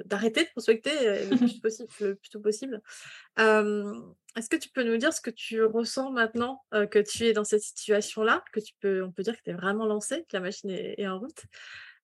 d'arrêter 0.05 0.45
de, 0.45 0.51
prospecter 0.51 0.91
euh, 0.93 1.31
le 1.31 1.37
plus 1.37 1.61
possible. 1.61 1.89
Le 2.01 2.15
plus 2.15 2.31
tôt 2.31 2.41
possible. 2.41 2.83
Est-ce 3.37 4.51
que 4.51 4.57
tu 4.57 4.69
peux 4.69 4.85
nous 4.85 4.97
dire 4.97 5.13
ce 5.13 5.21
que 5.21 5.31
tu 5.31 5.65
ressens 5.65 6.11
maintenant 6.11 6.63
que 6.73 6.99
tu 6.99 7.25
es 7.25 7.33
dans 7.33 7.45
cette 7.45 7.63
situation-là, 7.63 8.45
que 8.53 8.61
tu 8.61 8.75
peux, 8.81 9.03
on 9.03 9.11
peut 9.11 9.23
dire 9.23 9.37
que 9.37 9.43
tu 9.43 9.51
es 9.51 9.55
vraiment 9.55 9.87
lancé, 9.87 10.27
que 10.29 10.37
la 10.37 10.41
machine 10.41 10.71
est, 10.71 11.07
en 11.07 11.19
route? 11.19 11.43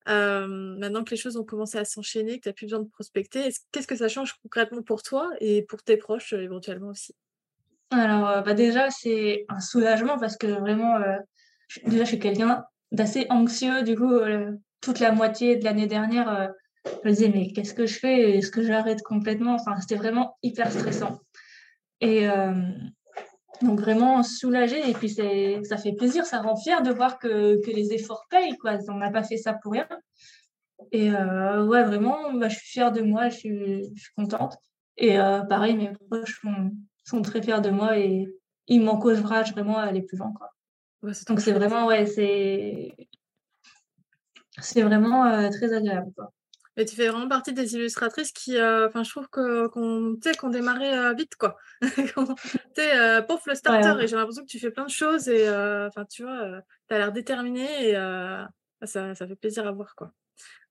Maintenant 0.07 1.03
que 1.03 1.11
les 1.11 1.17
choses 1.17 1.37
ont 1.37 1.45
commencé 1.45 1.77
à 1.77 1.85
s'enchaîner, 1.85 2.37
que 2.39 2.43
tu 2.43 2.49
n'as 2.49 2.53
plus 2.53 2.65
besoin 2.65 2.79
de 2.79 2.89
prospecter, 2.89 3.49
qu'est-ce 3.71 3.87
que 3.87 3.95
ça 3.95 4.09
change 4.09 4.33
concrètement 4.41 4.81
pour 4.81 5.03
toi 5.03 5.29
et 5.39 5.61
pour 5.61 5.83
tes 5.83 5.95
proches 5.95 6.33
éventuellement 6.33 6.89
aussi? 6.89 7.15
Alors, 7.93 8.29
euh, 8.29 8.41
bah 8.41 8.53
déjà, 8.53 8.89
c'est 8.89 9.45
un 9.49 9.59
soulagement 9.59 10.17
parce 10.17 10.37
que 10.37 10.47
vraiment, 10.47 10.95
euh, 10.97 11.17
déjà, 11.85 12.03
je 12.03 12.09
suis 12.09 12.19
quelqu'un 12.19 12.63
d'assez 12.91 13.25
anxieux. 13.29 13.83
Du 13.83 13.95
coup, 13.95 14.11
euh, 14.11 14.51
toute 14.81 14.99
la 14.99 15.11
moitié 15.11 15.55
de 15.55 15.63
l'année 15.63 15.87
dernière, 15.87 16.49
je 16.85 17.09
me 17.09 17.13
disais, 17.13 17.29
mais 17.29 17.51
qu'est-ce 17.51 17.73
que 17.73 17.85
je 17.85 17.99
fais? 17.99 18.37
Est-ce 18.37 18.51
que 18.51 18.63
j'arrête 18.63 19.01
complètement? 19.01 19.55
Enfin, 19.55 19.79
c'était 19.79 19.95
vraiment 19.95 20.37
hyper 20.43 20.71
stressant. 20.71 21.19
Et 22.01 22.27
donc, 23.61 23.79
vraiment 23.79 24.23
soulagé. 24.23 24.89
Et 24.89 24.93
puis, 24.93 25.09
ça 25.09 25.77
fait 25.77 25.93
plaisir, 25.93 26.25
ça 26.25 26.41
rend 26.41 26.57
fier 26.57 26.81
de 26.81 26.91
voir 26.91 27.17
que, 27.17 27.61
que 27.65 27.71
les 27.71 27.93
efforts 27.93 28.25
payent. 28.29 28.57
Quoi. 28.57 28.77
On 28.89 28.95
n'a 28.95 29.09
pas 29.09 29.23
fait 29.23 29.37
ça 29.37 29.53
pour 29.53 29.71
rien. 29.71 29.87
Et 30.91 31.11
ouais, 31.11 31.83
vraiment, 31.83 32.33
bah, 32.33 32.49
je 32.49 32.57
suis 32.57 32.67
fière 32.67 32.91
de 32.91 33.01
moi, 33.01 33.29
je 33.29 33.37
suis, 33.37 33.83
je 33.95 34.01
suis 34.01 34.13
contente. 34.17 34.57
Et 34.97 35.15
pareil, 35.47 35.77
mes 35.77 35.93
proches 36.09 36.41
font 36.41 36.71
sont 37.03 37.21
très 37.21 37.41
fiers 37.41 37.61
de 37.61 37.69
moi 37.69 37.97
et 37.97 38.27
il 38.67 38.81
m'encouragera 38.81 39.43
vraiment 39.43 39.77
à 39.77 39.83
aller 39.83 40.01
plus 40.01 40.17
loin. 40.17 40.33
Quoi. 40.33 40.49
Donc 41.27 41.41
c'est 41.41 41.51
vraiment, 41.51 41.85
ouais, 41.85 42.05
c'est 42.05 42.95
c'est 44.61 44.81
vraiment 44.81 45.25
euh, 45.25 45.49
très 45.49 45.73
agréable. 45.73 46.11
Quoi. 46.15 46.31
Et 46.75 46.85
tu 46.85 46.95
fais 46.95 47.07
vraiment 47.07 47.27
partie 47.27 47.53
des 47.53 47.75
illustratrices 47.75 48.31
qui, 48.31 48.57
euh, 48.57 48.87
enfin, 48.87 49.03
je 49.03 49.09
trouve 49.09 49.27
que, 49.29 49.67
qu'on, 49.67 50.17
qu'on 50.39 50.49
démarrait 50.49 50.97
euh, 50.97 51.13
vite, 51.13 51.35
quoi. 51.35 51.57
tu 51.81 52.01
pouf, 53.27 53.45
le 53.45 53.55
starter, 53.55 54.03
et 54.03 54.07
j'ai 54.07 54.15
l'impression 54.15 54.43
que 54.43 54.49
tu 54.49 54.59
fais 54.59 54.71
plein 54.71 54.85
de 54.85 54.89
choses, 54.89 55.27
et, 55.27 55.47
enfin, 55.49 56.05
tu 56.05 56.23
vois, 56.23 56.61
tu 56.87 56.95
as 56.95 56.97
l'air 56.97 57.11
déterminée, 57.11 57.89
et 57.89 57.93
ça, 58.85 59.13
ça 59.13 59.27
fait 59.27 59.35
plaisir 59.35 59.67
à 59.67 59.71
voir, 59.71 59.93
quoi. 59.95 60.11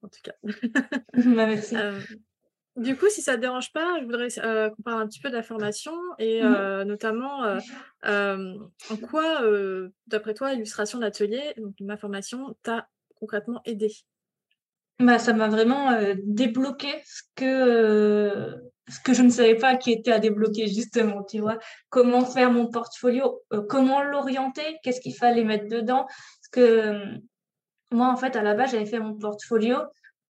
En 0.02 0.08
tout 0.08 0.20
cas. 0.22 0.32
bah, 1.14 1.46
merci. 1.46 1.76
Du 2.76 2.96
coup, 2.96 3.08
si 3.10 3.20
ça 3.20 3.32
ne 3.32 3.36
te 3.36 3.42
dérange 3.42 3.72
pas, 3.72 3.98
je 4.00 4.04
voudrais 4.04 4.28
qu'on 4.28 4.82
parle 4.82 5.02
un 5.02 5.06
petit 5.06 5.20
peu 5.20 5.28
de 5.28 5.36
la 5.36 5.42
formation 5.42 5.92
et 6.18 6.42
mmh 6.42 6.84
notamment 6.84 7.44
en 8.04 8.96
quoi, 9.08 9.42
d'après 10.06 10.34
toi, 10.34 10.52
illustration 10.54 10.98
d'atelier, 10.98 11.54
donc 11.58 11.74
ma 11.80 11.96
formation, 11.96 12.56
t'a 12.62 12.88
concrètement 13.16 13.60
aidé? 13.64 13.92
Bah, 14.98 15.18
Ça 15.18 15.32
m'a 15.32 15.48
vraiment 15.48 15.90
débloqué 16.24 16.88
ce 17.04 17.22
que, 17.36 18.56
ce 18.88 19.00
que 19.00 19.12
je 19.12 19.22
ne 19.22 19.30
savais 19.30 19.56
pas 19.56 19.76
qui 19.76 19.92
était 19.92 20.12
à 20.12 20.18
débloquer, 20.18 20.66
justement. 20.66 21.24
Tu 21.24 21.40
vois, 21.40 21.58
comment 21.90 22.24
faire 22.24 22.50
mon 22.50 22.68
portfolio, 22.68 23.42
comment 23.68 24.02
l'orienter, 24.02 24.78
qu'est-ce 24.82 25.00
qu'il 25.00 25.14
fallait 25.14 25.44
mettre 25.44 25.68
dedans? 25.68 26.04
Parce 26.06 26.48
que 26.52 26.94
moi, 27.90 28.08
en 28.08 28.16
fait, 28.16 28.34
à 28.36 28.42
la 28.42 28.54
base, 28.54 28.70
j'avais 28.72 28.86
fait 28.86 28.98
mon 28.98 29.14
portfolio 29.14 29.76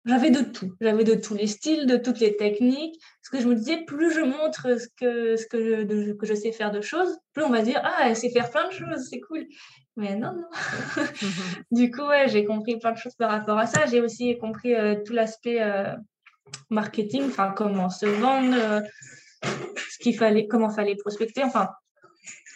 j'avais 0.06 0.32
de 0.32 0.42
tout. 0.42 0.74
J'avais 0.80 1.04
de 1.04 1.16
tous 1.16 1.36
les 1.36 1.48
styles, 1.48 1.86
de 1.86 1.98
toutes 1.98 2.20
les 2.20 2.36
techniques. 2.38 3.00
Parce 3.22 3.30
que 3.32 3.40
je 3.42 3.48
me 3.48 3.56
disais, 3.56 3.84
plus 3.86 4.12
je 4.12 4.22
montre 4.22 4.80
ce 4.80 4.88
que, 4.98 5.36
ce 5.36 5.46
que, 5.46 5.64
je, 5.64 6.14
que 6.14 6.26
je 6.26 6.34
sais 6.34 6.52
faire 6.52 6.72
de 6.72 6.82
choses, 6.82 7.18
plus 7.34 7.44
on 7.44 7.50
va 7.50 7.62
dire, 7.62 7.82
ah, 7.84 8.08
elle 8.08 8.16
sait 8.16 8.30
faire 8.30 8.50
plein 8.50 8.68
de 8.68 8.74
choses, 8.74 9.08
c'est 9.10 9.20
cool. 9.20 9.46
Mais 9.96 10.16
non, 10.16 10.34
non. 10.34 10.48
du 11.72 11.92
coup, 11.92 12.04
ouais, 12.04 12.30
j'ai 12.30 12.46
compris 12.46 12.80
plein 12.80 12.94
de 12.94 12.98
choses 12.98 13.16
par 13.16 13.30
rapport 13.30 13.58
à 13.58 13.68
ça. 13.68 13.86
J'ai 13.86 14.02
aussi 14.02 14.38
compris 14.38 14.74
euh, 14.74 14.96
tout 15.06 15.14
l'aspect 15.14 15.62
euh, 15.62 15.94
marketing, 16.70 17.26
enfin, 17.28 17.54
comment 17.56 17.90
se 17.90 18.06
vendre, 18.06 18.56
euh, 18.58 18.82
ce 19.44 19.98
qu'il 20.00 20.18
fallait, 20.18 20.48
comment 20.48 20.70
fallait 20.70 20.96
prospecter. 20.96 21.44
Enfin, 21.44 21.70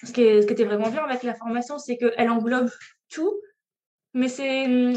ce 0.03 0.13
qui, 0.13 0.23
ce 0.41 0.47
qui 0.47 0.53
était 0.53 0.63
vraiment 0.63 0.89
bien 0.89 1.03
avec 1.03 1.23
la 1.23 1.35
formation, 1.35 1.77
c'est 1.77 1.97
qu'elle 1.97 2.29
englobe 2.29 2.69
tout, 3.09 3.33
mais 4.13 4.29
c'est 4.29 4.93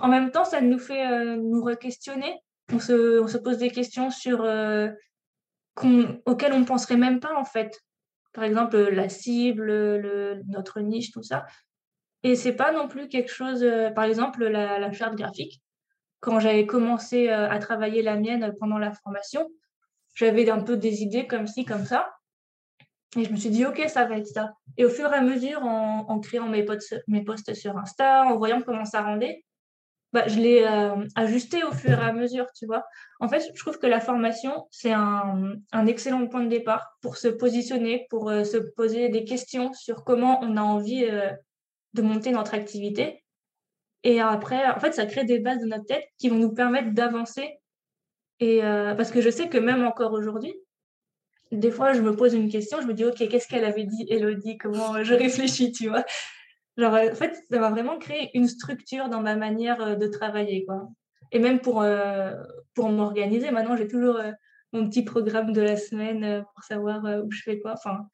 en 0.00 0.08
même 0.08 0.30
temps, 0.30 0.44
ça 0.44 0.60
nous 0.60 0.78
fait 0.78 1.06
euh, 1.06 1.36
nous 1.36 1.62
re-questionner. 1.62 2.34
On 2.72 2.78
se, 2.78 3.20
on 3.20 3.26
se, 3.26 3.38
pose 3.38 3.58
des 3.58 3.70
questions 3.70 4.10
sur, 4.10 4.42
euh, 4.42 4.88
auxquelles 6.26 6.52
on 6.52 6.60
ne 6.60 6.64
penserait 6.64 6.96
même 6.96 7.20
pas, 7.20 7.34
en 7.36 7.44
fait. 7.44 7.80
Par 8.32 8.44
exemple, 8.44 8.76
la 8.76 9.08
cible, 9.08 9.64
le, 9.64 10.42
notre 10.48 10.80
niche, 10.80 11.10
tout 11.10 11.22
ça. 11.22 11.46
Et 12.22 12.36
c'est 12.36 12.52
pas 12.52 12.72
non 12.72 12.88
plus 12.88 13.08
quelque 13.08 13.30
chose, 13.30 13.62
euh, 13.62 13.90
par 13.90 14.04
exemple, 14.04 14.44
la, 14.44 14.92
charte 14.92 15.16
graphique. 15.16 15.62
Quand 16.20 16.40
j'avais 16.40 16.66
commencé 16.66 17.28
à 17.28 17.56
travailler 17.60 18.02
la 18.02 18.16
mienne 18.16 18.52
pendant 18.58 18.78
la 18.78 18.92
formation, 18.92 19.48
j'avais 20.14 20.50
un 20.50 20.60
peu 20.60 20.76
des 20.76 21.02
idées 21.02 21.28
comme 21.28 21.46
ci, 21.46 21.64
comme 21.64 21.84
ça. 21.84 22.12
Et 23.16 23.24
je 23.24 23.30
me 23.30 23.36
suis 23.36 23.50
dit, 23.50 23.64
OK, 23.64 23.80
ça 23.86 24.04
va 24.04 24.18
être 24.18 24.26
ça. 24.26 24.52
Et 24.76 24.84
au 24.84 24.90
fur 24.90 25.12
et 25.12 25.16
à 25.16 25.20
mesure, 25.20 25.62
en, 25.62 26.06
en 26.08 26.18
créant 26.18 26.48
mes 26.48 26.64
posts, 26.64 27.00
mes 27.06 27.22
posts 27.22 27.54
sur 27.54 27.78
Insta, 27.78 28.24
en 28.24 28.36
voyant 28.36 28.60
comment 28.62 28.84
ça 28.84 29.02
rendait, 29.02 29.44
bah, 30.12 30.26
je 30.26 30.38
l'ai 30.38 30.64
euh, 30.64 31.04
ajusté 31.16 31.62
au 31.64 31.72
fur 31.72 31.90
et 31.90 32.02
à 32.02 32.12
mesure, 32.12 32.46
tu 32.56 32.64
vois. 32.66 32.84
En 33.20 33.28
fait, 33.28 33.40
je 33.40 33.60
trouve 33.60 33.78
que 33.78 33.86
la 33.86 34.00
formation, 34.00 34.66
c'est 34.70 34.92
un, 34.92 35.58
excellent 35.86 36.26
point 36.28 36.42
de 36.42 36.48
départ 36.48 36.96
pour 37.02 37.16
se 37.18 37.28
positionner, 37.28 38.06
pour 38.08 38.30
euh, 38.30 38.44
se 38.44 38.56
poser 38.56 39.10
des 39.10 39.24
questions 39.24 39.72
sur 39.74 40.04
comment 40.04 40.40
on 40.42 40.56
a 40.56 40.62
envie 40.62 41.04
euh, 41.04 41.30
de 41.92 42.02
monter 42.02 42.30
notre 42.30 42.54
activité. 42.54 43.22
Et 44.02 44.20
après, 44.20 44.66
en 44.66 44.80
fait, 44.80 44.92
ça 44.92 45.04
crée 45.04 45.24
des 45.24 45.40
bases 45.40 45.60
de 45.60 45.66
notre 45.66 45.84
tête 45.84 46.04
qui 46.18 46.30
vont 46.30 46.36
nous 46.36 46.54
permettre 46.54 46.92
d'avancer. 46.94 47.58
Et 48.40 48.60
parce 48.60 49.10
que 49.10 49.20
je 49.20 49.30
sais 49.30 49.48
que 49.48 49.58
même 49.58 49.84
encore 49.84 50.12
aujourd'hui, 50.12 50.54
des 51.50 51.72
fois, 51.72 51.92
je 51.92 52.00
me 52.00 52.14
pose 52.14 52.34
une 52.34 52.48
question, 52.48 52.80
je 52.80 52.86
me 52.86 52.94
dis, 52.94 53.04
OK, 53.04 53.16
qu'est-ce 53.16 53.48
qu'elle 53.48 53.64
avait 53.64 53.84
dit, 53.84 54.06
Elodie? 54.08 54.56
Comment 54.56 55.02
je 55.02 55.14
réfléchis, 55.14 55.72
tu 55.72 55.88
vois? 55.88 56.04
Genre, 56.78 56.94
euh, 56.94 57.10
en 57.10 57.14
fait, 57.14 57.36
ça 57.50 57.58
va 57.58 57.70
vraiment 57.70 57.98
créer 57.98 58.30
une 58.34 58.46
structure 58.46 59.08
dans 59.08 59.20
ma 59.20 59.34
manière 59.34 59.82
euh, 59.82 59.94
de 59.96 60.06
travailler, 60.06 60.64
quoi. 60.64 60.88
Et 61.32 61.40
même 61.40 61.60
pour, 61.60 61.82
euh, 61.82 62.32
pour 62.74 62.88
m'organiser, 62.88 63.50
maintenant, 63.50 63.76
j'ai 63.76 63.88
toujours 63.88 64.18
mon 64.72 64.88
petit 64.88 65.02
programme 65.02 65.52
de 65.52 65.60
la 65.60 65.76
semaine 65.76 66.44
pour 66.54 66.62
savoir 66.64 67.04
où 67.22 67.30
je 67.30 67.42
fais 67.42 67.60
quoi. 67.60 67.72
Enfin, 67.72 68.06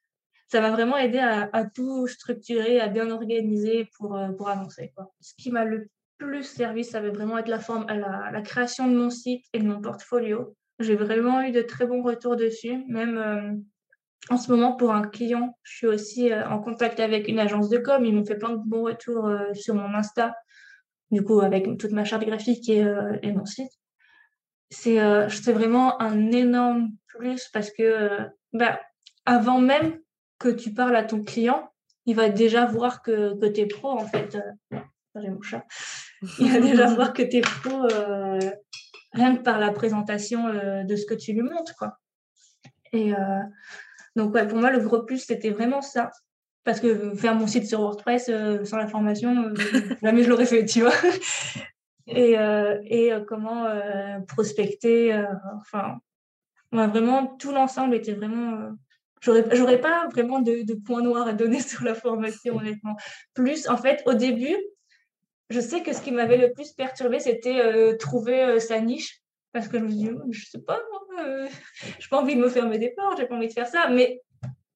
ça 0.48 0.60
m'a 0.60 0.72
vraiment 0.72 0.96
aidé 0.96 1.18
à, 1.18 1.48
à, 1.52 1.64
tout 1.64 2.08
structurer, 2.08 2.80
à 2.80 2.88
bien 2.88 3.10
organiser 3.10 3.88
pour, 3.96 4.18
pour 4.36 4.48
avancer, 4.48 4.92
quoi. 4.96 5.12
Ce 5.20 5.32
qui 5.36 5.52
m'a 5.52 5.64
le 5.64 5.88
plus 6.18 6.42
servi, 6.42 6.82
ça 6.82 7.00
va 7.00 7.10
vraiment 7.10 7.38
être 7.38 7.48
la, 7.48 7.60
forme, 7.60 7.86
la, 7.86 8.30
la 8.32 8.42
création 8.42 8.88
de 8.88 8.96
mon 8.96 9.10
site 9.10 9.44
et 9.52 9.60
de 9.60 9.66
mon 9.66 9.80
portfolio. 9.80 10.56
J'ai 10.80 10.96
vraiment 10.96 11.42
eu 11.42 11.52
de 11.52 11.62
très 11.62 11.86
bons 11.86 12.02
retours 12.02 12.34
dessus, 12.34 12.82
même 12.88 13.64
en 14.30 14.38
ce 14.38 14.50
moment, 14.50 14.72
pour 14.72 14.92
un 14.92 15.02
client, 15.02 15.58
je 15.62 15.76
suis 15.76 15.86
aussi 15.86 16.32
euh, 16.32 16.48
en 16.48 16.58
contact 16.58 16.98
avec 17.00 17.28
une 17.28 17.38
agence 17.38 17.68
de 17.68 17.78
com. 17.78 18.04
Ils 18.04 18.14
m'ont 18.14 18.24
fait 18.24 18.38
plein 18.38 18.50
de 18.50 18.62
bons 18.64 18.84
retours 18.84 19.26
euh, 19.26 19.52
sur 19.52 19.74
mon 19.74 19.94
Insta, 19.94 20.34
du 21.10 21.22
coup, 21.22 21.40
avec 21.40 21.64
toute 21.78 21.92
ma 21.92 22.04
charte 22.04 22.24
graphique 22.24 22.68
et, 22.68 22.82
euh, 22.82 23.18
mon 23.22 23.44
site. 23.44 23.70
C'est 24.70 25.52
vraiment 25.52 26.00
un 26.00 26.32
énorme 26.32 26.90
plus 27.06 27.48
parce 27.52 27.70
que 27.70 28.18
bah, 28.52 28.80
avant 29.24 29.60
même 29.60 30.00
que 30.38 30.48
tu 30.48 30.72
parles 30.72 30.96
à 30.96 31.04
ton 31.04 31.22
client, 31.22 31.70
il 32.06 32.16
va 32.16 32.28
déjà 32.28 32.66
voir 32.66 33.02
que, 33.02 33.38
que 33.38 33.46
tu 33.46 33.60
es 33.60 33.66
pro, 33.66 33.90
en 33.90 34.06
fait. 34.06 34.36
J'ai 35.14 35.28
mon 35.28 35.42
chat. 35.42 35.64
Il 36.40 36.50
va 36.50 36.58
déjà 36.58 36.86
voir 36.92 37.12
que 37.12 37.22
tu 37.22 37.36
es 37.36 37.40
pro 37.40 37.86
rien 39.12 39.36
que 39.36 39.42
par 39.42 39.60
la 39.60 39.70
présentation 39.70 40.48
de 40.48 40.96
ce 40.96 41.06
que 41.06 41.14
tu 41.14 41.32
lui 41.34 41.42
montres, 41.42 41.76
quoi. 41.76 41.98
Et 42.92 43.12
donc, 44.16 44.34
ouais, 44.34 44.46
pour 44.46 44.58
moi, 44.58 44.70
le 44.70 44.80
gros 44.80 45.02
plus, 45.02 45.18
c'était 45.18 45.50
vraiment 45.50 45.82
ça. 45.82 46.10
Parce 46.64 46.80
que 46.80 47.14
faire 47.14 47.34
mon 47.34 47.46
site 47.46 47.66
sur 47.66 47.80
WordPress 47.80 48.28
euh, 48.30 48.64
sans 48.64 48.78
la 48.78 48.88
formation, 48.88 49.48
euh, 49.48 49.54
jamais 50.02 50.22
je 50.22 50.30
l'aurais 50.30 50.46
fait, 50.46 50.64
tu 50.64 50.80
vois. 50.80 50.94
et, 52.06 52.38
euh, 52.38 52.80
et 52.84 53.12
comment 53.26 53.66
prospecter. 54.28 55.24
enfin, 55.56 55.98
vraiment, 56.72 57.26
tout 57.38 57.52
l'ensemble 57.52 57.94
était 57.94 58.14
vraiment. 58.14 58.70
J'aurais, 59.20 59.44
j'aurais 59.52 59.80
pas 59.80 60.06
vraiment 60.08 60.40
de, 60.40 60.64
de 60.64 60.74
points 60.74 61.02
noirs 61.02 61.26
à 61.26 61.32
donner 61.32 61.60
sur 61.60 61.84
la 61.84 61.94
formation, 61.94 62.56
honnêtement. 62.56 62.96
Plus, 63.34 63.68
en 63.68 63.76
fait, 63.76 64.02
au 64.06 64.14
début, 64.14 64.56
je 65.50 65.60
sais 65.60 65.82
que 65.82 65.92
ce 65.92 66.00
qui 66.00 66.12
m'avait 66.12 66.38
le 66.38 66.52
plus 66.52 66.72
perturbé, 66.72 67.20
c'était 67.20 67.96
trouver 67.98 68.58
sa 68.60 68.80
niche 68.80 69.20
parce 69.52 69.68
que 69.68 69.78
je 69.78 69.84
me 69.84 69.88
dis, 69.88 70.10
je 70.30 70.46
sais 70.46 70.60
pas, 70.60 70.80
euh, 71.20 71.48
je 71.74 71.86
n'ai 71.86 72.08
pas 72.10 72.20
envie 72.20 72.36
de 72.36 72.40
me 72.40 72.48
fermer 72.48 72.78
des 72.78 72.90
portes, 72.90 73.18
j'ai 73.18 73.26
pas 73.26 73.36
envie 73.36 73.48
de 73.48 73.52
faire 73.52 73.66
ça. 73.66 73.88
Mais 73.90 74.22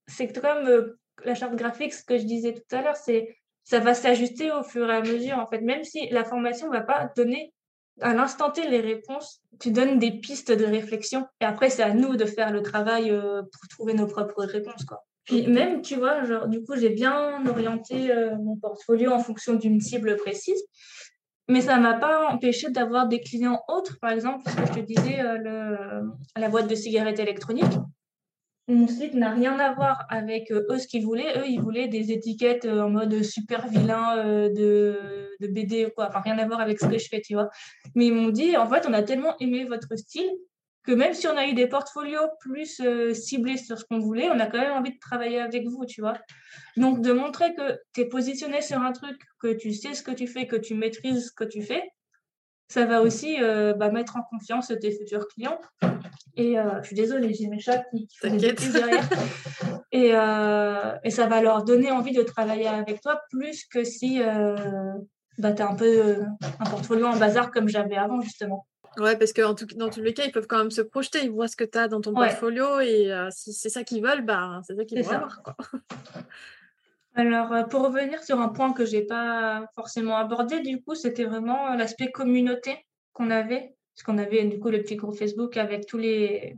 c'est 0.07 0.33
comme 0.41 0.67
euh, 0.67 0.99
la 1.25 1.35
charte 1.35 1.55
graphique, 1.55 1.93
ce 1.93 2.05
que 2.05 2.19
je 2.19 2.25
disais 2.25 2.55
tout 2.55 2.77
à 2.77 2.83
l'heure, 2.83 2.97
c'est 2.97 3.37
ça 3.65 3.81
va 3.81 3.93
s'ajuster 3.93 4.51
au 4.51 4.63
fur 4.63 4.91
et 4.91 4.97
à 4.97 5.03
mesure. 5.03 5.39
En 5.39 5.47
fait, 5.47 5.61
même 5.61 5.85
si 5.85 6.09
la 6.09 6.25
formation 6.25 6.69
ne 6.69 6.73
va 6.73 6.81
pas 6.81 7.11
donner 7.17 7.53
à 8.01 8.15
l'instant 8.15 8.51
T 8.51 8.67
les 8.69 8.81
réponses, 8.81 9.43
tu 9.61 9.73
donnes 9.73 9.99
des 9.99 10.13
pistes 10.13 10.53
de 10.53 10.65
réflexion. 10.65 11.27
Et 11.41 11.45
après, 11.45 11.69
c'est 11.69 11.83
à 11.83 11.93
nous 11.93 12.17
de 12.17 12.25
faire 12.25 12.51
le 12.51 12.63
travail 12.63 13.11
euh, 13.11 13.43
pour 13.43 13.69
trouver 13.69 13.93
nos 13.93 14.07
propres 14.07 14.45
réponses. 14.45 14.85
Quoi. 14.87 15.05
Puis 15.25 15.47
même, 15.47 15.83
tu 15.83 15.97
vois, 15.97 16.25
genre, 16.25 16.49
du 16.49 16.63
coup, 16.65 16.77
j'ai 16.77 16.89
bien 16.89 17.47
orienté 17.47 18.11
mon 18.41 18.57
portfolio 18.57 19.11
en 19.11 19.19
fonction 19.19 19.53
d'une 19.53 19.81
cible 19.81 20.17
précise. 20.17 20.63
Mais 21.49 21.63
ça 21.63 21.79
ne 21.79 21.83
m'a 21.83 21.95
pas 21.95 22.29
empêché 22.29 22.71
d'avoir 22.71 23.09
des 23.09 23.21
clients 23.21 23.63
autres. 23.69 23.99
Par 24.01 24.11
exemple, 24.11 24.49
ce 24.49 24.55
que 24.55 24.67
je 24.67 24.73
te 24.73 24.81
disais, 24.81 25.21
euh, 25.21 26.03
la 26.37 26.49
boîte 26.49 26.69
de 26.69 26.75
cigarettes 26.75 27.19
électroniques. 27.19 27.65
Mon 28.71 28.87
site 28.87 29.15
n'a 29.15 29.33
rien 29.33 29.59
à 29.59 29.73
voir 29.73 30.05
avec 30.11 30.51
euh, 30.51 30.67
eux, 30.71 30.79
ce 30.79 30.87
qu'ils 30.87 31.05
voulaient. 31.05 31.39
Eux, 31.39 31.49
ils 31.49 31.61
voulaient 31.61 31.89
des 31.89 32.13
étiquettes 32.13 32.67
euh, 32.67 32.83
en 32.83 32.91
mode 32.91 33.23
super 33.23 33.67
vilain 33.67 34.23
de, 34.51 35.31
de 35.41 35.47
BD 35.47 35.87
ou 35.87 35.91
quoi. 35.91 36.09
Enfin, 36.09 36.21
rien 36.21 36.39
à 36.39 36.47
voir 36.47 36.61
avec 36.61 36.79
ce 36.79 36.87
que 36.87 36.99
je 36.99 37.09
fais, 37.09 37.23
tu 37.23 37.33
vois. 37.33 37.49
Mais 37.95 38.09
ils 38.09 38.15
m'ont 38.15 38.29
dit, 38.29 38.55
en 38.59 38.67
fait, 38.67 38.87
on 38.87 38.93
a 38.93 39.03
tellement 39.03 39.35
aimé 39.41 39.65
votre 39.65 39.97
style 39.97 40.29
que 40.89 40.95
même 40.95 41.13
si 41.13 41.29
on 41.29 41.37
a 41.37 41.47
eu 41.47 41.53
des 41.53 41.67
portfolios 41.67 42.31
plus 42.41 42.81
euh, 42.81 43.13
ciblés 43.13 43.59
sur 43.59 43.79
ce 43.79 43.85
qu'on 43.85 43.99
voulait, 43.99 44.31
on 44.31 44.41
a 44.41 44.47
quand 44.47 44.59
même 44.59 44.73
envie 44.73 44.95
de 44.95 44.99
travailler 44.99 45.39
avec 45.39 45.69
vous, 45.69 45.85
tu 45.85 46.01
vois. 46.01 46.15
Donc, 46.79 47.03
de 47.03 47.13
montrer 47.13 47.55
que 47.55 47.79
tu 47.93 48.01
es 48.01 48.05
positionné 48.07 48.63
sur 48.63 48.81
un 48.81 48.93
truc, 48.93 49.21
que 49.39 49.53
tu 49.53 49.75
sais 49.75 49.93
ce 49.93 50.03
que 50.03 50.13
tu 50.13 50.27
fais, 50.27 50.47
que 50.47 50.57
tu 50.57 50.75
maîtrises 50.75 51.27
ce 51.27 51.33
que 51.33 51.45
tu 51.45 51.61
fais, 51.61 51.83
ça 52.69 52.87
va 52.87 53.03
aussi 53.03 53.37
euh, 53.43 53.75
bah, 53.75 53.91
mettre 53.91 54.17
en 54.17 54.23
confiance 54.23 54.73
tes 54.81 54.91
futurs 54.91 55.29
clients. 55.29 55.61
Et 56.37 56.59
euh, 56.59 56.81
je 56.81 56.87
suis 56.87 56.97
désolée, 56.97 57.35
j'ai 57.35 57.49
mes 57.49 57.61
chats 57.61 57.85
qui, 57.91 58.09
font 58.23 58.35
des 58.35 58.53
derrière. 58.53 59.07
Et, 59.93 60.13
et, 61.05 61.11
ça 61.11 61.27
va 61.27 61.43
leur 61.43 61.65
donner 61.65 61.91
envie 61.91 62.13
de 62.13 62.23
travailler 62.23 62.67
avec 62.67 63.03
toi 63.03 63.21
plus 63.31 63.67
que 63.67 63.85
si 63.85 64.21
bah, 65.37 65.53
tu 65.53 65.63
as 65.63 65.69
un 65.69 65.75
peu 65.75 66.23
un 66.61 66.71
portfolio 66.71 67.07
en 67.09 67.17
bazar 67.17 67.51
comme 67.51 67.69
j'avais 67.69 67.97
avant, 67.97 68.23
justement. 68.23 68.67
Ouais, 68.99 69.17
parce 69.17 69.33
que 69.33 69.53
tout, 69.55 69.67
dans 69.77 69.91
tous 69.91 70.01
les 70.01 70.13
cas, 70.13 70.25
ils 70.25 70.33
peuvent 70.33 70.47
quand 70.47 70.59
même 70.59 70.71
se 70.71 70.83
projeter. 70.83 71.25
Ils 71.25 71.31
voient 71.31 71.49
ce 71.49 71.57
que 71.57 71.65
tu 71.65 71.79
as 71.79 71.89
dans 71.89 72.01
ton 72.01 72.13
portfolio 72.13 72.81
et 72.81 73.13
si 73.31 73.53
c'est 73.53 73.69
ça 73.69 73.85
qu'ils 73.85 74.03
veulent, 74.03 74.25
bah, 74.25 74.61
c'est 74.67 74.77
ça 74.77 74.85
qu'ils 74.85 75.03
vont 75.03 75.11
avoir. 75.11 75.43
Quoi. 75.43 75.57
Alors, 77.15 77.67
pour 77.69 77.83
revenir 77.83 78.23
sur 78.23 78.41
un 78.41 78.49
point 78.49 78.73
que 78.73 78.85
j'ai 78.85 79.03
pas 79.03 79.67
forcément 79.75 80.17
abordé, 80.17 80.61
du 80.61 80.81
coup, 80.81 80.95
c'était 80.95 81.25
vraiment 81.25 81.75
l'aspect 81.75 82.13
communauté 82.13 82.77
qu'on 83.13 83.31
avait. 83.31 83.75
Parce 83.95 84.05
qu'on 84.05 84.19
avait 84.19 84.45
du 84.45 84.61
coup 84.61 84.71
le 84.71 84.81
petit 84.81 84.95
groupe 84.95 85.17
Facebook 85.17 85.57
avec 85.57 85.87
tous 85.87 85.99
les, 85.99 86.55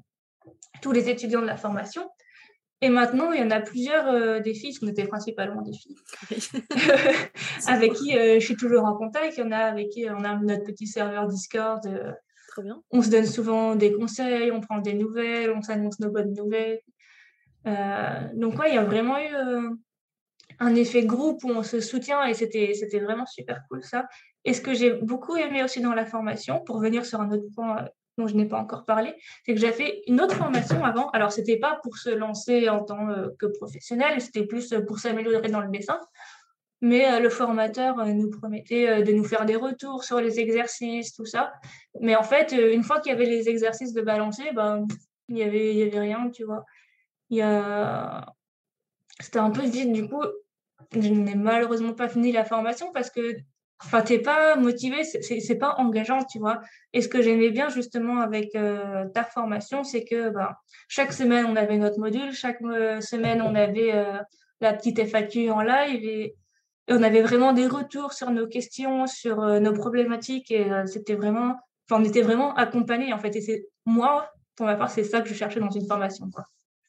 tous 0.83 0.93
les 0.93 1.09
étudiants 1.09 1.41
de 1.41 1.47
la 1.47 1.57
formation. 1.57 2.11
Et 2.83 2.91
maintenant, 2.91 3.33
il 3.33 3.41
y 3.41 3.43
en 3.43 3.51
a 3.51 3.61
plusieurs 3.61 4.09
euh, 4.09 4.41
des 4.41 4.53
filles, 4.53 4.71
parce 4.71 4.81
qu'on 4.81 4.89
était 4.89 5.07
principalement 5.07 5.63
des 5.63 5.73
filles, 5.73 5.97
avec 7.67 7.95
qui 7.95 8.17
euh, 8.17 8.35
je 8.39 8.45
suis 8.45 8.57
toujours 8.57 8.85
en 8.85 8.95
contact. 8.95 9.39
Il 9.39 9.41
y 9.41 9.43
en 9.43 9.53
a 9.53 9.59
avec 9.59 9.89
qui 9.89 10.07
on 10.11 10.25
a 10.25 10.37
notre 10.37 10.65
petit 10.65 10.87
serveur 10.87 11.27
Discord. 11.29 11.81
Euh, 12.51 12.55
Très 12.55 12.63
bien. 12.63 12.83
On 12.91 13.03
se 13.03 13.11
donne 13.11 13.27
souvent 13.27 13.75
des 13.77 13.93
conseils, 13.93 14.51
on 14.51 14.61
prend 14.61 14.79
des 14.79 14.95
nouvelles, 14.95 15.51
on 15.51 15.63
s'annonce 15.63 16.01
nos 16.01 16.11
bonnes 16.11 16.35
nouvelles. 16.35 16.81
donc, 18.35 18.59
ouais, 18.59 18.71
il 18.71 18.75
y 18.75 18.79
a 18.79 18.85
vraiment 18.85 19.19
eu 19.19 19.77
un 20.59 20.75
effet 20.75 21.05
groupe 21.05 21.43
où 21.45 21.51
on 21.51 21.63
se 21.63 21.81
soutient 21.81 22.25
et 22.25 22.35
c'était, 22.35 22.75
vraiment 23.01 23.27
super 23.27 23.63
cool 23.69 23.83
ça. 23.83 24.07
Et 24.45 24.55
ce 24.55 24.61
que 24.61 24.75
j'ai 24.75 24.93
beaucoup 24.93 25.37
aimé 25.37 25.63
aussi 25.63 25.81
dans 25.81 25.95
la 25.95 26.07
formation, 26.07 26.61
pour 26.61 26.81
venir 26.81 27.05
sur 27.05 27.21
un 27.21 27.31
autre 27.31 27.49
point 27.55 27.89
dont 28.19 28.27
je 28.27 28.35
n'ai 28.35 28.47
pas 28.47 28.59
encore 28.59 28.85
parlé, 28.85 29.15
c'est 29.45 29.55
que 29.55 29.61
j'ai 29.61 29.73
fait 29.73 30.03
une 30.07 30.21
autre 30.21 30.35
formation 30.35 30.85
avant. 30.85 31.09
Alors, 31.11 31.33
c'était 31.33 31.59
pas 31.59 31.79
pour 31.83 31.97
se 31.97 32.11
lancer 32.11 32.69
en 32.69 32.85
tant 32.85 33.09
euh, 33.09 33.29
que 33.39 33.47
professionnel, 33.47 34.21
c'était 34.21 34.45
plus 34.45 34.75
pour 34.87 34.99
s'améliorer 34.99 35.49
dans 35.49 35.61
le 35.61 35.71
dessin. 35.71 35.99
Mais 36.81 37.11
euh, 37.11 37.21
le 37.21 37.29
formateur 37.29 37.99
euh, 37.99 38.07
nous 38.07 38.31
promettait 38.31 39.03
de 39.03 39.13
nous 39.13 39.25
faire 39.25 39.45
des 39.45 39.57
retours 39.57 40.05
sur 40.05 40.21
les 40.21 40.41
exercices, 40.41 41.13
tout 41.13 41.27
ça. 41.27 41.53
Mais 42.01 42.17
en 42.17 42.23
fait, 42.23 42.53
une 42.53 42.83
fois 42.83 43.01
qu'il 43.01 43.13
y 43.13 43.15
avait 43.15 43.27
les 43.27 43.49
exercices 43.49 43.93
de 43.93 44.03
balancer, 44.03 44.51
ben, 44.55 44.87
il 45.29 45.35
n'y 45.35 45.43
avait, 45.43 45.83
avait 45.83 46.01
rien, 46.01 46.31
tu 46.31 46.45
vois. 46.45 46.65
A... 47.41 48.27
C'était 49.21 49.39
un 49.39 49.51
peu 49.51 49.63
vide. 49.63 49.93
Du 49.93 50.09
coup, 50.09 50.23
je 50.93 51.09
n'ai 51.09 51.35
malheureusement 51.35 51.93
pas 51.93 52.09
fini 52.09 52.33
la 52.33 52.45
formation 52.45 52.91
parce 52.93 53.11
que 53.11 53.37
Enfin, 53.83 54.03
t'es 54.03 54.19
pas 54.19 54.57
motivé, 54.57 55.05
c'est 55.05 55.59
pas 55.59 55.75
engageant, 55.79 56.23
tu 56.25 56.39
vois. 56.39 56.61
Et 56.93 57.01
ce 57.01 57.09
que 57.09 57.23
j'aimais 57.23 57.51
bien 57.51 57.71
justement 57.71 58.21
avec 58.21 58.55
euh, 58.55 59.07
ta 59.15 59.25
formation, 59.25 59.85
c'est 59.85 60.05
que 60.05 60.29
bah, 60.29 60.61
chaque 60.89 61.15
semaine 61.15 61.47
on 61.47 61.57
avait 61.57 61.79
notre 61.79 61.99
module, 61.99 62.33
chaque 62.33 62.61
euh, 62.61 63.01
semaine 63.01 63.41
on 63.41 63.55
avait 63.55 63.95
euh, 63.95 64.19
la 64.61 64.75
petite 64.75 64.99
FAQ 64.99 65.51
en 65.51 65.63
live 65.63 66.31
on 66.91 67.03
avait 67.03 67.23
vraiment 67.23 67.53
des 67.53 67.67
retours 67.67 68.13
sur 68.13 68.31
nos 68.31 68.47
questions, 68.47 69.07
sur 69.07 69.37
nos 69.61 69.73
problématiques 69.73 70.51
et 70.51 70.67
c'était 70.87 71.15
vraiment, 71.15 71.57
enfin, 71.89 72.03
on 72.03 72.05
était 72.05 72.23
vraiment 72.23 72.55
accompagnés 72.55 73.13
en 73.13 73.19
fait. 73.19 73.35
Et 73.37 73.41
c'est 73.41 73.67
moi, 73.87 74.31
pour 74.57 74.67
ma 74.67 74.77
part, 74.77 74.91
c'est 74.91 75.05
ça 75.05 75.21
que 75.21 75.29
je 75.29 75.35
cherchais 75.35 75.61
dans 75.61 75.71
une 75.71 75.87
formation, 75.87 76.29
quoi. 76.31 76.45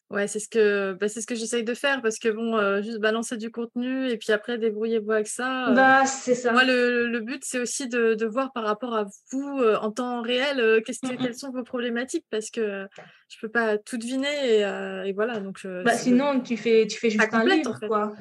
Ouais, 0.09 0.27
c'est 0.27 0.39
ce 0.39 0.49
que 0.49 0.91
bah, 0.99 1.07
c'est 1.07 1.21
ce 1.21 1.25
que 1.25 1.35
j'essaye 1.35 1.63
de 1.63 1.73
faire 1.73 2.01
parce 2.01 2.19
que 2.19 2.27
bon, 2.27 2.81
juste 2.81 2.99
balancer 2.99 3.37
du 3.37 3.49
contenu 3.49 4.09
et 4.09 4.17
puis 4.17 4.33
après 4.33 4.57
débrouillez-vous 4.57 5.11
avec 5.13 5.27
ça. 5.27 5.71
Bah, 5.71 6.05
c'est 6.05 6.35
ça. 6.35 6.51
Moi, 6.51 6.65
le, 6.65 7.07
le 7.07 7.19
but, 7.21 7.43
c'est 7.45 7.59
aussi 7.59 7.87
de, 7.87 8.15
de, 8.15 8.25
voir 8.25 8.51
par 8.51 8.65
rapport 8.65 8.93
à 8.93 9.05
vous 9.31 9.63
en 9.81 9.89
temps 9.89 10.21
réel 10.21 10.83
qu'est-ce 10.85 10.99
que, 10.99 11.15
quelles 11.15 11.37
sont 11.37 11.51
vos 11.51 11.63
problématiques 11.63 12.25
parce 12.29 12.49
que 12.49 12.87
je 13.29 13.37
peux 13.39 13.47
pas 13.47 13.77
tout 13.77 13.97
deviner 13.97 14.57
et, 14.57 15.07
et 15.07 15.13
voilà. 15.13 15.39
Donc, 15.39 15.65
bah, 15.65 15.93
sinon, 15.93 16.41
tu 16.41 16.57
fais, 16.57 16.87
tu 16.87 16.99
fais 16.99 17.09
juste 17.09 17.33
un 17.33 17.45
livre, 17.45 17.79
quoi. 17.87 18.11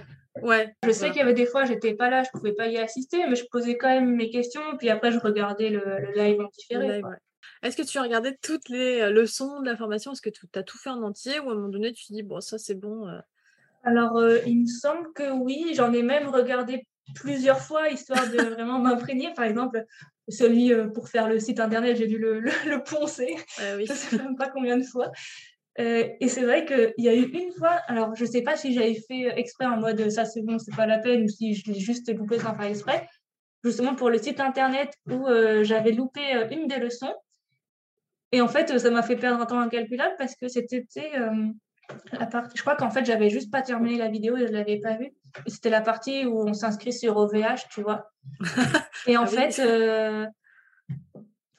Ouais. 0.42 0.74
Je 0.84 0.92
sais 0.92 1.08
qu'il 1.08 1.18
y 1.18 1.22
avait 1.22 1.34
des 1.34 1.46
fois, 1.46 1.64
j'étais 1.64 1.94
pas 1.94 2.08
là, 2.08 2.22
je 2.22 2.30
pouvais 2.30 2.52
pas 2.52 2.68
y 2.68 2.78
assister, 2.78 3.26
mais 3.28 3.36
je 3.36 3.44
posais 3.50 3.76
quand 3.76 3.88
même 3.88 4.14
mes 4.14 4.30
questions, 4.30 4.62
puis 4.78 4.88
après, 4.88 5.10
je 5.10 5.18
regardais 5.18 5.70
le, 5.70 5.82
le 5.84 6.12
live 6.14 6.40
en 6.40 6.48
différé. 6.48 7.02
Est-ce 7.62 7.76
que 7.76 7.82
tu 7.82 7.98
as 7.98 8.02
regardé 8.02 8.36
toutes 8.40 8.68
les 8.68 9.10
leçons 9.10 9.60
de 9.60 9.66
la 9.66 9.76
formation 9.76 10.12
Est-ce 10.12 10.22
que 10.22 10.30
tu 10.30 10.46
as 10.54 10.62
tout 10.62 10.78
fait 10.78 10.90
en 10.90 11.02
entier 11.02 11.40
ou 11.40 11.50
à 11.50 11.52
un 11.52 11.56
moment 11.56 11.68
donné 11.68 11.92
tu 11.92 12.06
te 12.06 12.12
dis 12.14 12.22
bon 12.22 12.40
ça 12.40 12.56
c'est 12.56 12.74
bon 12.74 13.06
Alors 13.82 14.18
il 14.46 14.62
me 14.62 14.66
semble 14.66 15.12
que 15.12 15.30
oui, 15.30 15.72
j'en 15.74 15.92
ai 15.92 16.02
même 16.02 16.28
regardé 16.28 16.86
plusieurs 17.14 17.60
fois 17.60 17.90
histoire 17.90 18.30
de 18.30 18.36
vraiment 18.54 18.78
m'imprégner. 18.78 19.34
Par 19.34 19.44
exemple, 19.44 19.84
celui 20.28 20.72
pour 20.94 21.08
faire 21.08 21.28
le 21.28 21.38
site 21.38 21.60
internet, 21.60 21.96
j'ai 21.96 22.06
dû 22.06 22.16
le, 22.18 22.40
le, 22.40 22.82
poncer. 22.82 23.36
oui. 23.76 23.84
Je 23.86 23.92
sais 23.92 24.16
même 24.16 24.36
pas 24.36 24.48
combien 24.48 24.78
de 24.78 24.84
fois. 24.84 25.12
Et 25.76 26.28
c'est 26.28 26.42
vrai 26.42 26.66
qu'il 26.66 26.92
y 26.98 27.08
a 27.08 27.14
eu 27.14 27.24
une 27.24 27.52
fois, 27.52 27.80
alors 27.86 28.14
je 28.14 28.24
sais 28.24 28.42
pas 28.42 28.56
si 28.56 28.74
j'avais 28.74 28.94
fait 28.94 29.32
exprès 29.38 29.66
en 29.66 29.78
mode 29.78 30.10
ça 30.10 30.24
c'est 30.24 30.42
bon, 30.42 30.58
c'est 30.58 30.74
pas 30.76 30.86
la 30.86 30.98
peine, 30.98 31.24
ou 31.24 31.28
si 31.28 31.54
je 31.54 31.72
l'ai 31.72 31.78
juste 31.78 32.12
loupé 32.14 32.38
sans 32.38 32.54
faire 32.54 32.66
exprès, 32.66 33.08
justement 33.64 33.94
pour 33.94 34.10
le 34.10 34.18
site 34.18 34.40
internet 34.40 34.92
où 35.10 35.26
j'avais 35.62 35.92
loupé 35.92 36.20
une 36.50 36.66
des 36.66 36.78
leçons. 36.78 37.14
Et 38.32 38.40
en 38.40 38.48
fait, 38.48 38.78
ça 38.78 38.90
m'a 38.90 39.02
fait 39.02 39.16
perdre 39.16 39.40
un 39.40 39.46
temps 39.46 39.60
incalculable 39.60 40.14
parce 40.18 40.36
que 40.36 40.48
c'était 40.48 40.86
euh, 41.16 41.48
la 42.12 42.26
partie. 42.26 42.56
Je 42.56 42.62
crois 42.62 42.76
qu'en 42.76 42.90
fait, 42.90 43.04
j'avais 43.04 43.28
juste 43.28 43.50
pas 43.50 43.62
terminé 43.62 43.98
la 43.98 44.08
vidéo 44.08 44.36
et 44.36 44.46
je 44.46 44.52
l'avais 44.52 44.78
pas 44.78 44.96
vue. 44.96 45.12
C'était 45.46 45.70
la 45.70 45.80
partie 45.80 46.26
où 46.26 46.48
on 46.48 46.52
s'inscrit 46.52 46.92
sur 46.92 47.16
OVH, 47.16 47.68
tu 47.70 47.82
vois. 47.82 48.10
et 49.06 49.16
en 49.16 49.22
ah 49.22 49.26
fait, 49.26 49.58
euh, 49.58 50.26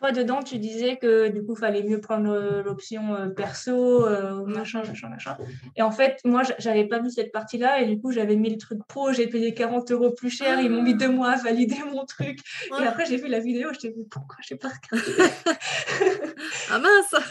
toi, 0.02 0.12
dedans, 0.12 0.42
tu 0.42 0.58
disais 0.58 0.98
que 0.98 1.28
du 1.28 1.44
coup, 1.44 1.56
fallait 1.56 1.84
mieux 1.84 2.02
prendre 2.02 2.32
euh, 2.32 2.64
l'option 2.64 3.14
euh, 3.14 3.30
perso, 3.30 4.04
euh, 4.08 4.44
machin, 4.48 4.82
machin, 4.84 5.10
machin. 5.10 5.38
Et 5.76 5.84
en 5.84 5.92
fait, 5.92 6.20
moi, 6.26 6.42
j'avais 6.58 6.88
pas 6.88 6.98
vu 7.00 7.12
cette 7.12 7.32
partie-là 7.32 7.82
et 7.82 7.86
du 7.86 8.02
coup, 8.02 8.12
j'avais 8.12 8.36
mis 8.36 8.50
le 8.50 8.58
truc 8.58 8.80
pro, 8.88 9.14
j'ai 9.14 9.28
payé 9.28 9.54
40 9.54 9.92
euros 9.92 10.10
plus 10.10 10.32
cher, 10.32 10.60
ils 10.60 10.72
m'ont 10.72 10.82
mis 10.82 10.96
deux 10.96 11.10
mois 11.10 11.34
à 11.34 11.36
valider 11.38 11.78
mon 11.94 12.04
truc. 12.06 12.40
Et 12.82 12.84
après, 12.84 13.06
j'ai 13.06 13.18
vu 13.18 13.28
la 13.28 13.40
vidéo, 13.40 13.70
je 13.74 13.80
t'ai 13.80 13.90
dit, 13.90 14.04
pourquoi 14.10 14.38
j'ai 14.42 14.56
pas 14.56 14.70
regardé? 14.70 15.12
Ah 16.72 16.80
mince 16.80 17.24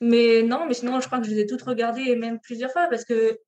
Mais 0.00 0.42
non, 0.42 0.64
mais 0.66 0.72
sinon, 0.72 0.98
je 1.00 1.06
crois 1.06 1.18
que 1.18 1.26
je 1.26 1.30
les 1.30 1.40
ai 1.40 1.46
toutes 1.46 1.62
regardées 1.62 2.04
et 2.06 2.16
même 2.16 2.40
plusieurs 2.40 2.72
fois 2.72 2.86
parce 2.88 3.04
que 3.04 3.38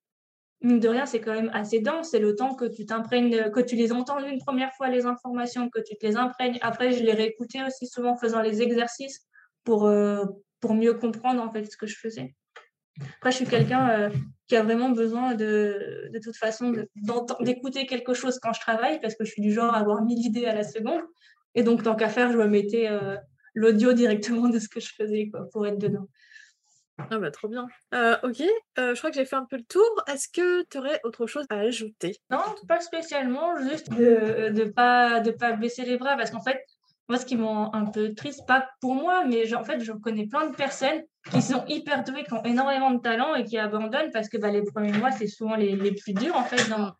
mine 0.62 0.80
de 0.80 0.88
rien, 0.88 1.06
c'est 1.06 1.20
quand 1.20 1.32
même 1.32 1.50
assez 1.52 1.80
dense. 1.80 2.10
C'est 2.10 2.18
le 2.18 2.34
temps 2.34 2.54
que 2.54 2.64
tu 2.64 2.86
t'imprègnes, 2.86 3.50
que 3.50 3.60
tu 3.60 3.76
les 3.76 3.92
entends 3.92 4.18
une 4.24 4.38
première 4.38 4.72
fois, 4.74 4.88
les 4.88 5.06
informations, 5.06 5.68
que 5.68 5.80
tu 5.80 5.96
te 5.96 6.06
les 6.06 6.16
imprègnes. 6.16 6.58
Après, 6.62 6.92
je 6.92 7.02
les 7.02 7.12
réécoutais 7.12 7.62
aussi 7.66 7.86
souvent 7.86 8.12
en 8.12 8.16
faisant 8.16 8.40
les 8.40 8.62
exercices 8.62 9.26
pour, 9.64 9.86
euh, 9.86 10.24
pour 10.60 10.74
mieux 10.74 10.94
comprendre 10.94 11.42
en 11.42 11.50
fait 11.50 11.64
ce 11.64 11.76
que 11.76 11.86
je 11.86 11.96
faisais. 11.98 12.34
Après, 13.18 13.32
je 13.32 13.36
suis 13.36 13.46
quelqu'un 13.46 13.88
euh, 13.90 14.10
qui 14.46 14.56
a 14.56 14.62
vraiment 14.62 14.90
besoin 14.90 15.34
de, 15.34 16.08
de 16.12 16.18
toute 16.20 16.36
façon 16.36 16.72
d'écouter 17.40 17.86
quelque 17.86 18.14
chose 18.14 18.38
quand 18.40 18.52
je 18.52 18.60
travaille 18.60 19.00
parce 19.00 19.14
que 19.16 19.24
je 19.24 19.32
suis 19.32 19.42
du 19.42 19.52
genre 19.52 19.74
à 19.74 19.78
avoir 19.78 20.02
mille 20.02 20.24
idées 20.24 20.46
à 20.46 20.54
la 20.54 20.62
seconde. 20.62 21.02
Et 21.54 21.62
donc, 21.62 21.82
tant 21.82 21.96
qu'à 21.96 22.08
faire, 22.08 22.30
je 22.32 22.38
me 22.38 22.46
mettais 22.46 22.88
euh, 22.88 23.16
l'audio 23.54 23.92
directement 23.92 24.48
de 24.48 24.58
ce 24.58 24.68
que 24.68 24.80
je 24.80 24.92
faisais 24.96 25.28
quoi, 25.30 25.48
pour 25.52 25.66
être 25.66 25.78
dedans. 25.78 26.08
Ah 26.98 27.18
bah 27.18 27.30
trop 27.30 27.48
bien. 27.48 27.66
Euh, 27.92 28.16
ok, 28.22 28.40
euh, 28.78 28.94
je 28.94 28.98
crois 28.98 29.10
que 29.10 29.16
j'ai 29.16 29.24
fait 29.24 29.36
un 29.36 29.44
peu 29.44 29.56
le 29.56 29.64
tour. 29.64 29.84
Est-ce 30.06 30.28
que 30.28 30.64
tu 30.70 30.78
aurais 30.78 31.00
autre 31.04 31.26
chose 31.26 31.44
à 31.50 31.58
ajouter? 31.58 32.16
Non, 32.30 32.38
pas 32.68 32.80
spécialement, 32.80 33.56
juste 33.56 33.90
de 33.90 34.50
ne 34.50 34.64
pas, 34.64 35.20
de 35.20 35.32
pas 35.32 35.52
baisser 35.52 35.84
les 35.84 35.96
bras 35.96 36.16
parce 36.16 36.30
qu'en 36.30 36.40
fait, 36.40 36.64
moi 37.08 37.18
ce 37.18 37.26
qui 37.26 37.36
m'a 37.36 37.70
un 37.72 37.86
peu 37.86 38.14
triste, 38.14 38.46
pas 38.46 38.68
pour 38.80 38.94
moi, 38.94 39.24
mais 39.24 39.52
en 39.54 39.64
fait 39.64 39.80
je 39.80 39.92
connais 39.92 40.26
plein 40.26 40.48
de 40.48 40.54
personnes 40.54 41.02
qui 41.30 41.42
sont 41.42 41.64
hyper 41.66 42.04
douées, 42.04 42.24
qui 42.24 42.32
ont 42.32 42.44
énormément 42.44 42.90
de 42.90 43.00
talent 43.00 43.34
et 43.34 43.44
qui 43.44 43.58
abandonnent 43.58 44.10
parce 44.12 44.28
que 44.28 44.38
bah, 44.38 44.50
les 44.50 44.62
premiers 44.62 44.92
mois 44.92 45.10
c'est 45.10 45.26
souvent 45.26 45.56
les, 45.56 45.76
les, 45.76 45.92
plus 45.92 46.12
durs 46.12 46.36
en 46.36 46.44
fait. 46.44 46.68
Dans... 46.70 46.92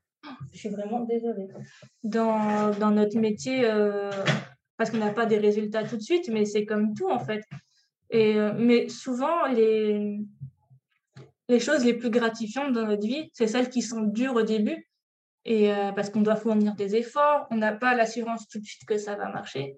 je 0.53 0.59
suis 0.59 0.69
vraiment 0.71 1.01
désolée. 1.01 1.49
Dans, 2.03 2.71
dans 2.79 2.91
notre 2.91 3.19
métier, 3.19 3.65
euh, 3.65 4.11
parce 4.77 4.91
qu'on 4.91 4.99
n'a 4.99 5.13
pas 5.13 5.27
des 5.27 5.39
résultats 5.39 5.85
tout 5.85 5.97
de 5.97 6.03
suite, 6.03 6.29
mais 6.29 6.45
c'est 6.45 6.65
comme 6.65 6.95
tout 6.95 7.11
en 7.11 7.21
fait. 7.21 7.45
Et, 8.11 8.39
euh, 8.39 8.53
mais 8.57 8.89
souvent, 8.89 9.47
les, 9.47 10.19
les 11.49 11.61
choses 11.61 11.85
les 11.85 11.95
plus 11.95 12.11
gratifiantes 12.11 12.73
dans 12.73 12.87
notre 12.87 13.07
vie, 13.07 13.31
c'est 13.33 13.47
celles 13.47 13.71
qui 13.71 13.83
sont 13.83 14.03
dures 14.03 14.35
au 14.35 14.43
début. 14.43 14.89
Et 15.45 15.73
euh, 15.73 15.93
parce 15.93 16.09
qu'on 16.11 16.23
doit 16.23 16.37
fournir 16.37 16.75
des 16.75 16.97
efforts, 16.97 17.47
on 17.51 17.57
n'a 17.57 17.73
pas 17.73 17.95
l'assurance 17.95 18.49
tout 18.49 18.59
de 18.59 18.65
suite 18.65 18.87
que 18.87 18.97
ça 18.97 19.15
va 19.15 19.29
marcher. 19.29 19.77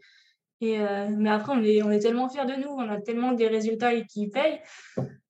Et, 0.60 0.80
euh, 0.80 1.08
mais 1.10 1.30
après, 1.30 1.52
on 1.52 1.62
est, 1.62 1.82
on 1.82 1.90
est 1.90 1.98
tellement 1.98 2.28
fiers 2.28 2.46
de 2.46 2.54
nous, 2.54 2.68
on 2.68 2.88
a 2.88 3.00
tellement 3.00 3.32
des 3.32 3.48
résultats 3.48 4.00
qui 4.02 4.28
payent 4.28 4.60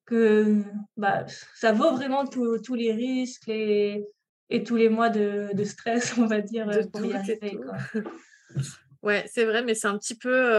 que 0.04 0.62
bah, 0.96 1.24
ça 1.54 1.72
vaut 1.72 1.90
vraiment 1.92 2.26
tous 2.26 2.74
les 2.74 2.92
risques 2.92 3.48
et, 3.48 4.04
et 4.50 4.62
tous 4.62 4.76
les 4.76 4.88
mois 4.88 5.08
de, 5.08 5.48
de, 5.52 5.64
stress, 5.64 6.16
on 6.18 6.26
va 6.26 6.40
dire, 6.42 6.68
pour 6.92 7.04
y 7.04 7.14
arriver. 7.14 7.58
Ouais, 9.06 9.24
c'est 9.32 9.44
vrai, 9.44 9.62
mais 9.62 9.74
c'est 9.74 9.86
un 9.86 9.96
petit 9.96 10.16
peu 10.16 10.54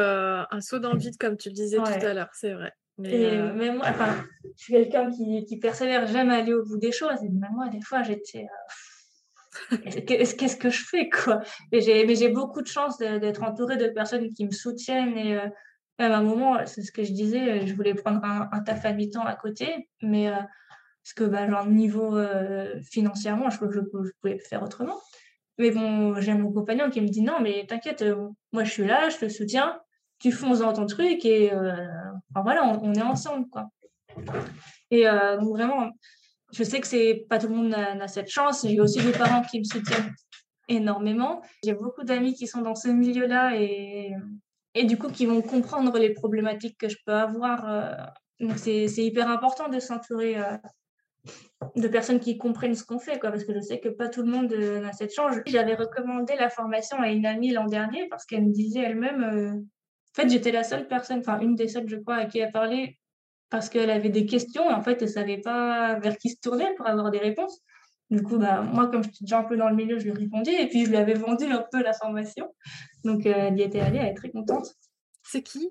un 0.50 0.62
saut 0.62 0.80
dans 0.80 0.94
le 0.94 1.00
vide, 1.00 1.18
comme 1.20 1.36
tu 1.36 1.50
le 1.50 1.54
disais 1.54 1.78
tout 1.78 1.84
à 1.84 2.14
l'heure, 2.14 2.30
c'est 2.32 2.54
vrai. 2.54 2.72
Mais, 2.98 3.72
moi, 3.74 3.86
enfin, 3.90 4.24
je 4.58 4.64
suis 4.64 4.74
quelqu'un 4.74 5.12
qui, 5.12 5.46
qui 5.46 5.60
persévère, 5.60 6.08
jamais 6.08 6.36
aller 6.36 6.54
au 6.54 6.64
bout 6.66 6.78
des 6.78 6.92
choses. 6.92 7.22
Et 7.24 7.30
même 7.30 7.52
moi, 7.54 7.68
des 7.68 7.82
fois, 7.82 8.04
j'étais. 8.04 8.48
Qu'est-ce 10.08 10.56
que 10.56 10.70
je 10.70 10.84
fais, 10.84 11.10
quoi? 11.10 11.42
Mais 11.72 11.82
j'ai 11.82 12.30
beaucoup 12.30 12.62
de 12.62 12.68
chance 12.68 12.98
d'être 12.98 13.44
entourée 13.44 13.78
de 13.78 13.88
personnes 13.88 14.34
qui 14.34 14.46
me 14.46 14.52
soutiennent. 14.52 15.18
Et 15.18 15.38
à 16.00 16.18
un 16.18 16.24
moment, 16.24 16.66
c'est 16.66 16.84
ce 16.84 16.92
que 16.92 17.04
je 17.04 17.12
disais, 17.12 17.68
je 17.68 17.74
voulais 17.76 17.96
prendre 17.96 18.24
un, 18.24 18.50
un 18.52 18.60
taf 18.62 18.86
à 18.86 18.94
mi-temps 18.94 19.26
à 19.26 19.36
côté, 19.36 19.90
mais 20.02 20.30
parce 20.30 21.14
que, 21.16 21.26
bah, 21.26 21.50
genre, 21.50 21.66
niveau 21.68 22.18
financièrement, 22.90 23.50
je, 23.50 23.58
je, 23.70 23.80
je 23.82 24.12
pouvais 24.22 24.40
faire 24.40 24.64
autrement. 24.64 25.00
Mais 25.58 25.72
bon, 25.72 26.20
j'ai 26.20 26.34
mon 26.34 26.52
compagnon 26.52 26.90
qui 26.90 27.02
me 27.02 27.08
dit 27.08 27.22
non, 27.22 27.40
mais 27.42 27.66
t'inquiète, 27.68 28.04
euh, 28.04 28.28
moi 28.52 28.64
je 28.64 28.72
suis 28.72 28.86
là, 28.86 29.10
je 29.10 29.18
te 29.18 29.30
soutiens. 29.30 29.80
tu 30.20 30.32
fonces 30.32 30.60
dans 30.60 30.74
ton 30.74 30.86
truc 30.86 31.26
et 31.26 31.52
voilà, 32.36 32.64
on, 32.66 32.94
est 32.94 33.02
ensemble, 33.02 33.48
quoi. 33.50 33.70
Et 34.92 35.06
vraiment, 35.06 35.92
je 36.54 36.64
sais 36.64 36.80
que 36.80 36.88
c'est 36.88 37.26
pas 37.30 37.40
tout 37.40 37.48
le 37.48 37.56
monde 37.56 37.70
n'a 37.70 38.08
cette 38.08 38.30
chance. 38.30 38.66
J'ai 38.68 38.80
aussi 38.80 39.02
des 39.04 39.12
parents 39.12 39.44
qui 39.44 39.60
me 39.60 39.64
soutiennent 39.64 40.14
énormément. 40.68 41.42
J'ai 41.64 41.74
beaucoup 41.74 42.04
d'amis 42.04 42.34
qui 42.34 42.48
sont 42.48 42.62
dans 42.62 42.76
ce 42.76 42.88
milieu-là 42.88 43.56
et, 43.56 44.12
et 44.74 44.86
du 44.86 44.98
coup 44.98 45.10
qui 45.10 45.26
vont 45.26 45.42
comprendre 45.42 45.98
les 45.98 46.14
problématiques 46.14 46.78
que 46.78 46.90
je 46.90 46.98
peux 47.06 47.14
avoir. 47.14 48.12
Donc 48.40 48.58
c'est 48.58 48.86
hyper 48.86 49.30
important 49.30 49.70
de 49.70 49.80
s'entourer 49.80 50.36
de 51.76 51.88
personnes 51.88 52.20
qui 52.20 52.38
comprennent 52.38 52.76
ce 52.76 52.84
qu'on 52.84 53.00
fait, 53.00 53.20
quoi, 53.20 53.32
parce 53.32 53.44
que 53.44 53.54
je 53.54 53.60
sais 53.60 53.80
que 53.80 53.90
pas 53.90 54.10
tout 54.10 54.22
le 54.22 54.32
monde 54.32 54.52
euh, 54.54 54.86
a 54.86 54.94
cette 54.94 55.14
chance. 55.14 55.36
J'avais 55.46 55.76
recommandé 55.76 56.34
la 56.36 56.50
formation 56.50 56.98
à 57.00 57.10
une 57.10 57.26
amie 57.26 57.52
l'an 57.52 57.66
dernier 57.66 58.08
parce 58.10 58.26
qu'elle 58.26 58.46
me 58.46 58.52
disait 58.52 58.82
elle-même, 58.82 59.24
euh, 59.24 59.54
en 59.54 60.22
fait, 60.22 60.30
j'étais 60.30 60.52
la 60.52 60.64
seule 60.64 60.88
personne, 60.88 61.20
enfin 61.20 61.40
une 61.40 61.56
des 61.56 61.68
seules, 61.68 61.88
je 61.88 61.98
crois, 61.98 62.16
à 62.16 62.26
qui 62.26 62.40
elle 62.40 62.50
a 62.50 62.52
parlé 62.52 62.98
parce 63.50 63.70
qu'elle 63.70 63.90
avait 63.90 64.10
des 64.10 64.26
questions 64.26 64.70
et 64.70 64.74
en 64.74 64.82
fait, 64.84 65.02
elle 65.02 65.10
savait 65.10 65.40
pas 65.40 66.00
vers 66.00 66.18
qui 66.18 66.30
se 66.30 66.40
tourner 66.42 66.68
pour 66.76 66.88
avoir 66.88 67.12
des 67.12 67.20
réponses. 67.20 67.62
Du 68.10 68.22
coup, 68.24 68.38
bah, 68.38 68.62
moi, 68.62 68.88
comme 68.88 69.04
j'étais 69.04 69.18
déjà 69.22 69.40
un 69.40 69.44
peu 69.44 69.58
dans 69.58 69.70
le 69.70 69.76
milieu, 69.76 70.00
je 70.00 70.06
lui 70.06 70.12
répondais 70.12 70.64
et 70.64 70.68
puis 70.68 70.86
je 70.86 70.90
lui 70.90 70.98
avais 70.98 71.14
vendu 71.14 71.46
un 71.46 71.66
peu 71.72 71.84
la 71.84 71.94
formation. 71.94 72.54
Donc, 73.04 73.26
euh, 73.26 73.34
elle 73.36 73.58
y 73.58 73.62
était 73.62 73.80
allée, 73.80 74.00
elle 74.00 74.08
est 74.08 74.14
très 74.14 74.32
contente. 74.32 74.68
C'est 75.24 75.44
qui? 75.44 75.70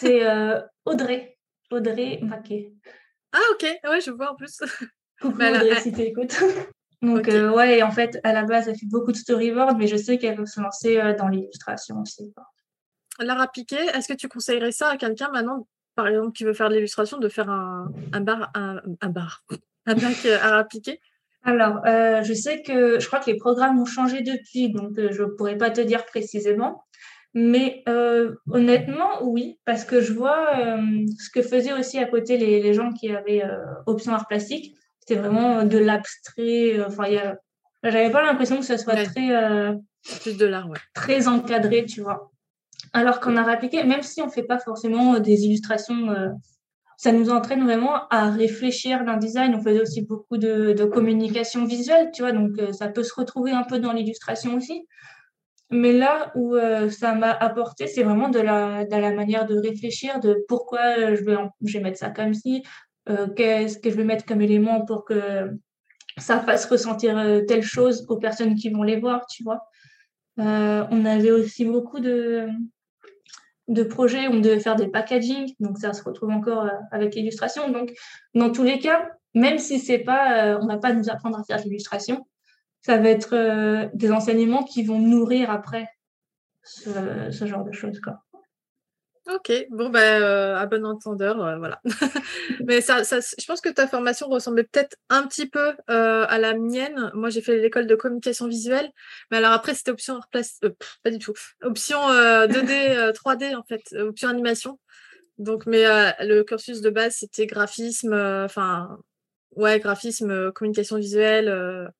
C'est 0.00 0.26
Audrey, 0.84 1.38
Audrey 1.70 2.18
Maquet. 2.22 2.72
Ah, 3.32 3.38
ok, 3.52 3.66
ouais, 3.88 4.00
je 4.00 4.10
vois 4.10 4.32
en 4.32 4.34
plus. 4.34 4.58
Coucou 5.20 5.38
bah, 5.38 5.80
si 5.80 5.92
tu 5.92 6.02
écoutes. 6.02 6.36
Donc, 7.02 7.28
euh, 7.28 7.50
ouais, 7.50 7.82
en 7.82 7.90
fait, 7.90 8.18
à 8.24 8.32
la 8.32 8.44
base, 8.44 8.68
elle 8.68 8.76
fait 8.76 8.86
beaucoup 8.86 9.12
de 9.12 9.16
storyboard, 9.16 9.76
mais 9.78 9.86
je 9.86 9.96
sais 9.96 10.18
qu'elle 10.18 10.38
veut 10.38 10.46
se 10.46 10.60
lancer 10.60 10.98
euh, 10.98 11.14
dans 11.14 11.28
l'illustration 11.28 12.00
aussi. 12.00 12.32
Lara 13.20 13.48
Piquet, 13.48 13.86
est-ce 13.94 14.08
que 14.08 14.14
tu 14.14 14.28
conseillerais 14.28 14.72
ça 14.72 14.90
à 14.90 14.96
quelqu'un 14.96 15.30
maintenant, 15.30 15.66
par 15.94 16.08
exemple, 16.08 16.32
qui 16.32 16.44
veut 16.44 16.54
faire 16.54 16.68
de 16.68 16.74
l'illustration, 16.74 17.18
de 17.18 17.28
faire 17.28 17.50
un, 17.50 17.90
un 18.12 18.20
bar, 18.20 18.50
un, 18.54 18.80
un 19.00 19.08
bar, 19.08 19.44
un 19.86 19.94
bac 19.94 20.24
euh, 20.24 20.38
appliquer 20.42 21.00
Alors, 21.44 21.80
je 21.84 22.32
sais 22.34 22.62
que 22.62 22.98
je 22.98 23.06
crois 23.06 23.20
que 23.20 23.30
les 23.30 23.36
programmes 23.36 23.78
ont 23.78 23.86
changé 23.86 24.22
depuis, 24.22 24.70
donc 24.70 24.94
je 24.96 25.22
ne 25.22 25.28
pourrais 25.28 25.56
pas 25.56 25.70
te 25.70 25.80
dire 25.80 26.04
précisément. 26.06 26.84
Mais 27.34 27.84
honnêtement, 28.50 29.22
oui, 29.22 29.58
parce 29.66 29.84
que 29.84 30.00
je 30.00 30.14
vois 30.14 30.54
ce 31.18 31.30
que 31.30 31.42
faisaient 31.42 31.74
aussi 31.74 31.98
à 31.98 32.06
côté 32.06 32.38
les, 32.38 32.62
les 32.62 32.72
gens 32.72 32.92
qui 32.92 33.14
avaient 33.14 33.42
option 33.86 34.12
art 34.12 34.26
plastique 34.26 34.74
c'était 35.06 35.20
vraiment 35.20 35.64
de 35.64 35.78
l'abstrait. 35.78 36.78
Euh, 36.78 36.86
enfin, 36.88 37.04
j'avais 37.82 38.10
pas 38.10 38.22
l'impression 38.22 38.58
que 38.58 38.64
ce 38.64 38.76
soit 38.76 38.94
très. 39.04 39.34
Euh, 39.34 39.74
plus 40.22 40.36
de 40.36 40.46
l'art, 40.46 40.68
ouais. 40.68 40.78
Très 40.94 41.28
encadré, 41.28 41.84
tu 41.84 42.00
vois. 42.00 42.30
Alors 42.92 43.20
qu'on 43.20 43.36
a 43.36 43.50
appliqué, 43.50 43.82
même 43.84 44.02
si 44.02 44.22
on 44.22 44.28
fait 44.28 44.44
pas 44.44 44.58
forcément 44.58 45.14
euh, 45.14 45.20
des 45.20 45.44
illustrations, 45.44 46.14
ça 46.96 47.12
nous 47.12 47.30
entraîne 47.30 47.64
vraiment 47.64 48.08
à 48.08 48.30
réfléchir 48.30 49.04
d'un 49.04 49.16
design. 49.16 49.54
On 49.54 49.62
faisait 49.62 49.80
aussi 49.80 50.02
beaucoup 50.02 50.38
de, 50.38 50.72
de 50.72 50.84
communication 50.84 51.64
visuelle, 51.64 52.10
tu 52.14 52.22
vois, 52.22 52.32
donc 52.32 52.52
ça 52.72 52.88
peut 52.88 53.02
se 53.02 53.14
retrouver 53.14 53.50
un 53.50 53.64
peu 53.64 53.78
dans 53.78 53.92
l'illustration 53.92 54.54
aussi. 54.54 54.86
Mais 55.70 55.92
là 55.92 56.32
où 56.36 56.56
ça 56.88 57.14
m'a 57.14 57.32
apporté, 57.32 57.88
c'est 57.88 58.04
vraiment 58.04 58.28
de 58.28 58.38
la, 58.38 58.84
de 58.84 58.96
la 58.96 59.12
manière 59.12 59.46
de 59.46 59.58
réfléchir, 59.58 60.20
de 60.20 60.38
pourquoi 60.48 61.14
je 61.14 61.24
vais, 61.24 61.36
je 61.64 61.76
vais 61.76 61.84
mettre 61.84 61.98
ça 61.98 62.10
comme 62.10 62.32
ci, 62.32 62.62
euh, 63.08 63.28
qu'est-ce 63.28 63.78
que 63.78 63.90
je 63.90 63.96
vais 63.96 64.04
mettre 64.04 64.24
comme 64.24 64.40
élément 64.40 64.84
pour 64.84 65.04
que 65.04 65.50
ça 66.18 66.40
fasse 66.40 66.66
ressentir 66.66 67.16
euh, 67.16 67.42
telle 67.42 67.62
chose 67.62 68.06
aux 68.08 68.16
personnes 68.16 68.54
qui 68.54 68.70
vont 68.70 68.82
les 68.82 68.98
voir, 68.98 69.26
tu 69.26 69.42
vois. 69.42 69.68
Euh, 70.38 70.84
on 70.90 71.04
avait 71.04 71.30
aussi 71.30 71.64
beaucoup 71.64 72.00
de, 72.00 72.48
de 73.68 73.82
projets 73.82 74.26
où 74.28 74.32
on 74.32 74.40
devait 74.40 74.60
faire 74.60 74.76
des 74.76 74.88
packaging, 74.88 75.54
donc 75.60 75.78
ça 75.78 75.92
se 75.92 76.02
retrouve 76.02 76.30
encore 76.30 76.68
avec 76.90 77.14
l'illustration. 77.14 77.70
Donc, 77.70 77.92
dans 78.34 78.50
tous 78.50 78.64
les 78.64 78.78
cas, 78.78 79.10
même 79.34 79.58
si 79.58 79.78
c'est 79.78 79.98
pas, 79.98 80.58
on 80.60 80.66
va 80.66 80.78
pas 80.78 80.92
nous 80.92 81.08
apprendre 81.08 81.38
à 81.38 81.44
faire 81.44 81.58
de 81.58 81.64
l'illustration, 81.64 82.26
ça 82.82 82.98
va 82.98 83.08
être 83.08 83.90
des 83.94 84.12
enseignements 84.12 84.62
qui 84.62 84.82
vont 84.82 84.98
nourrir 84.98 85.50
après 85.50 85.88
ce, 86.62 87.30
ce 87.30 87.46
genre 87.46 87.64
de 87.64 87.72
choses, 87.72 88.00
quoi. 88.00 88.22
Ok, 89.28 89.50
bon, 89.70 89.88
ben, 89.90 90.22
à 90.22 90.66
bon 90.66 90.86
entendeur, 90.86 91.44
euh, 91.44 91.58
voilà. 91.58 91.80
Mais 92.64 92.80
ça, 92.80 93.02
ça, 93.02 93.18
je 93.20 93.44
pense 93.44 93.60
que 93.60 93.68
ta 93.68 93.88
formation 93.88 94.28
ressemblait 94.28 94.62
peut-être 94.62 94.96
un 95.08 95.26
petit 95.26 95.48
peu 95.48 95.74
euh, 95.90 96.26
à 96.28 96.38
la 96.38 96.54
mienne. 96.54 97.10
Moi, 97.12 97.30
j'ai 97.30 97.40
fait 97.40 97.58
l'école 97.58 97.88
de 97.88 97.96
communication 97.96 98.46
visuelle, 98.46 98.88
mais 99.30 99.38
alors 99.38 99.50
après, 99.50 99.74
c'était 99.74 99.90
option 99.90 100.20
place, 100.30 100.60
pas 101.02 101.10
du 101.10 101.18
tout, 101.18 101.34
option 101.62 101.98
2D, 101.98 103.12
3D 103.12 103.56
en 103.56 103.64
fait, 103.64 103.82
option 103.98 104.28
animation. 104.28 104.78
Donc, 105.38 105.66
mais 105.66 105.84
le 106.20 106.42
cursus 106.42 106.80
de 106.80 106.90
base, 106.90 107.16
c'était 107.16 107.46
graphisme, 107.46 108.14
enfin, 108.14 108.96
ouais, 109.56 109.80
graphisme, 109.80 110.52
communication 110.52 110.96
visuelle, 110.98 111.90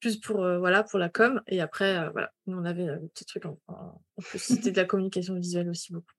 plus 0.00 0.20
pour 0.20 0.36
voilà 0.58 0.84
pour 0.84 1.00
la 1.00 1.08
com. 1.08 1.42
Et 1.48 1.60
après, 1.60 2.08
voilà, 2.10 2.30
nous 2.46 2.56
on 2.58 2.64
avait 2.64 2.88
un 2.88 3.00
petit 3.12 3.24
truc 3.24 3.44
en, 3.46 3.58
en 3.66 4.00
plus, 4.20 4.38
c'était 4.38 4.70
de 4.70 4.76
la 4.76 4.84
communication 4.84 5.34
visuelle 5.34 5.68
aussi 5.68 5.92
beaucoup. 5.92 6.15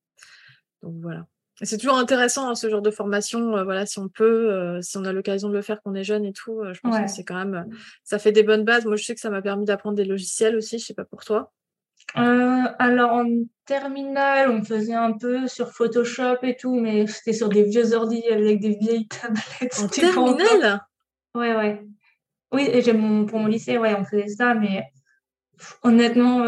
Donc 0.82 0.95
voilà. 1.01 1.25
C'est 1.63 1.78
toujours 1.78 1.97
intéressant 1.97 2.49
hein, 2.49 2.55
ce 2.55 2.69
genre 2.69 2.84
de 2.84 2.91
formation, 2.91 3.57
euh, 3.57 3.63
voilà, 3.63 3.88
si 3.88 3.97
on 3.97 4.09
peut, 4.09 4.51
euh, 4.53 4.82
si 4.82 4.95
on 4.97 5.05
a 5.05 5.11
l'occasion 5.11 5.49
de 5.49 5.53
le 5.53 5.63
faire, 5.63 5.82
qu'on 5.82 5.95
est 5.95 6.03
jeune 6.03 6.23
et 6.23 6.34
tout, 6.34 6.59
euh, 6.59 6.73
je 6.73 6.80
pense 6.82 6.99
que 6.99 7.07
c'est 7.07 7.23
quand 7.23 7.36
même, 7.36 7.67
ça 8.03 8.19
fait 8.19 8.32
des 8.32 8.43
bonnes 8.43 8.63
bases. 8.63 8.86
Moi, 8.86 8.95
je 8.95 9.03
sais 9.03 9.15
que 9.15 9.21
ça 9.21 9.32
m'a 9.32 9.41
permis 9.41 9.65
d'apprendre 9.65 9.95
des 9.95 10.05
logiciels 10.05 10.55
aussi, 10.55 10.78
je 10.78 10.86
sais 10.86 10.93
pas 10.93 11.05
pour 11.05 11.23
toi. 11.23 11.51
alors 12.13 13.11
en 13.13 13.25
terminale, 13.65 14.51
on 14.51 14.63
faisait 14.63 14.93
un 14.93 15.13
peu 15.13 15.47
sur 15.47 15.71
Photoshop 15.71 16.38
et 16.43 16.55
tout, 16.55 16.75
mais 16.80 17.07
c'était 17.07 17.34
sur 17.34 17.49
des 17.49 17.63
vieux 17.63 17.93
ordi 17.93 18.23
avec 18.30 18.59
des 18.59 18.78
vieilles 18.80 19.07
tablettes. 19.61 19.80
En 19.80 19.88
terminale? 19.88 20.82
Ouais, 21.34 21.55
ouais. 21.55 21.84
Oui, 22.53 22.69
mon, 22.93 23.25
pour 23.25 23.39
mon 23.39 23.47
lycée, 23.47 23.80
ouais, 23.80 23.95
on 23.97 24.05
faisait 24.05 24.28
ça, 24.28 24.53
mais 24.53 24.84
honnêtement, 25.82 26.45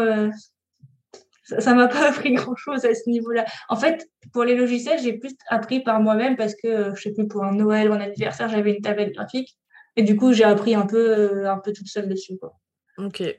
ça 1.58 1.74
m'a 1.74 1.88
pas 1.88 2.08
appris 2.10 2.32
grand 2.34 2.56
chose 2.56 2.84
à 2.84 2.94
ce 2.94 3.08
niveau-là. 3.08 3.44
En 3.68 3.76
fait, 3.76 4.08
pour 4.32 4.44
les 4.44 4.54
logiciels, 4.54 4.98
j'ai 5.00 5.14
plus 5.14 5.34
appris 5.48 5.80
par 5.80 6.00
moi-même 6.00 6.36
parce 6.36 6.54
que, 6.54 6.68
euh, 6.68 6.94
je 6.94 7.02
sais 7.02 7.12
plus, 7.12 7.26
pour 7.26 7.44
un 7.44 7.52
Noël 7.52 7.90
ou 7.90 7.94
un 7.94 8.00
anniversaire, 8.00 8.48
j'avais 8.48 8.74
une 8.74 8.82
tablette 8.82 9.14
graphique. 9.14 9.56
Et 9.96 10.02
du 10.02 10.16
coup, 10.16 10.32
j'ai 10.32 10.44
appris 10.44 10.74
un 10.74 10.86
peu, 10.86 11.18
euh, 11.18 11.50
un 11.50 11.58
peu 11.58 11.72
toute 11.72 11.88
seule 11.88 12.08
dessus. 12.08 12.38
Quoi. 12.38 12.52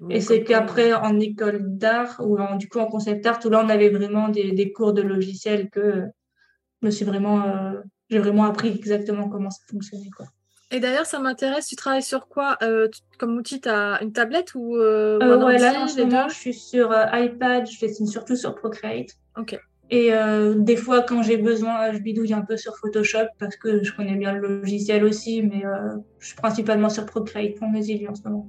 Et 0.09 0.21
c'est 0.21 0.43
qu'après, 0.43 0.93
en 0.93 1.19
école 1.19 1.77
d'art 1.77 2.19
ou 2.19 2.39
en, 2.39 2.55
du 2.55 2.67
coup 2.67 2.79
en 2.79 2.87
concept 2.87 3.25
art, 3.25 3.39
où 3.45 3.49
là, 3.49 3.61
on 3.63 3.69
avait 3.69 3.89
vraiment 3.89 4.29
des, 4.29 4.51
des 4.51 4.71
cours 4.71 4.93
de 4.93 5.01
logiciels 5.01 5.69
que 5.69 6.03
je 6.81 6.87
me 6.87 6.91
suis 6.91 7.05
vraiment, 7.05 7.43
euh, 7.43 7.79
j'ai 8.09 8.19
vraiment 8.19 8.45
appris 8.45 8.69
exactement 8.69 9.29
comment 9.29 9.49
ça 9.49 9.61
fonctionnait. 9.69 10.09
Quoi. 10.15 10.25
Et 10.71 10.79
d'ailleurs, 10.79 11.05
ça 11.05 11.19
m'intéresse, 11.19 11.67
tu 11.67 11.75
travailles 11.75 12.01
sur 12.01 12.27
quoi 12.27 12.57
euh, 12.63 12.87
Comme 13.17 13.35
outil, 13.35 13.59
tu 13.59 13.67
as 13.67 14.01
une 14.01 14.13
tablette 14.13 14.55
ou, 14.55 14.77
euh, 14.77 15.19
euh 15.21 15.45
ouais, 15.45 15.57
là, 15.57 15.81
en 15.81 15.87
ce 15.87 15.99
moment, 16.01 16.29
je 16.29 16.35
suis 16.35 16.53
sur 16.53 16.91
euh, 16.91 17.05
iPad, 17.13 17.69
je 17.69 17.77
dessine 17.79 18.07
surtout 18.07 18.37
sur 18.37 18.55
Procreate. 18.55 19.09
Ok. 19.37 19.59
Et 19.93 20.13
des 20.55 20.77
fois, 20.77 21.01
quand 21.01 21.21
j'ai 21.21 21.35
besoin, 21.35 21.91
je 21.91 21.97
bidouille 21.97 22.31
un 22.31 22.43
peu 22.43 22.55
sur 22.55 22.77
Photoshop 22.77 23.27
parce 23.39 23.57
que 23.57 23.83
je 23.83 23.93
connais 23.93 24.15
bien 24.15 24.31
le 24.31 24.59
logiciel 24.61 25.03
aussi, 25.03 25.43
mais 25.43 25.63
je 26.17 26.27
suis 26.27 26.37
principalement 26.37 26.87
sur 26.87 27.05
Procreate 27.05 27.55
pour 27.55 27.67
mes 27.67 27.89
idées 27.89 28.07
en 28.07 28.15
ce 28.15 28.23
moment. 28.23 28.47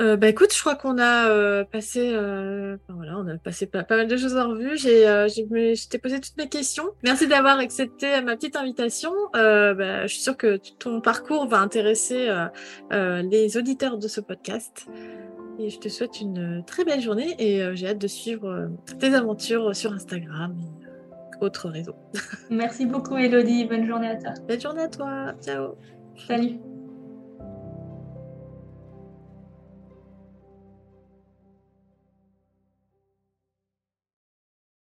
Euh, 0.00 0.16
bah 0.16 0.28
écoute, 0.28 0.52
je 0.52 0.60
crois 0.60 0.74
qu'on 0.74 0.98
a 0.98 1.28
euh, 1.28 1.64
passé, 1.64 2.10
euh, 2.12 2.76
voilà, 2.88 3.16
on 3.18 3.28
a 3.28 3.36
passé 3.36 3.66
pas, 3.66 3.86
mal 3.88 4.08
de 4.08 4.16
choses 4.16 4.36
en 4.36 4.48
revue. 4.48 4.76
J'ai, 4.76 5.04
je 5.04 5.88
t'ai 5.88 5.98
posé 5.98 6.20
toutes 6.20 6.36
mes 6.36 6.48
questions. 6.48 6.84
Merci 7.04 7.28
d'avoir 7.28 7.58
accepté 7.58 8.20
ma 8.22 8.36
petite 8.36 8.56
invitation. 8.56 9.12
Bah, 9.32 10.06
je 10.06 10.12
suis 10.12 10.22
sûre 10.22 10.36
que 10.36 10.58
ton 10.78 11.00
parcours 11.00 11.46
va 11.46 11.58
intéresser 11.58 12.28
les 12.90 13.56
auditeurs 13.56 13.98
de 13.98 14.08
ce 14.08 14.20
podcast. 14.20 14.86
Et 15.60 15.70
je 15.70 15.78
te 15.78 15.88
souhaite 15.88 16.20
une 16.20 16.64
très 16.66 16.84
belle 16.84 17.00
journée 17.00 17.36
et 17.38 17.76
j'ai 17.76 17.86
hâte 17.86 17.98
de 17.98 18.08
suivre 18.08 18.70
tes 18.98 19.14
aventures 19.14 19.74
sur 19.76 19.92
Instagram 19.92 20.56
et 20.60 21.44
autres 21.44 21.68
réseaux. 21.68 21.96
Merci 22.50 22.86
beaucoup, 22.86 23.16
Elodie. 23.16 23.64
Bonne 23.64 23.86
journée 23.86 24.08
à 24.08 24.16
toi. 24.16 24.32
Belle 24.48 24.60
journée 24.60 24.82
à 24.82 24.88
toi. 24.88 25.34
Ciao. 25.40 25.76
Salut. 26.26 26.58